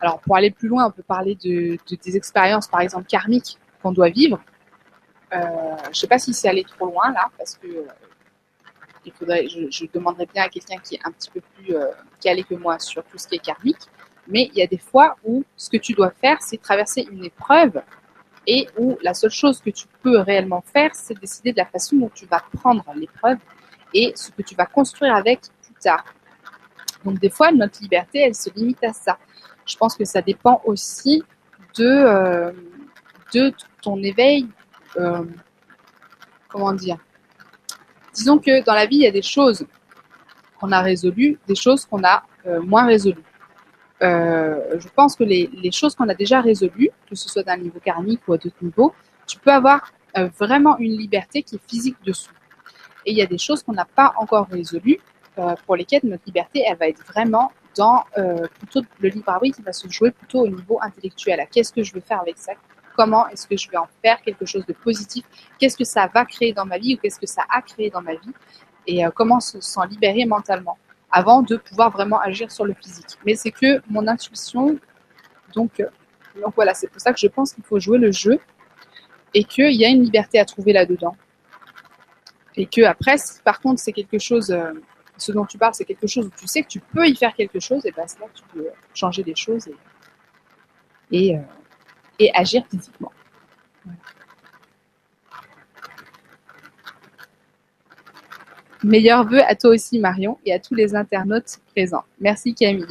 Alors, 0.00 0.20
pour 0.20 0.36
aller 0.36 0.50
plus 0.50 0.68
loin, 0.68 0.86
on 0.86 0.90
peut 0.90 1.02
parler 1.02 1.34
de, 1.34 1.76
de 1.90 1.96
des 1.96 2.16
expériences, 2.16 2.68
par 2.68 2.80
exemple, 2.80 3.06
karmiques 3.06 3.58
qu'on 3.82 3.92
doit 3.92 4.08
vivre. 4.08 4.40
Euh, 5.32 5.76
je 5.92 5.98
sais 5.98 6.06
pas 6.06 6.18
si 6.18 6.32
c'est 6.32 6.48
allé 6.48 6.64
trop 6.64 6.86
loin 6.86 7.12
là, 7.12 7.28
parce 7.36 7.56
que 7.56 7.66
euh, 7.66 7.86
il 9.04 9.12
faudrait, 9.12 9.46
je, 9.48 9.84
demanderais 9.92 10.26
bien 10.26 10.44
à 10.44 10.48
quelqu'un 10.48 10.78
qui 10.78 10.94
est 10.94 11.00
un 11.04 11.12
petit 11.12 11.30
peu 11.30 11.40
plus 11.40 11.74
euh, 11.74 11.90
calé 12.20 12.42
que 12.44 12.54
moi 12.54 12.78
sur 12.78 13.04
tout 13.04 13.18
ce 13.18 13.28
qui 13.28 13.36
est 13.36 13.44
karmique. 13.44 13.80
Mais 14.26 14.50
il 14.52 14.58
y 14.58 14.62
a 14.62 14.66
des 14.66 14.78
fois 14.78 15.16
où 15.24 15.44
ce 15.56 15.70
que 15.70 15.76
tu 15.76 15.92
dois 15.92 16.10
faire, 16.10 16.38
c'est 16.40 16.60
traverser 16.60 17.06
une 17.10 17.24
épreuve 17.24 17.82
et 18.46 18.68
où 18.78 18.98
la 19.02 19.14
seule 19.14 19.30
chose 19.30 19.60
que 19.60 19.70
tu 19.70 19.86
peux 20.02 20.18
réellement 20.18 20.62
faire, 20.62 20.94
c'est 20.94 21.18
décider 21.18 21.52
de 21.52 21.58
la 21.58 21.66
façon 21.66 21.96
dont 21.96 22.10
tu 22.14 22.26
vas 22.26 22.42
prendre 22.58 22.84
l'épreuve 22.94 23.38
et 23.94 24.12
ce 24.14 24.30
que 24.30 24.42
tu 24.42 24.54
vas 24.54 24.66
construire 24.66 25.14
avec 25.14 25.40
plus 25.62 25.74
tard. 25.80 26.04
Donc 27.04 27.18
des 27.20 27.30
fois, 27.30 27.52
notre 27.52 27.80
liberté, 27.80 28.20
elle 28.20 28.34
se 28.34 28.50
limite 28.54 28.82
à 28.84 28.92
ça. 28.92 29.18
Je 29.66 29.76
pense 29.76 29.96
que 29.96 30.04
ça 30.04 30.20
dépend 30.22 30.60
aussi 30.64 31.22
de 31.76 32.52
ton 33.82 34.02
éveil. 34.02 34.48
Euh, 34.98 35.24
comment 36.48 36.72
dire 36.72 36.98
Disons 38.14 38.38
que 38.38 38.64
dans 38.64 38.74
la 38.74 38.86
vie, 38.86 38.96
il 38.96 39.02
y 39.02 39.06
a 39.06 39.12
des 39.12 39.22
choses 39.22 39.64
qu'on 40.58 40.72
a 40.72 40.80
résolues, 40.80 41.38
des 41.46 41.54
choses 41.54 41.84
qu'on 41.86 42.02
a 42.02 42.24
euh, 42.46 42.60
moins 42.60 42.86
résolues. 42.86 43.22
Euh, 44.02 44.78
je 44.78 44.88
pense 44.88 45.14
que 45.14 45.24
les, 45.24 45.70
choses 45.72 45.94
qu'on 45.94 46.08
a 46.08 46.14
déjà 46.14 46.40
résolues, 46.40 46.90
que 47.08 47.14
ce 47.14 47.28
soit 47.28 47.42
d'un 47.42 47.56
niveau 47.56 47.78
karmique 47.78 48.20
ou 48.26 48.32
à 48.32 48.38
d'autres 48.38 48.62
niveaux, 48.62 48.92
tu 49.26 49.38
peux 49.38 49.52
avoir 49.52 49.92
vraiment 50.36 50.76
une 50.78 50.96
liberté 50.96 51.44
qui 51.44 51.56
est 51.56 51.68
physique 51.68 51.96
dessous. 52.04 52.32
Et 53.06 53.12
il 53.12 53.18
y 53.18 53.22
a 53.22 53.26
des 53.26 53.38
choses 53.38 53.62
qu'on 53.62 53.74
n'a 53.74 53.84
pas 53.84 54.12
encore 54.16 54.48
résolues, 54.48 54.98
pour 55.64 55.76
lesquelles 55.76 56.00
notre 56.02 56.24
liberté, 56.26 56.64
elle 56.66 56.76
va 56.76 56.88
être 56.88 57.04
vraiment 57.06 57.52
dans 57.76 58.04
plutôt 58.58 58.82
le 58.98 59.08
libre 59.10 59.28
arbitre 59.28 59.58
qui 59.58 59.62
va 59.62 59.72
se 59.72 59.88
jouer 59.88 60.10
plutôt 60.10 60.40
au 60.40 60.48
niveau 60.48 60.78
intellectuel. 60.82 61.46
Qu'est-ce 61.52 61.72
que 61.72 61.84
je 61.84 61.92
veux 61.92 62.00
faire 62.00 62.20
avec 62.20 62.36
ça? 62.36 62.54
Comment 62.98 63.28
est-ce 63.28 63.46
que 63.46 63.56
je 63.56 63.70
vais 63.70 63.76
en 63.76 63.86
faire 64.02 64.20
quelque 64.22 64.44
chose 64.44 64.66
de 64.66 64.72
positif 64.72 65.24
Qu'est-ce 65.56 65.76
que 65.76 65.84
ça 65.84 66.10
va 66.12 66.24
créer 66.24 66.52
dans 66.52 66.66
ma 66.66 66.78
vie 66.78 66.94
ou 66.94 66.98
qu'est-ce 66.98 67.20
que 67.20 67.28
ça 67.28 67.44
a 67.48 67.62
créé 67.62 67.90
dans 67.90 68.02
ma 68.02 68.14
vie 68.16 68.34
Et 68.88 69.06
euh, 69.06 69.10
comment 69.14 69.38
se- 69.38 69.60
s'en 69.60 69.84
libérer 69.84 70.24
mentalement 70.24 70.76
avant 71.12 71.42
de 71.42 71.56
pouvoir 71.56 71.90
vraiment 71.90 72.18
agir 72.20 72.50
sur 72.50 72.64
le 72.64 72.74
physique. 72.74 73.12
Mais 73.24 73.36
c'est 73.36 73.52
que 73.52 73.80
mon 73.88 74.08
intuition, 74.08 74.76
donc, 75.54 75.78
euh, 75.78 75.86
donc 76.42 76.54
voilà, 76.56 76.74
c'est 76.74 76.88
pour 76.88 77.00
ça 77.00 77.12
que 77.12 77.20
je 77.20 77.28
pense 77.28 77.52
qu'il 77.52 77.62
faut 77.62 77.78
jouer 77.78 77.98
le 77.98 78.10
jeu 78.10 78.40
et 79.32 79.44
qu'il 79.44 79.74
y 79.76 79.84
a 79.84 79.88
une 79.88 80.02
liberté 80.02 80.40
à 80.40 80.44
trouver 80.44 80.72
là-dedans. 80.72 81.16
Et 82.56 82.66
que 82.66 82.82
après, 82.82 83.16
si 83.16 83.40
par 83.42 83.60
contre 83.60 83.80
c'est 83.80 83.92
quelque 83.92 84.18
chose, 84.18 84.50
euh, 84.50 84.72
ce 85.16 85.30
dont 85.30 85.46
tu 85.46 85.56
parles, 85.56 85.74
c'est 85.74 85.84
quelque 85.84 86.08
chose 86.08 86.26
où 86.26 86.32
tu 86.36 86.48
sais 86.48 86.62
que 86.62 86.68
tu 86.68 86.80
peux 86.80 87.06
y 87.06 87.14
faire 87.14 87.32
quelque 87.34 87.60
chose, 87.60 87.86
et 87.86 87.92
ben 87.92 88.08
c'est 88.08 88.18
là 88.18 88.26
que 88.26 88.38
tu 88.38 88.44
peux 88.52 88.66
changer 88.92 89.22
les 89.22 89.36
choses 89.36 89.68
et, 91.12 91.36
et 92.18 92.30
agir 92.34 92.64
physiquement. 92.70 93.12
Voilà. 93.84 93.98
Meilleurs 98.84 99.24
vœux 99.24 99.42
à 99.42 99.54
toi 99.54 99.70
aussi 99.70 99.98
Marion 99.98 100.38
et 100.44 100.52
à 100.52 100.58
tous 100.58 100.74
les 100.74 100.94
internautes 100.94 101.58
présents. 101.74 102.04
Merci 102.20 102.54
Camille. 102.54 102.86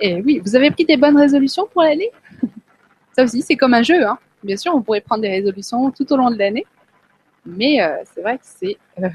Et 0.00 0.20
oui, 0.22 0.40
vous 0.44 0.56
avez 0.56 0.70
pris 0.70 0.84
des 0.84 0.96
bonnes 0.96 1.16
résolutions 1.16 1.66
pour 1.72 1.82
l'année? 1.82 2.10
Ça 3.16 3.22
aussi, 3.24 3.42
c'est 3.42 3.56
comme 3.56 3.74
un 3.74 3.82
jeu. 3.82 4.04
Hein. 4.04 4.18
Bien 4.42 4.56
sûr, 4.56 4.74
on 4.74 4.82
pourrait 4.82 5.00
prendre 5.00 5.22
des 5.22 5.28
résolutions 5.28 5.90
tout 5.92 6.12
au 6.12 6.16
long 6.16 6.30
de 6.30 6.36
l'année. 6.36 6.66
Mais 7.46 7.80
euh, 7.80 7.96
c'est 8.12 8.22
vrai 8.22 8.38
que 8.38 8.44
c'est 8.44 8.76
euh, 8.98 9.08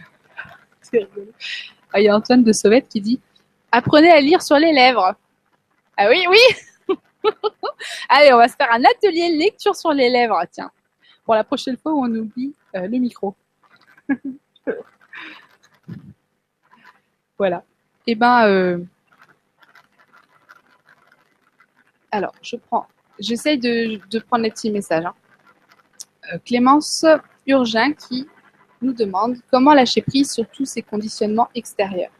rigolo. 0.93 1.31
Ah, 1.91 1.99
Il 1.99 2.05
y 2.05 2.09
a 2.09 2.15
Antoine 2.15 2.43
de 2.43 2.53
Sauvette 2.53 2.87
qui 2.87 3.01
dit 3.01 3.19
Apprenez 3.71 4.11
à 4.11 4.21
lire 4.21 4.41
sur 4.41 4.57
les 4.57 4.71
lèvres. 4.71 5.15
Ah 5.97 6.07
oui, 6.09 6.23
oui 6.29 6.39
Allez, 8.09 8.33
on 8.33 8.37
va 8.37 8.47
se 8.47 8.55
faire 8.55 8.71
un 8.71 8.83
atelier 8.83 9.35
lecture 9.37 9.75
sur 9.75 9.93
les 9.93 10.09
lèvres, 10.09 10.41
tiens. 10.51 10.71
Pour 11.23 11.35
la 11.35 11.43
prochaine 11.43 11.77
fois 11.77 11.93
où 11.93 12.03
on 12.03 12.15
oublie 12.15 12.53
euh, 12.75 12.87
le 12.87 12.97
micro. 12.97 13.35
voilà. 17.37 17.63
Et 18.07 18.15
ben, 18.15 18.47
euh, 18.47 18.79
alors, 22.11 22.33
je 22.41 22.55
prends, 22.55 22.87
j'essaye 23.19 23.59
de, 23.59 24.19
prendre 24.19 24.43
les 24.43 24.51
petits 24.51 24.71
messages. 24.71 25.05
hein. 25.05 25.13
Euh, 26.33 26.37
Clémence 26.45 27.05
Urgin 27.45 27.93
qui 27.93 28.27
nous 28.81 28.93
demande 28.93 29.37
comment 29.51 29.73
lâcher 29.73 30.01
prise 30.01 30.31
sur 30.31 30.47
tous 30.47 30.65
ces 30.65 30.81
conditionnements 30.81 31.49
extérieurs. 31.53 32.11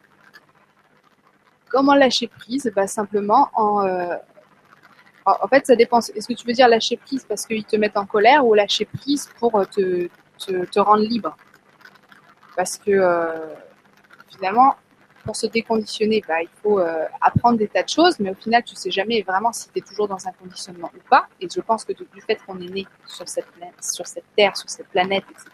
Comment 1.70 1.96
lâcher 1.96 2.28
prise? 2.28 2.72
Bah, 2.76 2.88
Simplement 2.88 3.50
en, 3.54 3.86
en. 5.42 5.48
Fait, 5.48 5.66
ça 5.66 5.76
dépend. 5.76 6.00
Est-ce 6.00 6.28
que 6.28 6.34
tu 6.34 6.46
veux 6.46 6.54
dire 6.54 6.68
lâcher 6.68 6.98
prise 6.98 7.26
parce 7.28 7.46
qu'ils 7.46 7.66
te 7.66 7.76
mettent 7.76 7.98
en 7.98 8.06
colère 8.06 8.46
ou 8.46 8.54
lâcher 8.54 8.86
prise 8.86 9.30
pour 9.40 9.56
euh, 9.56 9.66
te, 9.66 10.08
te, 10.38 10.66
te 10.66 10.80
rendre 10.80 11.04
libre? 11.04 11.36
Parce 12.56 12.78
que 12.78 12.92
euh, 12.92 13.54
finalement, 14.30 14.76
pour 15.24 15.36
se 15.36 15.48
déconditionner, 15.48 16.24
bah, 16.28 16.42
il 16.42 16.50
faut 16.62 16.80
euh, 16.80 17.06
apprendre 17.22 17.58
des 17.58 17.68
tas 17.68 17.84
de 17.84 17.90
choses, 17.90 18.20
mais 18.20 18.32
au 18.32 18.36
final, 18.36 18.64
tu 18.64 18.76
sais 18.76 18.92
jamais 18.92 19.22
vraiment 19.22 19.52
si 19.52 19.70
tu 19.70 19.80
es 19.80 19.82
toujours 19.82 20.08
dans 20.08 20.28
un 20.28 20.32
conditionnement 20.32 20.92
ou 20.96 21.10
pas. 21.10 21.28
Et 21.40 21.48
je 21.54 21.62
pense 21.62 21.86
que 21.86 21.94
du 21.94 22.22
fait 22.22 22.38
qu'on 22.46 22.60
est 22.60 22.70
né 22.70 22.88
sur 23.06 23.28
cette, 23.28 23.48
sur 23.82 24.08
cette 24.08 24.26
terre, 24.36 24.56
sur 24.58 24.70
cette 24.70 24.88
planète, 24.88 25.24
etc., 25.30 25.50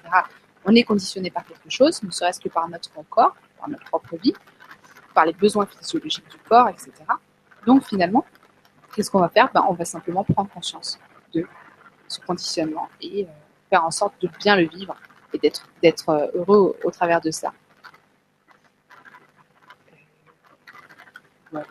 on 0.65 0.73
est 0.73 0.83
conditionné 0.83 1.29
par 1.29 1.45
quelque 1.45 1.69
chose, 1.69 2.01
ne 2.01 2.09
serait-ce 2.09 2.39
que 2.39 2.49
par 2.49 2.67
notre 2.67 2.89
corps, 3.09 3.35
par 3.59 3.69
notre 3.69 3.85
propre 3.85 4.17
vie, 4.17 4.33
par 5.13 5.25
les 5.25 5.33
besoins 5.33 5.65
physiologiques 5.65 6.29
du 6.29 6.37
corps, 6.37 6.69
etc. 6.69 6.91
Donc 7.65 7.83
finalement, 7.83 8.25
qu'est-ce 8.95 9.11
qu'on 9.11 9.19
va 9.19 9.29
faire? 9.29 9.51
Ben, 9.53 9.65
On 9.69 9.73
va 9.73 9.85
simplement 9.85 10.23
prendre 10.23 10.49
conscience 10.49 10.97
de 11.33 11.45
ce 12.07 12.19
conditionnement 12.21 12.87
et 13.01 13.25
euh, 13.25 13.27
faire 13.69 13.83
en 13.83 13.91
sorte 13.91 14.13
de 14.21 14.29
bien 14.39 14.55
le 14.55 14.67
vivre 14.67 14.95
et 15.33 15.51
d'être 15.81 16.09
euh, 16.09 16.27
heureux 16.33 16.77
au, 16.83 16.91
travers 16.91 17.19
de 17.19 17.29
ça. 17.29 17.51
Voilà. 21.51 21.67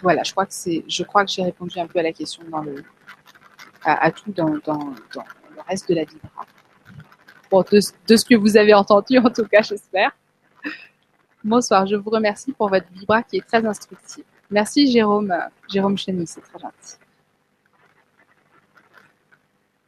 Voilà, 0.00 0.22
je 0.22 0.30
crois 0.30 0.46
que 0.46 0.54
c'est, 0.54 0.84
je 0.86 1.02
crois 1.02 1.24
que 1.24 1.30
j'ai 1.32 1.42
répondu 1.42 1.80
un 1.80 1.86
peu 1.88 1.98
à 1.98 2.02
la 2.02 2.12
question 2.12 2.44
dans 2.48 2.62
le, 2.62 2.84
à, 3.82 4.12
tout 4.12 4.30
dans, 4.30 4.56
dans, 4.64 4.94
le 5.16 5.60
reste 5.66 5.88
de 5.88 5.96
la 5.96 6.04
vibra. 6.04 6.46
Bon, 7.50 7.64
de 7.68 7.80
ce 8.16 8.24
que 8.24 8.36
vous 8.36 8.56
avez 8.56 8.74
entendu, 8.74 9.18
en 9.18 9.30
tout 9.30 9.44
cas, 9.46 9.62
j'espère. 9.62 10.12
Bonsoir, 11.44 11.86
je 11.86 11.94
vous 11.94 12.10
remercie 12.10 12.52
pour 12.52 12.68
votre 12.68 12.86
vibra 12.92 13.22
qui 13.22 13.36
est 13.36 13.46
très 13.46 13.64
instructive. 13.64 14.24
Merci 14.50 14.90
Jérôme, 14.90 15.32
Jérôme 15.68 15.96
Chenny, 15.96 16.26
c'est 16.26 16.40
très 16.40 16.58
gentil. 16.58 16.96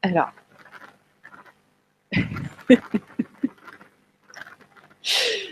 Alors. 0.03 0.31
je 2.13 2.77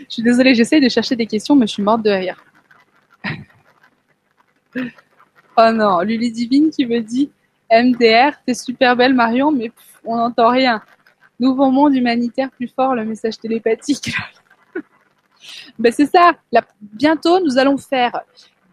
suis 0.08 0.22
désolée, 0.22 0.54
j'essaie 0.54 0.80
de 0.80 0.88
chercher 0.88 1.16
des 1.16 1.26
questions, 1.26 1.56
mais 1.56 1.66
je 1.66 1.72
suis 1.72 1.82
morte 1.82 2.02
de 2.02 2.11
rire. 2.11 2.40
oh 4.76 5.72
non, 5.72 6.00
Lulu 6.02 6.30
Divine 6.30 6.70
qui 6.70 6.87
me 6.87 7.00
dit 7.00 7.30
MDR, 7.70 8.40
t'es 8.46 8.54
super 8.54 8.94
belle 8.94 9.14
Marion, 9.14 9.50
mais 9.50 9.72
on 10.04 10.16
n'entend 10.16 10.50
rien. 10.50 10.80
Nouveau 11.40 11.70
monde 11.70 11.94
humanitaire 11.94 12.50
plus 12.50 12.68
fort, 12.68 12.94
le 12.94 13.04
message 13.04 13.38
télépathique. 13.38 14.12
ben 15.79 15.93
c'est 15.93 16.07
ça. 16.07 16.33
Bientôt, 16.81 17.41
nous 17.41 17.59
allons 17.59 17.77
faire 17.79 18.21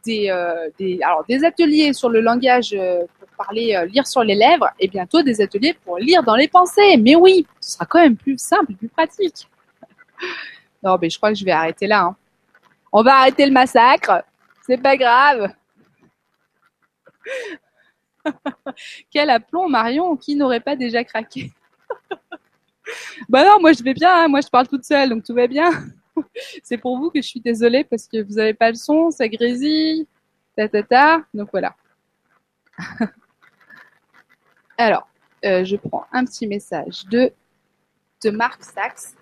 des, 0.04 0.30
euh, 0.30 0.70
des, 0.80 1.00
alors, 1.04 1.24
des 1.28 1.44
ateliers 1.44 1.94
sur 1.94 2.10
le 2.10 2.22
langage 2.22 2.74
euh, 2.74 3.04
pour 3.20 3.28
parler, 3.46 3.76
euh, 3.76 3.86
lire 3.86 4.06
sur 4.08 4.24
les 4.24 4.36
lèvres, 4.36 4.70
et 4.80 4.88
bientôt 4.88 5.22
des 5.22 5.42
ateliers 5.42 5.76
pour 5.84 5.98
lire 5.98 6.24
dans 6.24 6.36
les 6.36 6.48
pensées. 6.48 6.98
Mais 6.98 7.16
oui, 7.16 7.46
ce 7.60 7.74
sera 7.74 7.86
quand 7.86 8.00
même 8.00 8.16
plus 8.18 8.38
simple, 8.38 8.74
plus 8.76 8.90
pratique. 8.90 9.48
Non, 10.84 10.98
mais 11.02 11.10
je 11.10 11.18
crois 11.18 11.30
que 11.32 11.36
je 11.40 11.44
vais 11.44 11.52
arrêter 11.52 11.88
là. 11.88 12.02
hein. 12.04 12.16
On 12.92 13.02
va 13.02 13.16
arrêter 13.16 13.44
le 13.48 13.52
massacre. 13.52 14.24
C'est 14.68 14.78
pas 14.78 14.96
grave. 14.96 15.52
Quel 19.12 19.32
aplomb, 19.32 19.68
Marion, 19.68 20.16
qui 20.16 20.36
n'aurait 20.36 20.60
pas 20.60 20.76
déjà 20.76 21.04
craqué? 21.04 21.52
Bah 23.30 23.44
non, 23.44 23.60
moi 23.60 23.74
je 23.74 23.82
vais 23.82 23.96
bien, 23.96 24.26
hein, 24.26 24.28
moi 24.28 24.42
je 24.42 24.48
parle 24.48 24.68
toute 24.68 24.84
seule, 24.86 25.10
donc 25.10 25.24
tout 25.24 25.34
va 25.34 25.48
bien. 25.48 25.72
C'est 26.64 26.78
pour 26.78 26.98
vous 26.98 27.10
que 27.10 27.22
je 27.22 27.28
suis 27.28 27.40
désolée 27.40 27.84
parce 27.84 28.08
que 28.08 28.22
vous 28.24 28.36
n'avez 28.36 28.54
pas 28.54 28.70
le 28.70 28.76
son, 28.76 29.12
ça 29.12 29.28
grésille, 29.28 30.08
ta 30.56 30.70
ta 30.70 30.84
ta, 30.84 31.26
donc 31.34 31.50
voilà. 31.52 31.76
Alors, 34.78 35.08
euh, 35.46 35.64
je 35.64 35.76
prends 35.76 36.06
un 36.12 36.26
petit 36.26 36.48
message 36.48 37.06
de, 37.06 37.32
de 38.24 38.30
Marc 38.30 38.64
Sachs. 38.64 39.16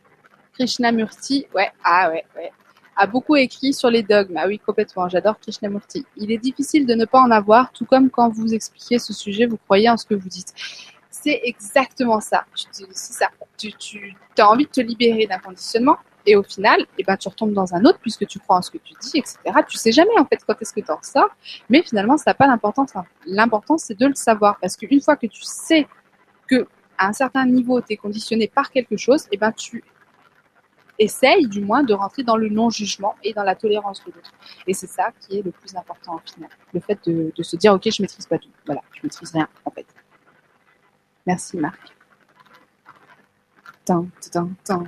Krishnamurti, 0.54 1.48
ouais, 1.56 1.72
ah 1.84 2.12
ouais, 2.12 2.24
ouais, 2.36 2.52
a 2.96 3.08
beaucoup 3.08 3.36
écrit 3.36 3.74
sur 3.74 3.90
les 3.90 4.04
dogmes. 4.04 4.38
Ah 4.38 4.46
oui, 4.48 4.60
complètement, 4.60 5.10
j'adore 5.10 5.40
Krishnamurti. 5.40 6.06
Il 6.16 6.32
est 6.32 6.38
difficile 6.38 6.86
de 6.86 6.94
ne 6.94 7.06
pas 7.06 7.20
en 7.20 7.32
avoir, 7.32 7.72
tout 7.72 7.86
comme 7.86 8.12
quand 8.12 8.30
vous 8.30 8.54
expliquez 8.54 9.00
ce 9.00 9.14
sujet, 9.14 9.48
vous 9.48 9.58
croyez 9.58 9.90
en 9.90 9.98
ce 9.98 10.06
que 10.06 10.14
vous 10.14 10.30
dites. 10.30 10.54
C'est 11.10 11.42
exactement 11.44 12.20
ça. 12.20 12.46
C'est 12.72 12.86
ça. 12.94 13.30
Tu, 13.58 13.74
tu 13.74 14.16
as 14.38 14.48
envie 14.48 14.66
de 14.66 14.72
te 14.72 14.82
libérer 14.82 15.26
d'un 15.26 15.40
conditionnement 15.40 15.98
et 16.26 16.36
au 16.36 16.44
final, 16.44 16.86
eh 16.98 17.04
ben, 17.04 17.18
tu 17.18 17.28
retombes 17.28 17.54
dans 17.54 17.74
un 17.74 17.84
autre 17.86 18.00
puisque 18.00 18.26
tu 18.28 18.40
crois 18.40 18.58
en 18.58 18.62
ce 18.62 18.72
que 18.72 18.78
tu 18.78 18.94
dis, 19.02 19.18
etc. 19.18 19.38
Tu 19.68 19.78
sais 19.78 19.92
jamais 19.92 20.18
en 20.20 20.26
fait 20.26 20.42
quand 20.46 20.56
est-ce 20.62 20.74
que 20.74 20.82
tu 20.82 20.92
en 20.92 20.96
ressors, 20.98 21.30
mais 21.70 21.84
finalement, 21.84 22.18
ça 22.18 22.32
n'a 22.32 22.36
pas 22.36 22.48
d'importance. 22.48 22.92
Enfin, 22.94 23.06
L'important, 23.26 23.78
c'est 23.78 23.98
de 23.98 24.08
le 24.08 24.16
savoir 24.16 24.58
parce 24.60 24.76
qu'une 24.78 25.02
fois 25.02 25.16
que 25.16 25.28
tu 25.28 25.42
sais 25.44 25.88
que 26.48 26.68
à 26.98 27.08
un 27.08 27.14
certain 27.14 27.46
niveau, 27.46 27.82
tu 27.82 27.94
es 27.94 27.98
conditionné 27.98 28.48
par 28.48 28.72
quelque 28.72 28.98
chose, 28.98 29.28
et 29.32 29.38
ben 29.38 29.52
tu 29.52 29.84
essayes 31.00 31.48
du 31.48 31.62
moins 31.62 31.84
de 31.84 31.94
rentrer 31.94 32.24
dans 32.24 32.38
le 32.38 32.50
non-jugement 32.50 33.16
et 33.24 33.34
dans 33.34 33.44
la 33.44 33.56
tolérance 33.56 34.04
de 34.06 34.12
l'autre. 34.12 34.32
Et 34.68 34.74
c'est 34.74 34.88
ça 34.88 35.12
qui 35.20 35.40
est 35.40 35.42
le 35.42 35.52
plus 35.52 35.76
important 35.76 36.16
au 36.16 36.20
final. 36.20 36.50
Le 36.74 36.80
fait 36.80 37.00
de, 37.10 37.32
de 37.36 37.44
se 37.44 37.56
dire, 37.56 37.74
ok, 37.74 37.90
je 37.90 38.02
maîtrise 38.02 38.28
pas 38.28 38.38
tout. 38.38 38.50
Voilà, 38.66 38.82
je 38.94 39.00
maîtrise 39.04 39.32
rien 39.32 39.48
en 39.66 39.72
fait. 39.72 39.88
Merci 41.26 41.58
Marc. 41.58 41.80
Tin, 43.86 44.08
tin, 44.32 44.50
tin. 44.64 44.84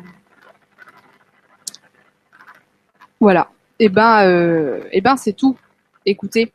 Voilà. 3.19 3.49
Et 3.79 3.89
ben, 3.89 4.25
euh, 4.25 4.81
et 4.91 5.01
ben 5.01 5.17
c'est 5.17 5.33
tout. 5.33 5.57
Écoutez. 6.05 6.51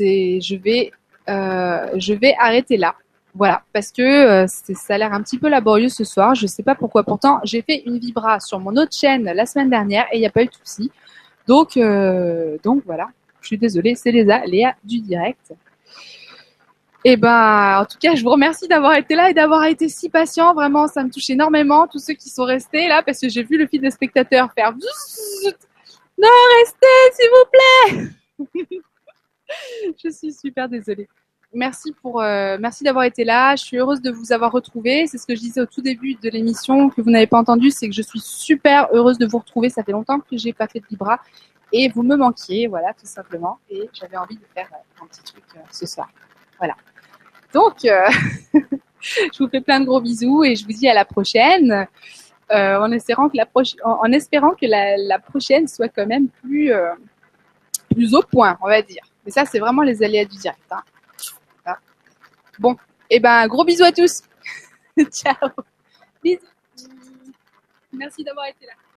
Je 0.00 0.54
vais, 0.56 0.92
euh, 1.28 1.88
je 1.96 2.14
vais 2.14 2.34
arrêter 2.38 2.76
là. 2.76 2.94
Voilà, 3.34 3.62
parce 3.72 3.92
que 3.92 4.02
euh, 4.02 4.46
ça 4.46 4.94
a 4.94 4.98
l'air 4.98 5.12
un 5.12 5.22
petit 5.22 5.38
peu 5.38 5.48
laborieux 5.48 5.88
ce 5.88 6.04
soir. 6.04 6.34
Je 6.34 6.46
sais 6.46 6.62
pas 6.62 6.74
pourquoi. 6.74 7.02
Pourtant, 7.04 7.40
j'ai 7.44 7.62
fait 7.62 7.82
une 7.84 7.98
vibra 7.98 8.40
sur 8.40 8.58
mon 8.60 8.76
autre 8.76 8.96
chaîne 8.96 9.24
la 9.24 9.46
semaine 9.46 9.70
dernière 9.70 10.06
et 10.12 10.16
il 10.16 10.20
n'y 10.20 10.26
a 10.26 10.30
pas 10.30 10.42
eu 10.42 10.46
de 10.46 10.54
souci. 10.54 10.90
Donc, 11.46 11.78
donc 12.62 12.82
voilà. 12.86 13.08
Je 13.40 13.46
suis 13.46 13.58
désolée, 13.58 13.94
c'est 13.94 14.12
Léa, 14.12 14.44
Léa 14.46 14.74
du 14.84 15.00
direct. 15.00 15.52
Et 17.04 17.16
ben, 17.16 17.80
en 17.80 17.84
tout 17.84 17.98
cas, 17.98 18.14
je 18.14 18.22
vous 18.22 18.30
remercie 18.30 18.66
d'avoir 18.66 18.96
été 18.96 19.14
là 19.14 19.30
et 19.30 19.34
d'avoir 19.34 19.64
été 19.64 19.88
si 19.88 20.08
patient. 20.08 20.52
Vraiment, 20.52 20.88
ça 20.88 21.04
me 21.04 21.10
touche 21.10 21.30
énormément. 21.30 21.86
Tous 21.86 22.00
ceux 22.00 22.14
qui 22.14 22.28
sont 22.28 22.44
restés 22.44 22.88
là, 22.88 23.02
parce 23.02 23.20
que 23.20 23.28
j'ai 23.28 23.44
vu 23.44 23.56
le 23.56 23.66
fil 23.66 23.80
des 23.80 23.90
spectateurs 23.90 24.52
faire. 24.52 24.72
Non, 24.72 26.28
restez, 26.58 26.86
s'il 27.12 27.30
vous 27.30 28.48
plaît. 28.66 28.80
je 30.02 30.10
suis 30.10 30.32
super 30.32 30.68
désolée. 30.68 31.08
Merci 31.54 31.92
pour, 32.02 32.20
euh, 32.20 32.58
merci 32.60 32.84
d'avoir 32.84 33.04
été 33.04 33.24
là. 33.24 33.56
Je 33.56 33.64
suis 33.64 33.78
heureuse 33.78 34.02
de 34.02 34.10
vous 34.10 34.32
avoir 34.32 34.52
retrouvé. 34.52 35.06
C'est 35.06 35.16
ce 35.16 35.26
que 35.26 35.34
je 35.34 35.40
disais 35.40 35.60
au 35.60 35.66
tout 35.66 35.80
début 35.80 36.14
de 36.16 36.28
l'émission 36.28 36.90
que 36.90 37.00
vous 37.00 37.10
n'avez 37.10 37.26
pas 37.26 37.38
entendu, 37.38 37.70
c'est 37.70 37.88
que 37.88 37.94
je 37.94 38.02
suis 38.02 38.20
super 38.20 38.88
heureuse 38.92 39.16
de 39.16 39.26
vous 39.26 39.38
retrouver. 39.38 39.70
Ça 39.70 39.82
fait 39.82 39.92
longtemps 39.92 40.20
que 40.20 40.36
j'ai 40.36 40.52
pas 40.52 40.66
fait 40.66 40.80
de 40.80 40.86
Libra 40.90 41.20
et 41.72 41.88
vous 41.88 42.02
me 42.02 42.16
manquiez, 42.16 42.66
voilà, 42.66 42.92
tout 42.92 43.06
simplement. 43.06 43.58
Et 43.70 43.88
j'avais 43.94 44.16
envie 44.16 44.36
de 44.36 44.44
faire 44.54 44.68
euh, 44.72 45.04
un 45.04 45.06
petit 45.06 45.22
truc 45.22 45.44
euh, 45.56 45.60
ce 45.70 45.86
soir. 45.86 46.10
Voilà. 46.58 46.74
Donc, 47.54 47.84
euh, 47.84 48.08
je 49.00 49.38
vous 49.38 49.48
fais 49.48 49.60
plein 49.60 49.80
de 49.80 49.86
gros 49.86 50.00
bisous 50.00 50.44
et 50.44 50.54
je 50.56 50.64
vous 50.64 50.72
dis 50.72 50.88
à 50.88 50.94
la 50.94 51.04
prochaine. 51.04 51.86
euh, 52.50 52.78
en 52.78 52.90
espérant 52.92 53.28
que 53.28 53.36
la 54.66 55.18
prochaine 55.18 55.68
soit 55.68 55.88
quand 55.88 56.06
même 56.06 56.28
plus 56.28 56.72
euh, 56.72 56.94
plus 57.94 58.14
au 58.14 58.22
point, 58.22 58.56
on 58.62 58.68
va 58.68 58.80
dire. 58.82 59.02
Mais 59.24 59.30
ça, 59.30 59.44
c'est 59.44 59.58
vraiment 59.58 59.82
les 59.82 60.02
aléas 60.02 60.24
du 60.24 60.36
direct. 60.38 60.60
hein. 60.70 60.82
Bon, 62.58 62.76
et 63.10 63.20
ben 63.20 63.46
gros 63.46 63.64
bisous 63.64 63.84
à 63.84 63.92
tous. 63.92 64.22
Ciao. 65.12 65.34
Bisous. 66.22 66.40
Merci 67.92 68.24
d'avoir 68.24 68.46
été 68.46 68.66
là. 68.66 68.72